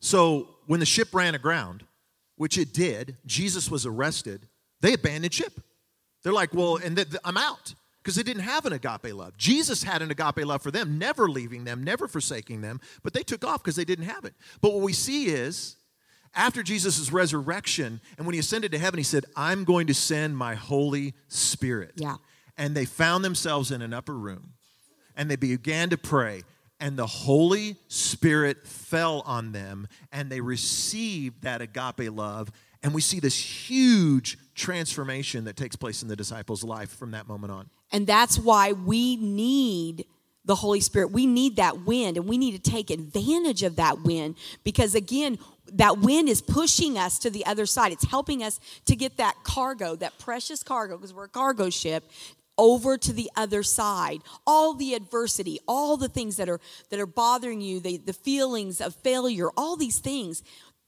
So 0.00 0.48
when 0.66 0.80
the 0.80 0.86
ship 0.86 1.08
ran 1.12 1.34
aground, 1.34 1.84
which 2.36 2.58
it 2.58 2.72
did, 2.72 3.16
Jesus 3.26 3.70
was 3.70 3.86
arrested, 3.86 4.48
they 4.80 4.92
abandoned 4.92 5.34
ship. 5.34 5.60
They're 6.22 6.32
like, 6.32 6.54
well, 6.54 6.76
and 6.76 6.96
th- 6.96 7.08
I'm 7.24 7.36
out 7.36 7.74
because 8.02 8.14
they 8.14 8.22
didn't 8.22 8.42
have 8.42 8.66
an 8.66 8.72
agape 8.72 9.14
love. 9.14 9.36
Jesus 9.36 9.82
had 9.82 10.02
an 10.02 10.10
agape 10.10 10.44
love 10.44 10.62
for 10.62 10.70
them, 10.70 10.98
never 10.98 11.28
leaving 11.28 11.64
them, 11.64 11.82
never 11.82 12.06
forsaking 12.06 12.60
them, 12.60 12.80
but 13.02 13.12
they 13.12 13.22
took 13.22 13.44
off 13.44 13.62
because 13.62 13.76
they 13.76 13.84
didn't 13.84 14.06
have 14.06 14.24
it. 14.24 14.34
But 14.60 14.72
what 14.72 14.82
we 14.82 14.92
see 14.92 15.26
is 15.26 15.76
after 16.34 16.62
Jesus' 16.62 17.12
resurrection, 17.12 18.00
and 18.16 18.26
when 18.26 18.34
he 18.34 18.40
ascended 18.40 18.72
to 18.72 18.78
heaven, 18.78 18.98
he 18.98 19.04
said, 19.04 19.24
I'm 19.36 19.64
going 19.64 19.86
to 19.88 19.94
send 19.94 20.36
my 20.36 20.54
Holy 20.54 21.14
Spirit. 21.28 21.92
Yeah. 21.96 22.16
And 22.56 22.74
they 22.74 22.84
found 22.84 23.24
themselves 23.24 23.70
in 23.70 23.82
an 23.82 23.92
upper 23.92 24.14
room 24.14 24.52
and 25.16 25.30
they 25.30 25.36
began 25.36 25.90
to 25.90 25.98
pray 25.98 26.42
and 26.82 26.98
the 26.98 27.06
Holy 27.06 27.76
Spirit 27.86 28.66
fell 28.66 29.22
on 29.24 29.52
them, 29.52 29.86
and 30.10 30.28
they 30.28 30.40
received 30.40 31.42
that 31.42 31.62
agape 31.62 32.10
love. 32.10 32.50
And 32.82 32.92
we 32.92 33.00
see 33.00 33.20
this 33.20 33.38
huge 33.38 34.36
transformation 34.56 35.44
that 35.44 35.56
takes 35.56 35.76
place 35.76 36.02
in 36.02 36.08
the 36.08 36.16
disciples' 36.16 36.64
life 36.64 36.90
from 36.90 37.12
that 37.12 37.28
moment 37.28 37.52
on. 37.52 37.70
And 37.92 38.04
that's 38.04 38.36
why 38.36 38.72
we 38.72 39.14
need 39.14 40.06
the 40.44 40.56
Holy 40.56 40.80
Spirit. 40.80 41.12
We 41.12 41.24
need 41.24 41.54
that 41.54 41.82
wind, 41.82 42.16
and 42.16 42.26
we 42.26 42.36
need 42.36 42.60
to 42.60 42.70
take 42.70 42.90
advantage 42.90 43.62
of 43.62 43.76
that 43.76 44.02
wind 44.02 44.34
because, 44.64 44.96
again, 44.96 45.38
that 45.72 45.98
wind 45.98 46.28
is 46.28 46.42
pushing 46.42 46.98
us 46.98 47.18
to 47.20 47.30
the 47.30 47.46
other 47.46 47.66
side. 47.66 47.92
It's 47.92 48.04
helping 48.04 48.42
us 48.42 48.60
to 48.86 48.96
get 48.96 49.16
that 49.18 49.36
cargo, 49.44 49.96
that 49.96 50.18
precious 50.18 50.62
cargo, 50.62 50.96
because 50.96 51.14
we're 51.14 51.24
a 51.24 51.28
cargo 51.28 51.70
ship, 51.70 52.04
over 52.58 52.98
to 52.98 53.12
the 53.12 53.30
other 53.36 53.62
side. 53.62 54.20
All 54.46 54.74
the 54.74 54.94
adversity 54.94 55.58
all 55.66 55.96
the 55.96 56.08
things 56.08 56.36
that 56.36 56.48
are 56.48 56.60
that 56.90 57.00
are 57.00 57.06
bothering 57.06 57.60
you 57.60 57.80
the, 57.80 57.96
the 57.96 58.12
feelings 58.12 58.80
of 58.80 58.94
failure 58.96 59.48
all 59.56 59.76
these 59.76 59.98
things. 59.98 60.42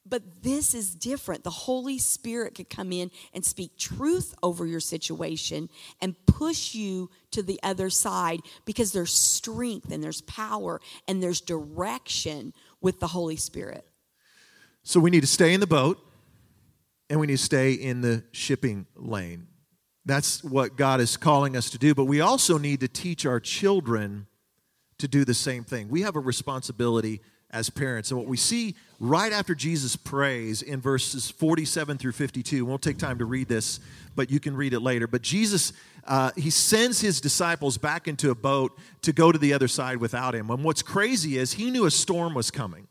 But 0.06 0.42
this 0.42 0.74
is 0.74 0.94
different. 0.94 1.44
The 1.44 1.50
holy 1.50 1.96
spirit 1.96 2.54
could 2.54 2.68
come 2.68 2.92
in 2.92 3.10
and 3.32 3.42
speak 3.42 3.78
truth 3.78 4.34
over 4.42 4.66
your 4.66 4.80
situation 4.80 5.70
and 5.98 6.14
push 6.26 6.74
you 6.74 7.08
to 7.30 7.42
the 7.42 7.58
other 7.62 7.88
side 7.88 8.40
because 8.66 8.92
there's 8.92 9.14
strength 9.14 9.90
and 9.90 10.04
there's 10.04 10.20
power 10.20 10.82
and 11.08 11.22
there's 11.22 11.40
direction 11.40 12.52
with 12.82 13.00
the 13.00 13.06
holy 13.06 13.36
spirit 13.36 13.86
so 14.84 15.00
we 15.00 15.10
need 15.10 15.22
to 15.22 15.26
stay 15.26 15.52
in 15.52 15.60
the 15.60 15.66
boat 15.66 15.98
and 17.10 17.18
we 17.18 17.26
need 17.26 17.38
to 17.38 17.44
stay 17.44 17.72
in 17.72 18.00
the 18.00 18.22
shipping 18.32 18.86
lane 18.94 19.48
that's 20.04 20.44
what 20.44 20.76
God 20.76 21.00
is 21.00 21.16
calling 21.16 21.56
us 21.56 21.70
to 21.70 21.78
do. 21.78 21.94
But 21.94 22.04
we 22.04 22.20
also 22.20 22.58
need 22.58 22.80
to 22.80 22.88
teach 22.88 23.24
our 23.24 23.40
children 23.40 24.26
to 24.98 25.08
do 25.08 25.24
the 25.24 25.34
same 25.34 25.64
thing. 25.64 25.88
We 25.88 26.02
have 26.02 26.16
a 26.16 26.20
responsibility 26.20 27.20
as 27.50 27.70
parents. 27.70 28.10
And 28.10 28.18
what 28.18 28.28
we 28.28 28.36
see 28.36 28.74
right 28.98 29.32
after 29.32 29.54
Jesus 29.54 29.96
prays 29.96 30.60
in 30.60 30.80
verses 30.80 31.30
47 31.30 31.98
through 31.98 32.12
52, 32.12 32.64
we 32.64 32.68
won't 32.68 32.82
take 32.82 32.98
time 32.98 33.18
to 33.18 33.24
read 33.24 33.48
this, 33.48 33.80
but 34.14 34.30
you 34.30 34.40
can 34.40 34.56
read 34.56 34.72
it 34.74 34.80
later. 34.80 35.06
But 35.06 35.22
Jesus, 35.22 35.72
uh, 36.04 36.32
he 36.36 36.50
sends 36.50 37.00
his 37.00 37.20
disciples 37.20 37.78
back 37.78 38.08
into 38.08 38.30
a 38.30 38.34
boat 38.34 38.76
to 39.02 39.12
go 39.12 39.30
to 39.30 39.38
the 39.38 39.52
other 39.52 39.68
side 39.68 39.98
without 39.98 40.34
him. 40.34 40.50
And 40.50 40.64
what's 40.64 40.82
crazy 40.82 41.38
is 41.38 41.54
he 41.54 41.70
knew 41.70 41.86
a 41.86 41.90
storm 41.90 42.34
was 42.34 42.50
coming. 42.50 42.88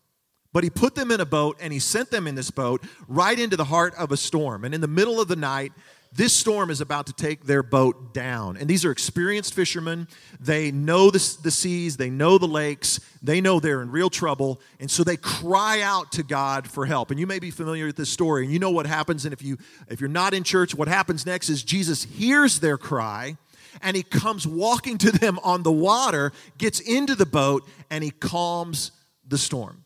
But 0.53 0.63
he 0.63 0.69
put 0.69 0.95
them 0.95 1.11
in 1.11 1.19
a 1.19 1.25
boat 1.25 1.57
and 1.59 1.73
he 1.73 1.79
sent 1.79 2.11
them 2.11 2.27
in 2.27 2.35
this 2.35 2.51
boat 2.51 2.83
right 3.07 3.37
into 3.37 3.57
the 3.57 3.65
heart 3.65 3.93
of 3.95 4.11
a 4.11 4.17
storm. 4.17 4.63
And 4.63 4.73
in 4.73 4.81
the 4.81 4.87
middle 4.87 5.19
of 5.19 5.27
the 5.27 5.35
night, 5.35 5.73
this 6.15 6.31
storm 6.31 6.69
is 6.69 6.79
about 6.79 7.07
to 7.07 7.13
take 7.13 7.45
their 7.45 7.63
boat 7.63 8.13
down. 8.13 8.55
And 8.57 8.69
these 8.69 8.85
are 8.85 8.91
experienced 8.91 9.55
fishermen. 9.55 10.07
They 10.39 10.71
know 10.71 11.09
the, 11.09 11.37
the 11.41 11.49
seas, 11.49 11.97
they 11.97 12.11
know 12.11 12.37
the 12.37 12.47
lakes, 12.47 12.99
they 13.23 13.41
know 13.41 13.59
they're 13.59 13.81
in 13.81 13.89
real 13.89 14.11
trouble. 14.11 14.61
And 14.79 14.91
so 14.91 15.03
they 15.03 15.17
cry 15.17 15.81
out 15.81 16.11
to 16.11 16.23
God 16.23 16.69
for 16.69 16.85
help. 16.85 17.09
And 17.09 17.19
you 17.19 17.25
may 17.25 17.39
be 17.39 17.49
familiar 17.49 17.87
with 17.87 17.95
this 17.95 18.11
story, 18.11 18.43
and 18.43 18.53
you 18.53 18.59
know 18.59 18.69
what 18.69 18.85
happens. 18.85 19.25
And 19.25 19.33
if, 19.33 19.41
you, 19.41 19.57
if 19.87 19.99
you're 19.99 20.07
not 20.07 20.35
in 20.35 20.43
church, 20.43 20.75
what 20.75 20.87
happens 20.87 21.25
next 21.25 21.49
is 21.49 21.63
Jesus 21.63 22.03
hears 22.03 22.59
their 22.59 22.77
cry 22.77 23.37
and 23.81 23.97
he 23.97 24.03
comes 24.03 24.45
walking 24.45 24.99
to 24.99 25.11
them 25.11 25.39
on 25.43 25.63
the 25.63 25.71
water, 25.71 26.31
gets 26.59 26.79
into 26.79 27.15
the 27.15 27.25
boat, 27.25 27.67
and 27.89 28.03
he 28.03 28.11
calms 28.11 28.91
the 29.27 29.37
storm. 29.37 29.82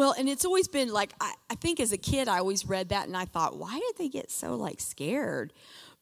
Well, 0.00 0.14
and 0.16 0.30
it's 0.30 0.46
always 0.46 0.66
been 0.66 0.90
like 0.90 1.12
I, 1.20 1.34
I, 1.50 1.56
think 1.56 1.78
as 1.78 1.92
a 1.92 1.98
kid 1.98 2.26
I 2.26 2.38
always 2.38 2.64
read 2.64 2.88
that 2.88 3.06
and 3.06 3.14
I 3.14 3.26
thought, 3.26 3.58
why 3.58 3.78
did 3.78 3.98
they 3.98 4.08
get 4.08 4.30
so 4.30 4.56
like 4.56 4.80
scared? 4.80 5.52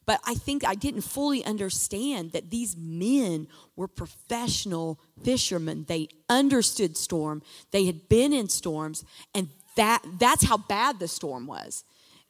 But 0.05 0.21
I 0.25 0.35
think 0.35 0.65
I 0.65 0.73
didn't 0.73 1.01
fully 1.01 1.43
understand 1.43 2.31
that 2.31 2.49
these 2.49 2.77
men 2.77 3.49
were 3.75 3.89
professional 3.89 5.01
fishermen. 5.21 5.83
They 5.89 6.07
understood 6.29 6.95
storm. 6.95 7.41
They 7.71 7.87
had 7.87 8.07
been 8.07 8.31
in 8.31 8.47
storms, 8.47 9.03
and 9.35 9.49
that 9.75 10.01
that's 10.17 10.45
how 10.45 10.55
bad 10.55 10.99
the 10.99 11.09
storm 11.09 11.45
was. 11.45 11.83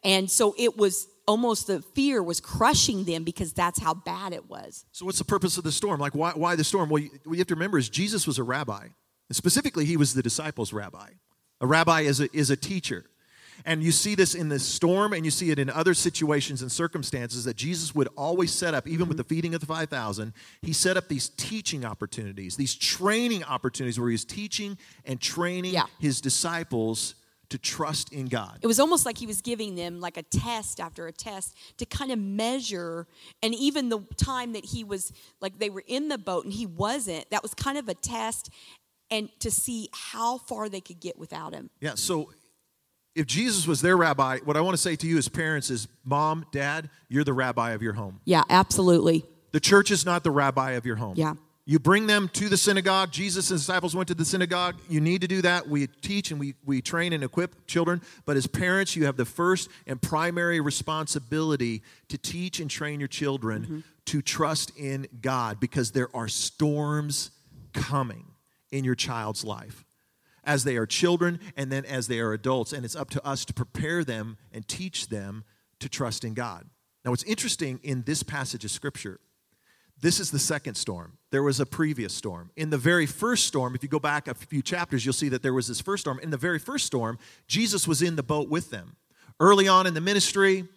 And 0.03 0.32
so 0.32 0.55
it 0.58 0.75
was 0.75 1.08
almost 1.27 1.67
the 1.67 1.84
fear 1.93 2.23
was 2.23 2.39
crushing 2.39 3.03
them 3.03 3.23
because 3.23 3.53
that's 3.53 3.79
how 3.79 3.93
bad 3.93 4.34
it 4.34 4.49
was. 4.49 4.86
So 4.91 5.05
what's 5.05 5.19
the 5.19 5.23
purpose 5.23 5.60
of 5.60 5.63
the 5.63 5.71
storm? 5.71 5.99
Like 5.99 6.15
why, 6.15 6.32
why 6.32 6.55
the 6.55 6.63
storm? 6.63 6.89
Well, 6.89 7.03
you, 7.03 7.12
what 7.25 7.34
you 7.34 7.41
have 7.41 7.47
to 7.49 7.53
remember 7.53 7.77
is 7.77 7.89
Jesus 7.89 8.25
was 8.25 8.39
a 8.39 8.43
rabbi. 8.43 8.88
And 9.29 9.36
specifically, 9.36 9.86
he 9.86 9.97
was 9.97 10.15
the 10.15 10.23
disciples' 10.23 10.73
rabbi. 10.73 11.10
A 11.61 11.67
rabbi 11.67 12.01
is 12.01 12.19
a, 12.21 12.35
is 12.35 12.49
a 12.49 12.55
teacher. 12.55 13.05
And 13.65 13.83
you 13.83 13.91
see 13.91 14.15
this 14.15 14.35
in 14.35 14.49
the 14.49 14.59
storm, 14.59 15.13
and 15.13 15.25
you 15.25 15.31
see 15.31 15.51
it 15.51 15.59
in 15.59 15.69
other 15.69 15.93
situations 15.93 16.61
and 16.61 16.71
circumstances 16.71 17.43
that 17.43 17.57
Jesus 17.57 17.93
would 17.93 18.07
always 18.15 18.51
set 18.51 18.73
up, 18.73 18.87
even 18.87 19.07
with 19.07 19.17
the 19.17 19.23
feeding 19.23 19.53
of 19.53 19.59
the 19.59 19.67
5,000. 19.67 20.33
He 20.61 20.73
set 20.73 20.95
up 20.95 21.07
these 21.07 21.29
teaching 21.29 21.83
opportunities, 21.83 22.55
these 22.55 22.75
training 22.75 23.43
opportunities 23.43 23.99
where 23.99 24.09
he's 24.09 24.25
teaching 24.25 24.77
and 25.05 25.19
training 25.19 25.73
yeah. 25.73 25.85
his 25.99 26.21
disciples 26.21 27.15
to 27.49 27.57
trust 27.57 28.13
in 28.13 28.27
God. 28.27 28.59
It 28.61 28.67
was 28.67 28.79
almost 28.79 29.05
like 29.05 29.17
he 29.17 29.25
was 29.25 29.41
giving 29.41 29.75
them 29.75 29.99
like 29.99 30.17
a 30.17 30.23
test 30.23 30.79
after 30.79 31.07
a 31.07 31.11
test 31.11 31.55
to 31.77 31.85
kind 31.85 32.11
of 32.11 32.19
measure. 32.19 33.07
And 33.41 33.55
even 33.55 33.89
the 33.89 34.01
time 34.17 34.53
that 34.53 34.65
he 34.65 34.83
was, 34.83 35.11
like 35.41 35.57
they 35.57 35.71
were 35.71 35.83
in 35.87 36.09
the 36.09 36.19
boat 36.19 36.45
and 36.45 36.53
he 36.53 36.67
wasn't, 36.67 37.29
that 37.31 37.41
was 37.41 37.55
kind 37.55 37.77
of 37.77 37.89
a 37.89 37.95
test 37.95 38.51
and 39.11 39.29
to 39.39 39.51
see 39.51 39.89
how 39.93 40.37
far 40.37 40.69
they 40.69 40.81
could 40.81 40.99
get 40.99 41.17
without 41.17 41.53
him. 41.53 41.69
Yeah, 41.79 41.95
so 41.95 42.29
if 43.15 43.25
Jesus 43.27 43.67
was 43.67 43.81
their 43.81 43.97
rabbi, 43.97 44.39
what 44.43 44.55
I 44.55 44.61
want 44.61 44.75
to 44.75 44.81
say 44.81 44.95
to 44.95 45.07
you 45.07 45.17
as 45.17 45.27
parents 45.27 45.69
is 45.69 45.87
mom, 46.03 46.45
dad, 46.51 46.89
you're 47.09 47.23
the 47.23 47.33
rabbi 47.33 47.71
of 47.71 47.81
your 47.81 47.93
home. 47.93 48.21
Yeah, 48.25 48.43
absolutely. 48.49 49.25
The 49.51 49.59
church 49.59 49.91
is 49.91 50.05
not 50.05 50.23
the 50.23 50.31
rabbi 50.31 50.71
of 50.71 50.85
your 50.85 50.95
home. 50.95 51.15
Yeah. 51.17 51.33
You 51.65 51.77
bring 51.77 52.07
them 52.07 52.29
to 52.29 52.49
the 52.49 52.57
synagogue. 52.57 53.11
Jesus 53.11 53.51
and 53.51 53.59
disciples 53.59 53.95
went 53.95 54.07
to 54.07 54.15
the 54.15 54.25
synagogue. 54.25 54.75
You 54.89 55.01
need 55.01 55.21
to 55.21 55.27
do 55.27 55.43
that. 55.43 55.67
We 55.67 55.85
teach 55.85 56.31
and 56.31 56.39
we, 56.39 56.55
we 56.65 56.81
train 56.81 57.13
and 57.13 57.23
equip 57.23 57.67
children. 57.67 58.01
But 58.25 58.37
as 58.37 58.47
parents, 58.47 58.95
you 58.95 59.05
have 59.05 59.17
the 59.17 59.25
first 59.25 59.69
and 59.85 60.01
primary 60.01 60.62
responsibility 60.62 61.83
to 62.07 62.17
teach 62.17 62.60
and 62.60 62.71
train 62.71 62.99
your 62.99 63.07
children 63.07 63.62
mm-hmm. 63.63 63.79
to 64.05 64.21
trust 64.23 64.71
in 64.77 65.07
God 65.21 65.60
because 65.60 65.91
there 65.91 66.10
are 66.15 66.27
storms 66.27 67.29
coming 67.73 68.25
in 68.71 68.83
your 68.83 68.95
child's 68.95 69.43
life 69.43 69.85
as 70.43 70.63
they 70.63 70.77
are 70.77 70.85
children 70.85 71.39
and 71.55 71.71
then 71.71 71.85
as 71.85 72.07
they 72.07 72.19
are 72.19 72.33
adults. 72.33 72.73
And 72.73 72.85
it's 72.85 72.95
up 72.95 73.09
to 73.11 73.25
us 73.25 73.45
to 73.45 73.53
prepare 73.53 74.03
them 74.03 74.37
and 74.51 74.67
teach 74.67 75.07
them 75.09 75.43
to 75.79 75.89
trust 75.89 76.23
in 76.23 76.33
God. 76.33 76.65
Now, 77.05 77.11
what's 77.11 77.23
interesting 77.23 77.79
in 77.83 78.03
this 78.03 78.23
passage 78.23 78.65
of 78.65 78.71
Scripture, 78.71 79.19
this 80.01 80.19
is 80.19 80.31
the 80.31 80.39
second 80.39 80.75
storm. 80.75 81.17
There 81.31 81.43
was 81.43 81.59
a 81.59 81.65
previous 81.65 82.13
storm. 82.13 82.51
In 82.55 82.69
the 82.69 82.77
very 82.77 83.05
first 83.05 83.45
storm, 83.45 83.75
if 83.75 83.83
you 83.83 83.89
go 83.89 83.99
back 83.99 84.27
a 84.27 84.33
few 84.33 84.61
chapters, 84.61 85.05
you'll 85.05 85.13
see 85.13 85.29
that 85.29 85.43
there 85.43 85.53
was 85.53 85.67
this 85.67 85.81
first 85.81 86.01
storm. 86.01 86.19
In 86.19 86.29
the 86.29 86.37
very 86.37 86.59
first 86.59 86.85
storm, 86.85 87.19
Jesus 87.47 87.87
was 87.87 88.01
in 88.01 88.15
the 88.15 88.23
boat 88.23 88.49
with 88.49 88.69
them. 88.69 88.95
Early 89.39 89.67
on 89.67 89.87
in 89.87 89.93
the 89.93 90.01
ministry, 90.01 90.67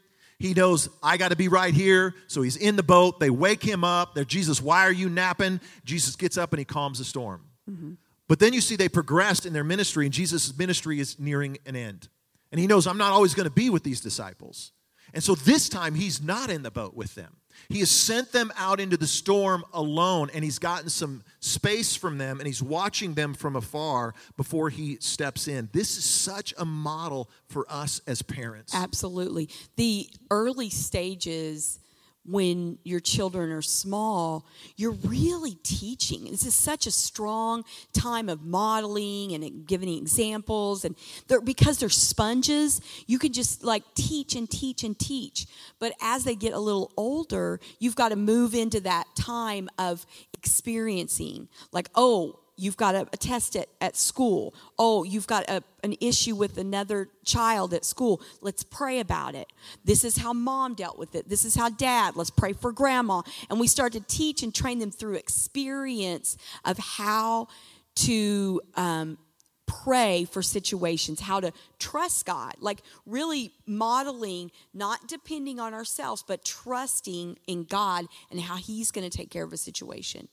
He 0.43 0.55
knows 0.55 0.89
I 1.05 1.19
got 1.19 1.29
to 1.29 1.37
be 1.37 1.47
right 1.47 1.73
here. 1.73 2.17
So 2.27 2.43
he's 2.43 2.57
in 2.57 2.75
the 2.75 2.83
boat. 2.83 3.21
They 3.21 3.31
wake 3.31 3.63
him 3.63 3.85
up. 3.85 4.17
They're, 4.17 4.25
Jesus, 4.25 4.61
why 4.61 4.85
are 4.87 4.93
you 4.93 5.09
napping? 5.09 5.61
Jesus 5.85 6.17
gets 6.17 6.37
up 6.37 6.53
and 6.53 6.59
he 6.59 6.65
calms 6.65 6.99
the 6.99 7.05
storm. 7.05 7.43
Mm-hmm. 7.71 7.93
But 8.29 8.39
then 8.39 8.53
you 8.53 8.61
see 8.61 8.77
they 8.77 8.89
progressed 8.89 9.47
in 9.47 9.53
their 9.53 9.65
ministry, 9.65 10.07
and 10.07 10.15
Jesus' 10.15 10.57
ministry 10.57 11.01
is 11.01 11.19
nearing 11.19 11.59
an 11.67 11.77
end. 11.77 12.09
And 12.51 12.61
he 12.61 12.67
knows 12.67 12.87
I'm 12.87 12.99
not 12.99 13.13
always 13.13 13.35
going 13.35 13.49
to 13.49 13.55
be 13.55 13.71
with 13.71 13.83
these 13.83 14.01
disciples. 14.01 14.73
And 15.15 15.23
so 15.23 15.35
this 15.35 15.69
time 15.69 15.95
he's 15.95 16.23
not 16.23 16.51
in 16.51 16.63
the 16.63 16.71
boat 16.71 16.95
with 16.95 17.15
them. 17.15 17.37
He 17.69 17.81
has 17.81 17.91
sent 17.91 18.33
them 18.33 18.51
out 18.57 18.81
into 18.81 18.97
the 18.97 19.07
storm 19.07 19.65
alone, 19.73 20.31
and 20.33 20.43
he's 20.43 20.59
gotten 20.59 20.89
some 20.89 21.23
space 21.41 21.95
from 21.95 22.19
them, 22.19 22.41
and 22.41 22.47
he's 22.47 22.63
watching 22.63 23.15
them 23.15 23.35
from 23.35 23.57
afar 23.57 24.15
before 24.37 24.71
he 24.71 24.97
steps 25.01 25.49
in. 25.49 25.69
This 25.73 25.97
is 25.99 26.05
such 26.05 26.55
a 26.57 26.65
model 26.65 27.31
for 27.49 27.67
us 27.69 28.01
as 28.07 28.23
parents. 28.23 28.75
Absolutely. 28.75 29.51
The 29.77 30.09
early 30.31 30.71
stages 30.71 31.79
when 32.25 32.79
your 32.85 33.01
children 33.01 33.51
are 33.51 33.63
small, 33.63 34.47
you're 34.77 34.93
really 34.93 35.57
teaching. 35.63 36.25
This 36.31 36.47
is 36.47 36.55
such 36.55 36.87
a 36.87 36.93
strong 36.93 37.65
time 37.93 38.29
of 38.29 38.45
modeling 38.45 39.33
and 39.33 39.67
giving 39.67 39.89
examples. 39.89 40.85
And 40.85 40.95
they're, 41.27 41.41
because 41.41 41.79
they're 41.79 41.89
sponges, 41.89 42.81
you 43.07 43.19
can 43.19 43.33
just 43.33 43.65
like 43.65 43.83
teach 43.95 44.37
and 44.37 44.49
teach 44.49 44.85
and 44.85 44.97
teach. 44.99 45.47
But 45.81 45.95
as 46.01 46.23
they 46.25 46.37
get 46.37 46.53
a 46.53 46.61
little 46.61 46.93
older, 46.97 47.59
you've 47.81 47.97
got 47.97 48.11
to 48.11 48.17
move 48.17 48.55
into 48.55 48.81
that 48.81 49.07
time 49.17 49.69
of 49.79 50.07
experiencing. 50.33 51.49
Like, 51.73 51.89
oh, 51.95 52.39
you've 52.63 52.77
got 52.77 52.95
a, 52.95 53.05
test 53.17 53.57
at, 53.57 53.69
at 53.81 53.97
school. 53.97 54.55
Oh, 54.79 55.03
you've 55.03 55.27
got 55.27 55.51
a, 55.51 55.65
an 55.83 55.97
issue 56.01 56.37
with 56.37 56.59
another 56.59 57.09
child 57.25 57.75
at 57.75 57.85
school. 57.85 58.23
Let's 58.41 58.63
pray 58.63 59.01
about 59.01 59.35
it. 59.35 59.49
This 59.85 60.05
is 60.05 60.19
how 60.19 60.33
mom 60.33 60.75
dealt 60.75 60.97
with 60.97 61.17
it. 61.17 61.29
This 61.29 61.45
is 61.45 61.57
how 61.57 61.71
dad. 61.71 62.15
Let's 62.15 62.31
pray 62.31 62.53
for 62.53 62.71
grandma. 62.71 63.23
And 63.51 63.59
we 63.59 63.67
start 63.67 63.93
to 63.95 64.01
teach 64.01 64.45
and 64.45 64.55
train 64.55 64.79
them 64.79 64.93
through 64.93 65.15
experience 65.15 66.37
of 66.65 66.79
how 66.79 67.49
to 67.97 68.61
um, 68.77 69.19
pray 69.67 70.25
for 70.25 70.41
situations, 70.41 71.21
how 71.21 71.41
to 71.41 71.53
trust 71.81 72.27
God, 72.27 72.55
like 72.61 72.83
really 73.07 73.53
modeling, 73.67 74.53
not 74.73 75.09
depending 75.09 75.59
on 75.59 75.75
ourselves, 75.75 76.23
but 76.27 76.45
trusting 76.45 77.39
in 77.49 77.65
God 77.65 78.07
and 78.31 78.41
how 78.41 78.57
He's 78.57 78.93
going 78.93 79.09
to 79.09 79.17
take 79.17 79.31
care 79.31 79.45
of 79.45 79.53
a 79.53 79.57
situation. 79.57 80.29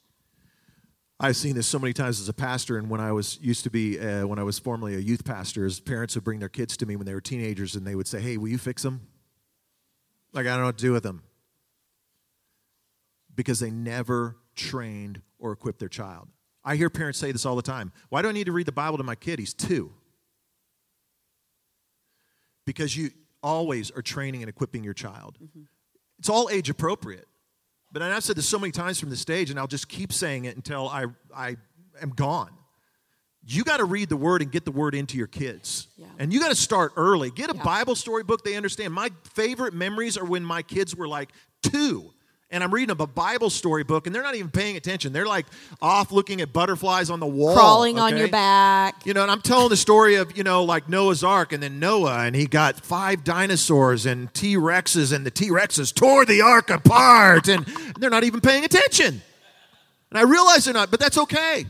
I've 1.21 1.35
seen 1.35 1.55
this 1.55 1.67
so 1.67 1.79
many 1.79 1.91
times 1.91 2.21
as 2.21 2.29
a 2.29 2.33
pastor, 2.33 2.77
and 2.77 2.89
when 2.89 3.01
I 3.01 3.11
was 3.11 3.37
used 3.41 3.65
to 3.65 3.69
be, 3.69 3.99
uh, 3.99 4.25
when 4.25 4.39
I 4.39 4.43
was 4.43 4.57
formerly 4.57 4.95
a 4.95 4.99
youth 4.99 5.25
pastor, 5.25 5.65
as 5.65 5.79
parents 5.81 6.15
would 6.15 6.23
bring 6.23 6.39
their 6.39 6.47
kids 6.49 6.77
to 6.77 6.85
me 6.85 6.95
when 6.95 7.05
they 7.05 7.13
were 7.13 7.19
teenagers, 7.19 7.75
and 7.75 7.85
they 7.85 7.95
would 7.95 8.07
say, 8.07 8.21
"Hey, 8.21 8.37
will 8.37 8.47
you 8.47 8.57
fix 8.57 8.83
them?" 8.83 9.07
Like 10.31 10.45
I 10.45 10.51
don't 10.51 10.59
know 10.59 10.65
what 10.67 10.77
to 10.77 10.83
do 10.83 10.93
with 10.93 11.03
them 11.03 11.23
because 13.35 13.59
they 13.59 13.69
never 13.69 14.37
trained 14.55 15.21
or 15.39 15.51
equipped 15.51 15.79
their 15.79 15.89
child. 15.89 16.29
I 16.63 16.75
hear 16.75 16.89
parents 16.89 17.19
say 17.19 17.31
this 17.31 17.45
all 17.45 17.55
the 17.55 17.61
time. 17.61 17.91
Why 18.09 18.21
do 18.21 18.29
I 18.29 18.31
need 18.31 18.45
to 18.45 18.51
read 18.51 18.65
the 18.65 18.71
Bible 18.71 18.97
to 18.97 19.03
my 19.03 19.15
kid? 19.15 19.39
He's 19.39 19.53
two. 19.53 19.93
Because 22.65 22.95
you 22.95 23.11
always 23.41 23.91
are 23.91 24.01
training 24.01 24.41
and 24.43 24.49
equipping 24.49 24.83
your 24.83 24.93
child. 24.93 25.37
Mm-hmm. 25.41 25.63
It's 26.19 26.29
all 26.29 26.49
age 26.49 26.69
appropriate. 26.69 27.27
But 27.91 28.01
I've 28.01 28.23
said 28.23 28.35
this 28.35 28.47
so 28.47 28.59
many 28.59 28.71
times 28.71 28.99
from 28.99 29.09
the 29.09 29.17
stage, 29.17 29.49
and 29.49 29.59
I'll 29.59 29.67
just 29.67 29.89
keep 29.89 30.13
saying 30.13 30.45
it 30.45 30.55
until 30.55 30.87
I, 30.87 31.05
I 31.35 31.57
am 32.01 32.11
gone. 32.11 32.51
You 33.45 33.63
got 33.63 33.77
to 33.77 33.85
read 33.85 34.09
the 34.09 34.17
word 34.17 34.41
and 34.41 34.51
get 34.51 34.65
the 34.65 34.71
word 34.71 34.93
into 34.93 35.17
your 35.17 35.27
kids. 35.27 35.87
Yeah. 35.97 36.05
And 36.19 36.31
you 36.31 36.39
got 36.39 36.49
to 36.49 36.55
start 36.55 36.91
early. 36.97 37.31
Get 37.31 37.49
a 37.49 37.55
yeah. 37.55 37.63
Bible 37.63 37.95
story 37.95 38.23
book 38.23 38.43
they 38.43 38.55
understand. 38.55 38.93
My 38.93 39.09
favorite 39.33 39.73
memories 39.73 40.17
are 40.17 40.25
when 40.25 40.43
my 40.43 40.61
kids 40.61 40.95
were 40.95 41.07
like 41.07 41.31
two 41.63 42.13
and 42.51 42.63
I'm 42.63 42.73
reading 42.73 42.91
a 42.91 43.07
Bible 43.07 43.49
story 43.49 43.83
book, 43.83 44.07
and 44.07 44.15
they're 44.15 44.23
not 44.23 44.35
even 44.35 44.49
paying 44.49 44.75
attention. 44.75 45.13
They're 45.13 45.27
like 45.27 45.45
off 45.81 46.11
looking 46.11 46.41
at 46.41 46.51
butterflies 46.51 47.09
on 47.09 47.19
the 47.19 47.27
wall, 47.27 47.55
crawling 47.55 47.99
okay? 47.99 48.13
on 48.13 48.17
your 48.17 48.27
back. 48.27 49.05
You 49.05 49.13
know, 49.13 49.21
and 49.21 49.31
I'm 49.31 49.41
telling 49.41 49.69
the 49.69 49.77
story 49.77 50.15
of 50.15 50.35
you 50.37 50.43
know 50.43 50.63
like 50.63 50.89
Noah's 50.89 51.23
Ark, 51.23 51.53
and 51.53 51.61
then 51.61 51.79
Noah, 51.79 52.25
and 52.25 52.35
he 52.35 52.47
got 52.47 52.79
five 52.79 53.23
dinosaurs 53.23 54.05
and 54.05 54.33
T 54.33 54.55
Rexes, 54.55 55.13
and 55.13 55.25
the 55.25 55.31
T 55.31 55.49
Rexes 55.49 55.93
tore 55.93 56.25
the 56.25 56.41
ark 56.41 56.69
apart, 56.69 57.47
and 57.47 57.65
they're 57.99 58.09
not 58.09 58.23
even 58.23 58.41
paying 58.41 58.65
attention. 58.65 59.21
And 60.09 60.17
I 60.17 60.23
realize 60.23 60.65
they're 60.65 60.73
not, 60.73 60.89
but 60.89 60.99
that's 60.99 61.17
okay 61.17 61.65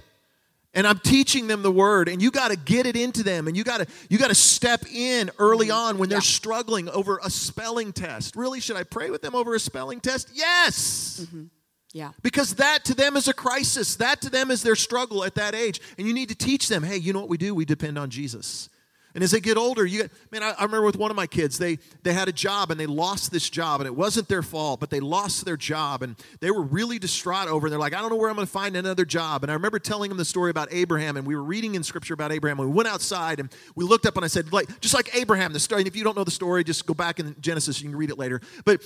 and 0.74 0.86
i'm 0.86 1.00
teaching 1.00 1.48
them 1.48 1.62
the 1.62 1.72
word 1.72 2.08
and 2.10 2.22
you 2.22 2.32
got 2.32 2.52
to 2.52 2.58
get 2.58 2.86
it 2.86 2.96
into 2.96 3.24
them 3.24 3.48
and 3.48 3.56
you 3.56 3.64
got 3.64 3.78
to 3.78 3.88
you 4.10 4.18
got 4.18 4.30
to 4.30 4.36
step 4.36 4.84
in 4.94 5.30
early 5.40 5.68
mm-hmm. 5.68 5.78
on 5.78 5.98
when 5.98 6.10
they're 6.10 6.22
struggling 6.22 6.90
over 6.90 7.20
a 7.24 7.30
spelling 7.30 7.92
test. 7.94 8.36
Really 8.36 8.60
should 8.60 8.76
i 8.76 8.84
pray 8.84 9.10
with 9.10 9.22
them 9.22 9.36
over 9.36 9.56
a 9.56 9.60
spelling 9.60 10.00
test? 10.00 10.30
Yes! 10.34 11.22
Mm-hmm. 11.24 11.46
yeah. 11.94 12.12
Because 12.22 12.56
that 12.56 12.86
to 12.86 12.94
them 12.94 13.16
is 13.16 13.28
a 13.28 13.34
crisis. 13.34 13.96
That 13.98 14.22
to 14.22 14.30
them 14.30 14.52
is 14.52 14.64
their 14.64 14.76
struggle 14.76 15.24
at 15.24 15.36
that 15.36 15.56
age. 15.56 15.82
And 15.98 16.08
you 16.08 16.14
need 16.14 16.30
to 16.30 16.36
teach 16.36 16.68
them 16.68 16.84
hey 16.84 16.98
you 16.98 17.14
know 17.14 17.20
what 17.20 17.30
we 17.30 17.38
do? 17.38 17.54
We 17.56 17.66
depend 17.66 17.98
on 17.98 18.10
jesus 18.10 18.70
and 19.16 19.24
as 19.24 19.32
they 19.32 19.40
get 19.40 19.58
older, 19.58 19.86
you 19.86 20.04
get, 20.04 20.12
man, 20.32 20.44
I, 20.44 20.52
I, 20.52 20.64
remember 20.64 20.86
with 20.86 20.98
one 20.98 21.10
of 21.10 21.18
my 21.18 21.26
kids, 21.26 21.58
they, 21.58 21.80
they 22.04 22.14
had 22.14 22.28
a 22.28 22.32
job 22.32 22.70
and 22.70 22.80
they 22.80 22.86
lost 22.86 23.32
this 23.32 23.50
job, 23.50 23.82
and 23.82 23.88
it 23.88 23.96
wasn't 23.96 24.28
their 24.28 24.44
fault, 24.44 24.80
but 24.80 24.92
they 24.92 25.00
lost 25.00 25.46
their 25.46 25.58
job, 25.58 26.04
and 26.04 26.16
they 26.42 26.52
were 26.52 26.62
really 26.62 27.00
distraught 27.00 27.48
over 27.48 27.68
it. 27.68 27.70
They're 27.72 27.80
like, 27.80 27.94
I 27.94 28.02
don't 28.02 28.12
know 28.12 28.18
where 28.18 28.30
I'm 28.30 28.36
going 28.36 28.46
to 28.46 28.52
find 28.52 28.76
another 28.76 29.06
job. 29.06 29.44
And 29.44 29.52
I 29.52 29.56
remember 29.56 29.80
telling 29.80 30.10
them 30.10 30.18
the 30.18 30.26
story 30.26 30.52
about 30.52 30.68
Abraham, 30.72 31.18
and 31.18 31.26
we 31.26 31.36
were 31.36 31.44
reading 31.44 31.74
in 31.74 31.82
scripture 31.82 32.14
about 32.14 32.32
Abraham, 32.32 32.60
and 32.60 32.70
we 32.70 32.76
went 32.76 32.88
outside 32.88 33.40
and 33.40 33.50
we 33.76 33.84
looked 33.84 34.06
up, 34.06 34.16
and 34.16 34.24
I 34.24 34.28
said, 34.28 34.54
like, 34.54 34.80
just 34.80 34.94
like 34.94 35.16
Abraham, 35.16 35.54
the 35.54 35.60
story, 35.60 35.82
and 35.82 35.88
if 35.88 35.96
you 35.96 36.04
don't 36.04 36.16
know 36.16 36.24
the 36.24 36.32
story, 36.32 36.64
just 36.64 36.86
go 36.86 36.94
back 36.94 37.20
in 37.20 37.36
Genesis, 37.40 37.78
and 37.78 37.86
you 37.86 37.90
can 37.90 37.98
read 37.98 38.12
it 38.12 38.20
later. 38.20 38.42
But 38.64 38.82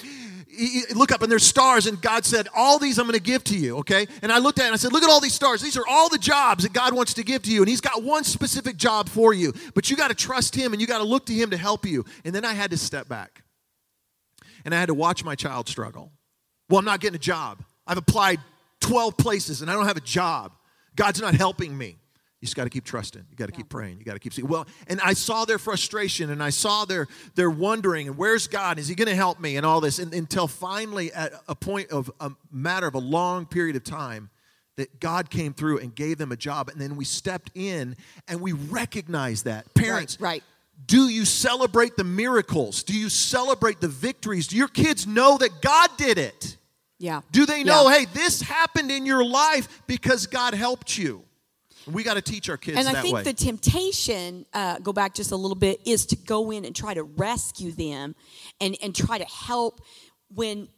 look 0.95 1.11
up, 1.11 1.21
and 1.21 1.31
there's 1.31 1.43
stars, 1.43 1.85
and 1.85 2.01
God 2.01 2.23
said, 2.23 2.47
All 2.55 2.79
these 2.79 2.97
I'm 2.97 3.05
going 3.05 3.17
to 3.17 3.23
give 3.23 3.43
to 3.45 3.57
you, 3.57 3.79
okay? 3.79 4.07
And 4.21 4.31
I 4.31 4.37
looked 4.37 4.59
at 4.59 4.63
it 4.63 4.67
and 4.67 4.73
I 4.73 4.77
said, 4.77 4.93
Look 4.93 5.03
at 5.03 5.09
all 5.09 5.19
these 5.19 5.33
stars. 5.33 5.61
These 5.61 5.77
are 5.77 5.87
all 5.87 6.09
the 6.09 6.17
jobs 6.17 6.63
that 6.63 6.73
God 6.73 6.93
wants 6.93 7.13
to 7.15 7.23
give 7.23 7.43
to 7.43 7.51
you, 7.51 7.61
and 7.61 7.69
He's 7.69 7.81
got 7.81 8.03
one 8.03 8.23
specific 8.23 8.77
job 8.77 9.09
for 9.09 9.33
you, 9.33 9.53
but 9.73 9.89
you 9.89 9.97
got 9.97 10.09
to 10.09 10.12
trust 10.15 10.55
Him 10.55 10.73
and 10.73 10.81
you 10.81 10.87
got 10.87 10.99
to 10.99 11.03
look 11.03 11.25
to 11.27 11.33
Him 11.33 11.49
to 11.51 11.57
help 11.57 11.85
you. 11.85 12.05
And 12.25 12.33
then 12.33 12.45
I 12.45 12.53
had 12.53 12.71
to 12.71 12.77
step 12.77 13.07
back. 13.07 13.43
And 14.65 14.73
I 14.73 14.79
had 14.79 14.87
to 14.87 14.93
watch 14.93 15.23
my 15.23 15.35
child 15.35 15.67
struggle. 15.67 16.11
Well, 16.69 16.79
I'm 16.79 16.85
not 16.85 16.99
getting 16.99 17.15
a 17.15 17.19
job. 17.19 17.63
I've 17.85 17.97
applied 17.97 18.39
12 18.79 19.17
places 19.17 19.61
and 19.61 19.69
I 19.69 19.73
don't 19.73 19.85
have 19.85 19.97
a 19.97 20.01
job. 20.01 20.53
God's 20.95 21.21
not 21.21 21.35
helping 21.35 21.77
me. 21.77 21.97
You 22.43 22.45
just 22.45 22.57
got 22.57 22.65
to 22.65 22.69
keep 22.69 22.83
trusting. 22.83 23.23
You 23.29 23.37
got 23.37 23.47
to 23.47 23.53
yeah. 23.53 23.57
keep 23.57 23.69
praying. 23.69 23.99
You 23.99 24.03
got 24.03 24.13
to 24.13 24.19
keep 24.19 24.33
seeing. 24.33 24.49
Well, 24.49 24.67
and 24.87 24.99
I 24.99 25.13
saw 25.13 25.45
their 25.45 25.57
frustration 25.57 26.29
and 26.29 26.43
I 26.43 26.49
saw 26.49 26.83
their 26.83 27.07
their 27.35 27.49
wondering 27.49 28.07
and 28.07 28.17
where's 28.17 28.47
God? 28.47 28.79
Is 28.79 28.89
He 28.89 28.95
going 28.95 29.07
to 29.07 29.15
help 29.15 29.39
me? 29.39 29.55
And 29.55 29.65
all 29.65 29.79
this. 29.79 29.97
And, 29.97 30.13
until 30.13 30.49
finally, 30.49 31.13
at 31.13 31.31
a 31.47 31.55
point 31.55 31.91
of 31.91 32.11
a 32.19 32.31
matter 32.51 32.85
of 32.85 32.95
a 32.95 32.99
long 32.99 33.45
period 33.45 33.77
of 33.77 33.85
time, 33.85 34.29
that 34.75 34.99
God 34.99 35.29
came 35.29 35.53
through 35.53 35.79
and 35.79 35.93
gave 35.93 36.17
them 36.17 36.31
a 36.31 36.35
job. 36.35 36.69
And 36.69 36.79
then 36.81 36.95
we 36.95 37.05
stepped 37.05 37.51
in 37.55 37.95
and 38.27 38.41
we 38.41 38.53
recognized 38.53 39.45
that. 39.45 39.73
Parents, 39.73 40.19
right. 40.19 40.29
right. 40.29 40.43
Do 40.85 41.07
you 41.07 41.25
celebrate 41.25 41.95
the 41.95 42.03
miracles? 42.03 42.83
Do 42.83 42.97
you 42.97 43.09
celebrate 43.09 43.79
the 43.79 43.87
victories? 43.87 44.47
Do 44.47 44.57
your 44.57 44.67
kids 44.67 45.07
know 45.07 45.37
that 45.37 45.61
God 45.61 45.89
did 45.97 46.17
it? 46.17 46.57
Yeah. 46.99 47.21
Do 47.31 47.45
they 47.45 47.63
know, 47.63 47.89
yeah. 47.89 47.99
hey, 47.99 48.05
this 48.13 48.41
happened 48.41 48.91
in 48.91 49.05
your 49.05 49.23
life 49.23 49.81
because 49.87 50.27
God 50.27 50.53
helped 50.53 50.97
you? 50.97 51.23
We 51.91 52.03
got 52.03 52.13
to 52.13 52.21
teach 52.21 52.49
our 52.49 52.57
kids 52.57 52.77
and 52.77 52.87
I 52.87 53.01
think 53.01 53.15
way. 53.15 53.23
the 53.23 53.33
temptation, 53.33 54.45
uh, 54.53 54.79
go 54.79 54.93
back 54.93 55.13
just 55.13 55.31
a 55.31 55.35
little 55.35 55.55
bit, 55.55 55.81
is 55.85 56.05
to 56.07 56.15
go 56.15 56.51
in 56.51 56.65
and 56.65 56.75
try 56.75 56.93
to 56.93 57.03
rescue 57.03 57.71
them 57.71 58.15
and, 58.61 58.77
and 58.81 58.95
try 58.95 59.17
to 59.17 59.25
help 59.25 59.81
when, 60.33 60.69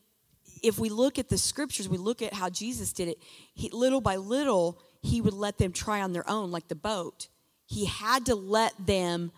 if 0.66 0.80
we 0.80 0.90
look 0.90 1.20
at 1.20 1.30
the 1.30 1.38
scriptures, 1.38 1.88
we 1.88 1.98
look 1.98 2.22
at 2.22 2.34
how 2.34 2.50
Jesus 2.50 2.92
did 2.92 3.08
it, 3.08 3.20
he, 3.54 3.70
little 3.70 4.02
by 4.02 4.16
little, 4.16 4.82
he 5.02 5.22
would 5.22 5.34
let 5.34 5.60
them 5.60 5.72
try 5.72 6.02
on 6.02 6.12
their 6.12 6.28
own, 6.30 6.50
like 6.50 6.68
the 6.68 6.76
boat. 6.76 7.28
He 7.68 7.86
had 7.86 8.26
to 8.26 8.36
let 8.36 8.74
them 8.86 9.32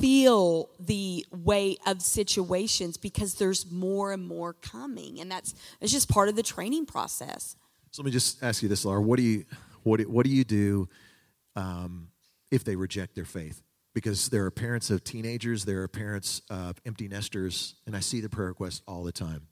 feel 0.00 0.70
the 0.80 1.24
weight 1.30 1.78
of 1.86 2.02
situations 2.02 2.96
because 2.96 3.34
there's 3.34 3.70
more 3.70 4.12
and 4.12 4.26
more 4.26 4.54
coming 4.54 5.20
and 5.20 5.30
that's 5.30 5.52
it's 5.80 5.92
just 5.92 6.08
part 6.08 6.28
of 6.28 6.36
the 6.36 6.42
training 6.42 6.86
process. 6.86 7.56
So 7.90 8.02
let 8.02 8.06
me 8.06 8.12
just 8.12 8.42
ask 8.42 8.62
you 8.62 8.68
this 8.68 8.84
laura. 8.84 9.02
What 9.02 9.16
do 9.16 9.22
you 9.22 9.44
what 9.82 9.98
do, 9.98 10.08
what 10.08 10.24
do 10.24 10.30
you 10.30 10.44
do 10.44 10.88
um, 11.54 12.08
if 12.50 12.64
they 12.64 12.76
reject 12.76 13.14
their 13.14 13.26
faith? 13.26 13.62
Because 13.94 14.30
there 14.30 14.44
are 14.46 14.50
parents 14.50 14.90
of 14.90 15.04
teenagers 15.04 15.64
there 15.64 15.82
are 15.82 15.88
parents 15.88 16.40
of 16.48 16.80
empty 16.86 17.08
nesters 17.08 17.74
and 17.86 17.96
i 17.96 18.00
see 18.00 18.20
the 18.20 18.28
prayer 18.28 18.48
requests 18.48 18.82
all 18.88 19.04
the 19.04 19.12
time 19.12 19.46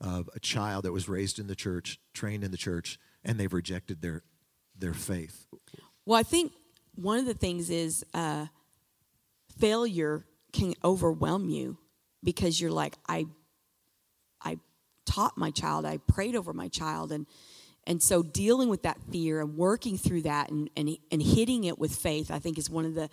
of 0.00 0.28
a 0.34 0.40
child 0.40 0.84
that 0.84 0.92
was 0.92 1.08
raised 1.08 1.38
in 1.38 1.46
the 1.46 1.54
church 1.54 1.98
trained 2.12 2.44
in 2.44 2.50
the 2.50 2.56
church 2.56 2.98
and 3.24 3.38
they've 3.38 3.52
rejected 3.52 4.02
their 4.02 4.22
their 4.76 4.94
faith. 4.94 5.46
Well 6.04 6.18
i 6.18 6.22
think 6.22 6.52
one 6.94 7.18
of 7.18 7.26
the 7.26 7.34
things 7.34 7.70
is 7.70 8.04
uh, 8.14 8.46
failure 9.58 10.24
can 10.52 10.74
overwhelm 10.84 11.48
you 11.48 11.78
because 12.22 12.60
you're 12.60 12.70
like 12.70 12.94
i 13.08 13.26
i 14.42 14.58
taught 15.04 15.36
my 15.36 15.50
child 15.50 15.84
i 15.84 15.96
prayed 15.96 16.36
over 16.36 16.52
my 16.52 16.68
child 16.68 17.10
and 17.12 17.26
and 17.86 18.02
so 18.02 18.22
dealing 18.22 18.68
with 18.68 18.82
that 18.82 18.98
fear 19.10 19.40
and 19.40 19.56
working 19.56 19.98
through 19.98 20.22
that 20.22 20.50
and, 20.50 20.70
and, 20.76 20.96
and 21.12 21.22
hitting 21.22 21.64
it 21.64 21.78
with 21.78 21.94
faith 21.94 22.30
i 22.30 22.38
think 22.38 22.58
is 22.58 22.70
one 22.70 22.84
of 22.84 22.94
the 22.94 23.08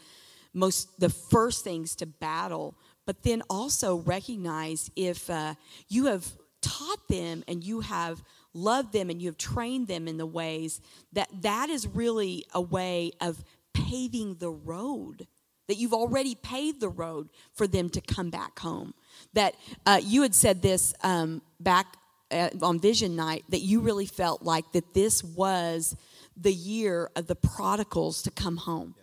most 0.53 0.99
the 0.99 1.09
first 1.09 1.63
things 1.63 1.95
to 1.97 2.05
battle. 2.05 2.75
But 3.05 3.23
then 3.23 3.41
also 3.49 3.97
recognize 3.97 4.91
if 4.95 5.29
uh, 5.29 5.55
you 5.87 6.05
have 6.05 6.31
taught 6.61 7.07
them 7.07 7.43
and 7.47 7.63
you 7.63 7.81
have 7.81 8.23
loved 8.53 8.93
them 8.93 9.09
and 9.09 9.21
you 9.21 9.27
have 9.27 9.37
trained 9.37 9.87
them 9.87 10.07
in 10.07 10.17
the 10.17 10.25
ways 10.25 10.81
that 11.13 11.29
that 11.41 11.69
is 11.69 11.87
really 11.87 12.45
a 12.53 12.61
way 12.61 13.11
of 13.21 13.43
paving 13.73 14.35
the 14.35 14.49
road 14.49 15.27
that 15.67 15.77
you've 15.77 15.93
already 15.93 16.35
paved 16.35 16.81
the 16.81 16.89
road 16.89 17.29
for 17.53 17.65
them 17.65 17.89
to 17.89 18.01
come 18.01 18.29
back 18.29 18.59
home. 18.59 18.93
That 19.33 19.55
uh, 19.85 20.01
you 20.03 20.21
had 20.21 20.35
said 20.35 20.61
this 20.61 20.93
um, 21.01 21.41
back 21.61 21.95
uh, 22.29 22.49
on 22.61 22.79
vision 22.79 23.15
night 23.15 23.45
that 23.49 23.61
you 23.61 23.79
really 23.79 24.05
felt 24.05 24.41
like 24.41 24.71
that 24.73 24.93
this 24.93 25.23
was 25.23 25.95
the 26.35 26.51
year 26.51 27.09
of 27.15 27.27
the 27.27 27.35
prodigals 27.35 28.21
to 28.23 28.31
come 28.31 28.57
home 28.57 28.95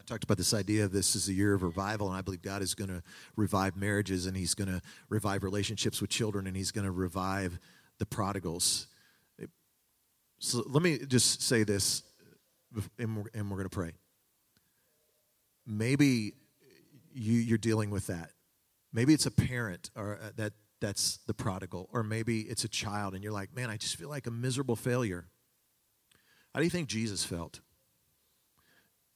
I 0.00 0.02
talked 0.06 0.24
about 0.24 0.38
this 0.38 0.54
idea 0.54 0.86
of 0.86 0.92
this 0.92 1.14
is 1.14 1.28
a 1.28 1.32
year 1.34 1.52
of 1.52 1.62
revival, 1.62 2.08
and 2.08 2.16
I 2.16 2.22
believe 2.22 2.40
God 2.40 2.62
is 2.62 2.74
going 2.74 2.88
to 2.88 3.02
revive 3.36 3.76
marriages, 3.76 4.24
and 4.24 4.34
He's 4.34 4.54
going 4.54 4.68
to 4.68 4.80
revive 5.10 5.44
relationships 5.44 6.00
with 6.00 6.08
children, 6.08 6.46
and 6.46 6.56
He's 6.56 6.70
going 6.70 6.86
to 6.86 6.90
revive 6.90 7.58
the 7.98 8.06
prodigals. 8.06 8.86
So 10.38 10.64
let 10.66 10.82
me 10.82 11.00
just 11.06 11.42
say 11.42 11.64
this, 11.64 12.02
and 12.98 13.18
we're, 13.18 13.24
and 13.34 13.50
we're 13.50 13.58
going 13.58 13.68
to 13.68 13.76
pray. 13.76 13.92
Maybe 15.66 16.32
you, 17.12 17.34
you're 17.34 17.58
dealing 17.58 17.90
with 17.90 18.06
that. 18.06 18.30
Maybe 18.94 19.12
it's 19.12 19.26
a 19.26 19.30
parent 19.30 19.90
or 19.94 20.18
uh, 20.22 20.30
that 20.36 20.54
that's 20.80 21.18
the 21.26 21.34
prodigal, 21.34 21.90
or 21.92 22.02
maybe 22.02 22.40
it's 22.40 22.64
a 22.64 22.68
child, 22.68 23.12
and 23.12 23.22
you're 23.22 23.34
like, 23.34 23.54
man, 23.54 23.68
I 23.68 23.76
just 23.76 23.96
feel 23.96 24.08
like 24.08 24.26
a 24.26 24.30
miserable 24.30 24.76
failure. 24.76 25.26
How 26.54 26.60
do 26.60 26.64
you 26.64 26.70
think 26.70 26.88
Jesus 26.88 27.22
felt? 27.22 27.60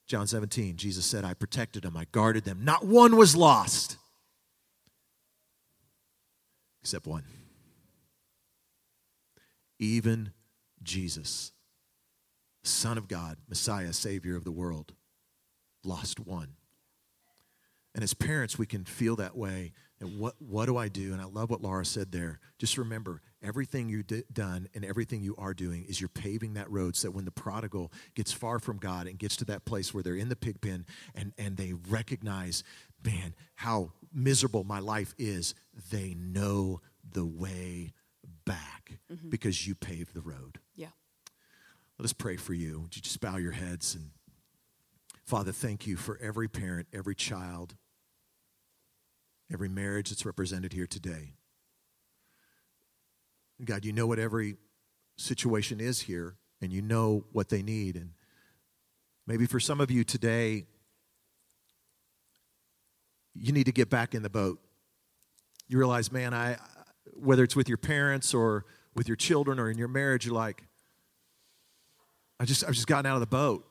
John 0.07 0.27
17, 0.27 0.77
Jesus 0.77 1.07
said, 1.07 1.25
I 1.25 1.35
protected 1.35 1.83
them, 1.83 1.97
I 1.97 2.07
guarded 2.13 2.45
them. 2.45 2.61
Not 2.63 2.85
one 2.85 3.17
was 3.17 3.35
lost, 3.35 3.97
except 6.83 7.07
one. 7.07 7.25
Even 9.79 10.33
Jesus, 10.83 11.53
Son 12.63 12.99
of 12.99 13.09
God, 13.09 13.39
Messiah, 13.49 13.93
Savior 13.93 14.37
of 14.37 14.45
the 14.45 14.53
world, 14.53 14.93
lost 15.83 16.21
one. 16.21 16.57
And 17.95 18.03
as 18.03 18.13
parents, 18.13 18.59
we 18.59 18.67
can 18.67 18.85
feel 18.85 19.17
that 19.17 19.37
way. 19.37 19.73
And 20.01 20.19
what, 20.19 20.35
what 20.39 20.67
do 20.67 20.77
I 20.77 20.89
do? 20.89 21.13
And 21.13 21.23
I 21.23 21.27
love 21.27 21.51
what 21.51 21.63
Laura 21.63 21.85
said 21.85 22.11
there. 22.11 22.41
Just 22.59 22.77
remember, 22.77 23.23
everything 23.45 23.89
you've 23.89 24.07
d- 24.07 24.23
done 24.33 24.69
and 24.75 24.85
everything 24.85 25.23
you 25.23 25.35
are 25.37 25.55
doing 25.55 25.85
is 25.85 26.01
you're 26.01 26.09
paving 26.09 26.55
that 26.55 26.71
road 26.71 26.97
so 26.97 27.09
that 27.09 27.13
when 27.13 27.25
the 27.25 27.31
prodigal 27.31 27.93
gets 28.15 28.33
far 28.33 28.59
from 28.59 28.79
God 28.79 29.07
and 29.07 29.19
gets 29.19 29.37
to 29.37 29.45
that 29.47 29.65
place 29.65 29.93
where 29.93 30.03
they're 30.03 30.17
in 30.17 30.29
the 30.29 30.37
pig 30.37 30.61
pen 30.61 30.87
and, 31.15 31.33
and 31.39 31.57
they 31.57 31.75
recognize, 31.89 32.65
man, 33.05 33.35
how 33.57 33.93
miserable 34.13 34.65
my 34.65 34.79
life 34.79 35.15
is, 35.19 35.55
they 35.91 36.15
know 36.15 36.81
the 37.13 37.27
way 37.27 37.93
back 38.47 38.99
mm-hmm. 39.13 39.29
because 39.29 39.67
you 39.67 39.75
paved 39.75 40.15
the 40.15 40.21
road. 40.23 40.59
yeah 40.75 40.89
Let 41.99 42.05
us 42.05 42.13
pray 42.13 42.37
for 42.37 42.55
you. 42.55 42.81
Would 42.81 42.97
you 42.97 43.03
just 43.03 43.21
bow 43.21 43.37
your 43.37 43.53
heads 43.53 43.95
and 43.95 44.11
Father, 45.25 45.53
thank 45.53 45.87
you 45.87 45.97
for 45.97 46.19
every 46.21 46.49
parent, 46.49 46.87
every 46.93 47.15
child, 47.15 47.77
every 49.51 49.71
marriage 49.71 50.11
that's 50.11 50.27
represented 50.27 50.75
here 50.75 50.87
today. 50.87 51.33
God, 53.63 53.85
you 53.85 53.93
know 53.93 54.07
what 54.07 54.19
every 54.19 54.57
situation 55.17 55.81
is 55.81 56.01
here, 56.01 56.37
and 56.61 56.73
you 56.73 56.83
know 56.83 57.25
what 57.33 57.49
they 57.49 57.63
need. 57.63 57.97
And 57.97 58.11
maybe 59.27 59.47
for 59.47 59.61
some 59.61 59.81
of 59.81 59.91
you 59.91 60.05
today, 60.05 60.67
you 63.35 63.53
need 63.53 63.67
to 63.67 63.73
get 63.73 63.91
back 63.91 64.15
in 64.15 64.23
the 64.23 64.31
boat. 64.31 64.61
You 65.69 65.79
realize, 65.79 66.11
man, 66.11 66.35
I 66.35 66.57
whether 67.13 67.45
it's 67.45 67.55
with 67.55 67.69
your 67.69 67.79
parents 67.79 68.35
or 68.35 68.65
with 68.95 69.09
your 69.09 69.17
children 69.17 69.59
or 69.59 69.71
in 69.71 69.79
your 69.79 69.89
marriage, 69.89 70.27
you're 70.27 70.35
like, 70.35 70.65
I 72.41 72.45
just 72.45 72.65
I've 72.65 72.75
just 72.75 72.87
gotten 72.87 73.07
out 73.07 73.15
of 73.15 73.21
the 73.21 73.27
boat. 73.27 73.67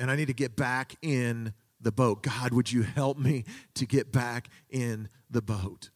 And 0.00 0.10
I 0.10 0.16
need 0.16 0.26
to 0.26 0.34
get 0.34 0.54
back 0.54 0.94
in 1.02 1.54
the 1.80 1.90
boat. 1.90 2.22
God, 2.22 2.52
would 2.52 2.70
you 2.70 2.82
help 2.82 3.18
me 3.18 3.44
to 3.74 3.86
get 3.86 4.12
back 4.12 4.48
in 4.70 5.08
the 5.30 5.42
boat? 5.42 5.90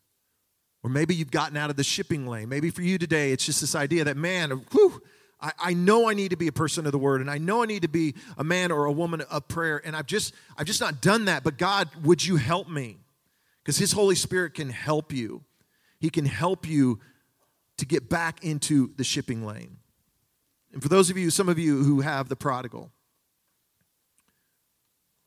Or 0.82 0.90
maybe 0.90 1.14
you've 1.14 1.30
gotten 1.30 1.56
out 1.56 1.70
of 1.70 1.76
the 1.76 1.84
shipping 1.84 2.26
lane. 2.26 2.48
Maybe 2.48 2.70
for 2.70 2.82
you 2.82 2.98
today, 2.98 3.32
it's 3.32 3.46
just 3.46 3.60
this 3.60 3.74
idea 3.74 4.04
that, 4.04 4.16
man, 4.16 4.50
whew, 4.72 5.00
I, 5.40 5.52
I 5.58 5.74
know 5.74 6.08
I 6.08 6.14
need 6.14 6.30
to 6.30 6.36
be 6.36 6.48
a 6.48 6.52
person 6.52 6.86
of 6.86 6.92
the 6.92 6.98
word, 6.98 7.20
and 7.20 7.30
I 7.30 7.38
know 7.38 7.62
I 7.62 7.66
need 7.66 7.82
to 7.82 7.88
be 7.88 8.14
a 8.36 8.44
man 8.44 8.72
or 8.72 8.86
a 8.86 8.92
woman 8.92 9.20
of 9.22 9.46
prayer, 9.48 9.80
and 9.84 9.94
I've 9.94 10.06
just, 10.06 10.34
I've 10.56 10.66
just 10.66 10.80
not 10.80 11.00
done 11.00 11.26
that. 11.26 11.44
But 11.44 11.56
God, 11.58 11.88
would 12.02 12.24
you 12.24 12.36
help 12.36 12.68
me? 12.68 12.98
Because 13.62 13.78
His 13.78 13.92
Holy 13.92 14.16
Spirit 14.16 14.54
can 14.54 14.70
help 14.70 15.12
you. 15.12 15.44
He 16.00 16.10
can 16.10 16.26
help 16.26 16.66
you 16.66 16.98
to 17.78 17.86
get 17.86 18.08
back 18.08 18.44
into 18.44 18.92
the 18.96 19.04
shipping 19.04 19.46
lane. 19.46 19.78
And 20.72 20.82
for 20.82 20.88
those 20.88 21.10
of 21.10 21.18
you, 21.18 21.30
some 21.30 21.48
of 21.48 21.58
you 21.58 21.82
who 21.84 22.00
have 22.00 22.28
the 22.28 22.36
prodigal, 22.36 22.90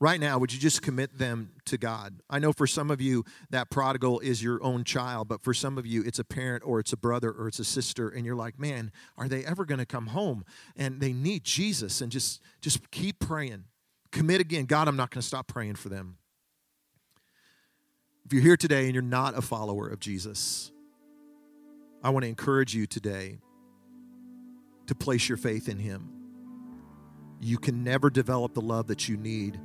right 0.00 0.20
now, 0.20 0.38
would 0.38 0.52
you 0.52 0.58
just 0.58 0.82
commit 0.82 1.18
them 1.18 1.52
to 1.66 1.78
God? 1.78 2.20
I 2.28 2.38
know 2.38 2.52
for 2.52 2.66
some 2.66 2.90
of 2.90 3.00
you, 3.00 3.24
that 3.50 3.70
prodigal 3.70 4.20
is 4.20 4.42
your 4.42 4.62
own 4.62 4.84
child, 4.84 5.28
but 5.28 5.42
for 5.42 5.54
some 5.54 5.78
of 5.78 5.86
you, 5.86 6.02
it's 6.02 6.18
a 6.18 6.24
parent 6.24 6.62
or 6.66 6.80
it's 6.80 6.92
a 6.92 6.96
brother 6.96 7.30
or 7.30 7.48
it's 7.48 7.58
a 7.58 7.64
sister, 7.64 8.08
and 8.08 8.26
you're 8.26 8.36
like, 8.36 8.58
man, 8.58 8.92
are 9.16 9.28
they 9.28 9.44
ever 9.44 9.64
going 9.64 9.78
to 9.78 9.86
come 9.86 10.08
home? 10.08 10.44
And 10.76 11.00
they 11.00 11.12
need 11.12 11.44
Jesus, 11.44 12.00
and 12.00 12.12
just, 12.12 12.42
just 12.60 12.90
keep 12.90 13.20
praying. 13.20 13.64
Commit 14.12 14.40
again. 14.40 14.66
God, 14.66 14.88
I'm 14.88 14.96
not 14.96 15.10
going 15.10 15.22
to 15.22 15.26
stop 15.26 15.46
praying 15.46 15.76
for 15.76 15.88
them. 15.88 16.18
If 18.24 18.32
you're 18.32 18.42
here 18.42 18.56
today 18.56 18.86
and 18.86 18.94
you're 18.94 19.02
not 19.02 19.38
a 19.38 19.42
follower 19.42 19.88
of 19.88 20.00
Jesus, 20.00 20.72
I 22.02 22.10
want 22.10 22.24
to 22.24 22.28
encourage 22.28 22.74
you 22.74 22.86
today 22.86 23.38
to 24.86 24.94
place 24.94 25.28
your 25.28 25.38
faith 25.38 25.68
in 25.68 25.78
Him. 25.78 26.10
You 27.40 27.58
can 27.58 27.84
never 27.84 28.10
develop 28.10 28.54
the 28.54 28.60
love 28.60 28.86
that 28.88 29.08
you 29.08 29.16
need 29.16 29.58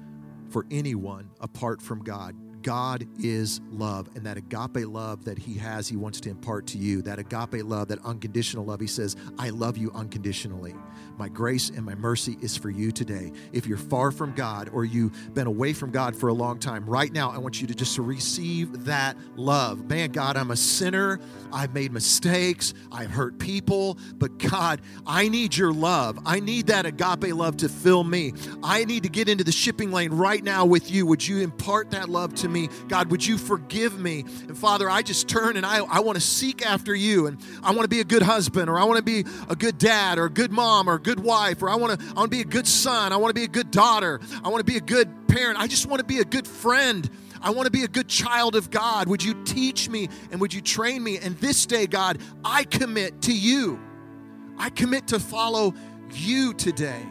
for 0.51 0.65
anyone 0.69 1.29
apart 1.39 1.81
from 1.81 2.03
God. 2.03 2.35
God 2.61 3.07
is 3.19 3.61
love, 3.71 4.09
and 4.15 4.25
that 4.25 4.37
agape 4.37 4.87
love 4.87 5.25
that 5.25 5.37
He 5.37 5.55
has, 5.55 5.87
He 5.87 5.95
wants 5.95 6.19
to 6.21 6.29
impart 6.29 6.67
to 6.67 6.77
you. 6.77 7.01
That 7.01 7.19
agape 7.19 7.63
love, 7.65 7.87
that 7.89 8.03
unconditional 8.05 8.65
love, 8.65 8.79
He 8.79 8.87
says, 8.87 9.15
I 9.37 9.49
love 9.49 9.77
you 9.77 9.91
unconditionally. 9.93 10.75
My 11.17 11.29
grace 11.29 11.69
and 11.69 11.85
my 11.85 11.95
mercy 11.95 12.37
is 12.41 12.57
for 12.57 12.69
you 12.69 12.91
today. 12.91 13.31
If 13.51 13.67
you're 13.67 13.77
far 13.77 14.11
from 14.11 14.33
God 14.33 14.69
or 14.73 14.85
you've 14.85 15.33
been 15.33 15.47
away 15.47 15.73
from 15.73 15.91
God 15.91 16.15
for 16.15 16.29
a 16.29 16.33
long 16.33 16.59
time, 16.59 16.85
right 16.85 17.11
now, 17.11 17.31
I 17.31 17.37
want 17.37 17.61
you 17.61 17.67
to 17.67 17.75
just 17.75 17.97
receive 17.97 18.85
that 18.85 19.17
love. 19.35 19.89
Man, 19.89 20.11
God, 20.11 20.37
I'm 20.37 20.51
a 20.51 20.55
sinner. 20.55 21.19
I've 21.51 21.73
made 21.73 21.91
mistakes. 21.91 22.73
I've 22.91 23.11
hurt 23.11 23.39
people. 23.39 23.97
But 24.15 24.37
God, 24.39 24.81
I 25.05 25.27
need 25.27 25.55
your 25.55 25.73
love. 25.73 26.19
I 26.25 26.39
need 26.39 26.67
that 26.67 26.85
agape 26.85 27.33
love 27.33 27.57
to 27.57 27.69
fill 27.69 28.03
me. 28.03 28.33
I 28.63 28.85
need 28.85 29.03
to 29.03 29.09
get 29.09 29.29
into 29.29 29.43
the 29.43 29.51
shipping 29.51 29.91
lane 29.91 30.11
right 30.11 30.43
now 30.43 30.65
with 30.65 30.89
you. 30.89 31.05
Would 31.05 31.27
you 31.27 31.39
impart 31.39 31.91
that 31.91 32.09
love 32.09 32.33
to 32.35 32.49
me? 32.49 32.50
God, 32.87 33.11
would 33.11 33.25
you 33.25 33.37
forgive 33.37 33.99
me? 33.99 34.21
And 34.47 34.57
Father, 34.57 34.89
I 34.89 35.01
just 35.01 35.27
turn 35.27 35.57
and 35.57 35.65
I, 35.65 35.77
I 35.85 35.99
want 36.01 36.15
to 36.15 36.21
seek 36.21 36.65
after 36.65 36.93
you. 36.93 37.27
And 37.27 37.39
I 37.63 37.71
want 37.71 37.83
to 37.83 37.87
be 37.87 37.99
a 37.99 38.05
good 38.05 38.21
husband, 38.21 38.69
or 38.69 38.77
I 38.77 38.83
want 38.83 38.97
to 38.97 39.03
be 39.03 39.25
a 39.49 39.55
good 39.55 39.77
dad, 39.77 40.17
or 40.17 40.25
a 40.25 40.29
good 40.29 40.51
mom, 40.51 40.89
or 40.89 40.95
a 40.95 40.99
good 40.99 41.19
wife, 41.19 41.61
or 41.61 41.69
I 41.69 41.75
want 41.75 41.99
to, 41.99 42.05
I 42.05 42.13
want 42.13 42.31
to 42.31 42.37
be 42.37 42.41
a 42.41 42.45
good 42.45 42.67
son. 42.67 43.13
I 43.13 43.17
want 43.17 43.29
to 43.29 43.39
be 43.39 43.45
a 43.45 43.49
good 43.49 43.71
daughter. 43.71 44.19
I 44.43 44.49
want 44.49 44.65
to 44.65 44.71
be 44.71 44.77
a 44.77 44.81
good 44.81 45.27
parent. 45.27 45.59
I 45.59 45.67
just 45.67 45.87
want 45.87 45.99
to 45.99 46.05
be 46.05 46.19
a 46.19 46.25
good 46.25 46.47
friend. 46.47 47.09
I 47.41 47.49
want 47.51 47.65
to 47.65 47.71
be 47.71 47.83
a 47.83 47.87
good 47.87 48.07
child 48.07 48.55
of 48.55 48.69
God. 48.69 49.07
Would 49.07 49.23
you 49.23 49.43
teach 49.43 49.89
me 49.89 50.09
and 50.31 50.39
would 50.41 50.53
you 50.53 50.61
train 50.61 51.03
me? 51.03 51.17
And 51.17 51.35
this 51.37 51.65
day, 51.65 51.87
God, 51.87 52.19
I 52.45 52.65
commit 52.65 53.23
to 53.23 53.35
you. 53.35 53.79
I 54.57 54.69
commit 54.69 55.07
to 55.07 55.19
follow 55.19 55.73
you 56.11 56.53
today. 56.53 57.01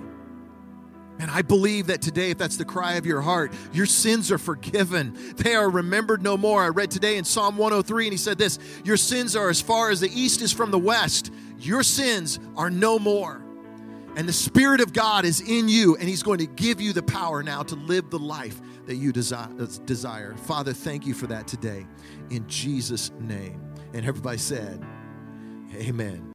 And 1.21 1.31
I 1.31 1.43
believe 1.43 1.89
that 1.89 2.01
today, 2.01 2.31
if 2.31 2.39
that's 2.39 2.57
the 2.57 2.65
cry 2.65 2.95
of 2.95 3.05
your 3.05 3.21
heart, 3.21 3.53
your 3.75 3.85
sins 3.85 4.33
are 4.33 4.39
forgiven. 4.39 5.17
They 5.37 5.55
are 5.55 5.69
remembered 5.69 6.23
no 6.23 6.39
more. 6.39 6.63
I 6.63 6.69
read 6.69 6.91
today 6.91 7.19
in 7.19 7.25
Psalm 7.25 7.59
103, 7.59 8.07
and 8.07 8.13
he 8.13 8.17
said 8.17 8.39
this 8.39 8.59
Your 8.85 8.97
sins 8.97 9.37
are 9.37 9.51
as 9.51 9.61
far 9.61 9.91
as 9.91 10.01
the 10.01 10.09
east 10.09 10.41
is 10.41 10.51
from 10.51 10.71
the 10.71 10.79
west. 10.79 11.31
Your 11.59 11.83
sins 11.83 12.41
are 12.57 12.71
no 12.71 12.99
more. 12.99 13.43
And 14.17 14.27
the 14.27 14.33
Spirit 14.33 14.81
of 14.81 14.95
God 14.95 15.27
is 15.27 15.41
in 15.43 15.69
you, 15.69 15.95
and 15.97 16.09
He's 16.09 16.23
going 16.23 16.39
to 16.39 16.47
give 16.47 16.81
you 16.81 16.93
the 16.93 17.03
power 17.03 17.43
now 17.43 17.63
to 17.65 17.77
live 17.77 18.11
the 18.11 18.19
life 18.19 18.61
that 18.87 18.97
you 18.97 19.11
uh, 19.11 19.47
desire. 19.85 20.35
Father, 20.37 20.73
thank 20.73 21.07
you 21.07 21.15
for 21.15 21.27
that 21.29 21.47
today. 21.47 21.87
In 22.31 22.47
Jesus' 22.49 23.13
name. 23.21 23.63
And 23.93 24.07
everybody 24.07 24.39
said, 24.39 24.85
Amen. 25.75 26.30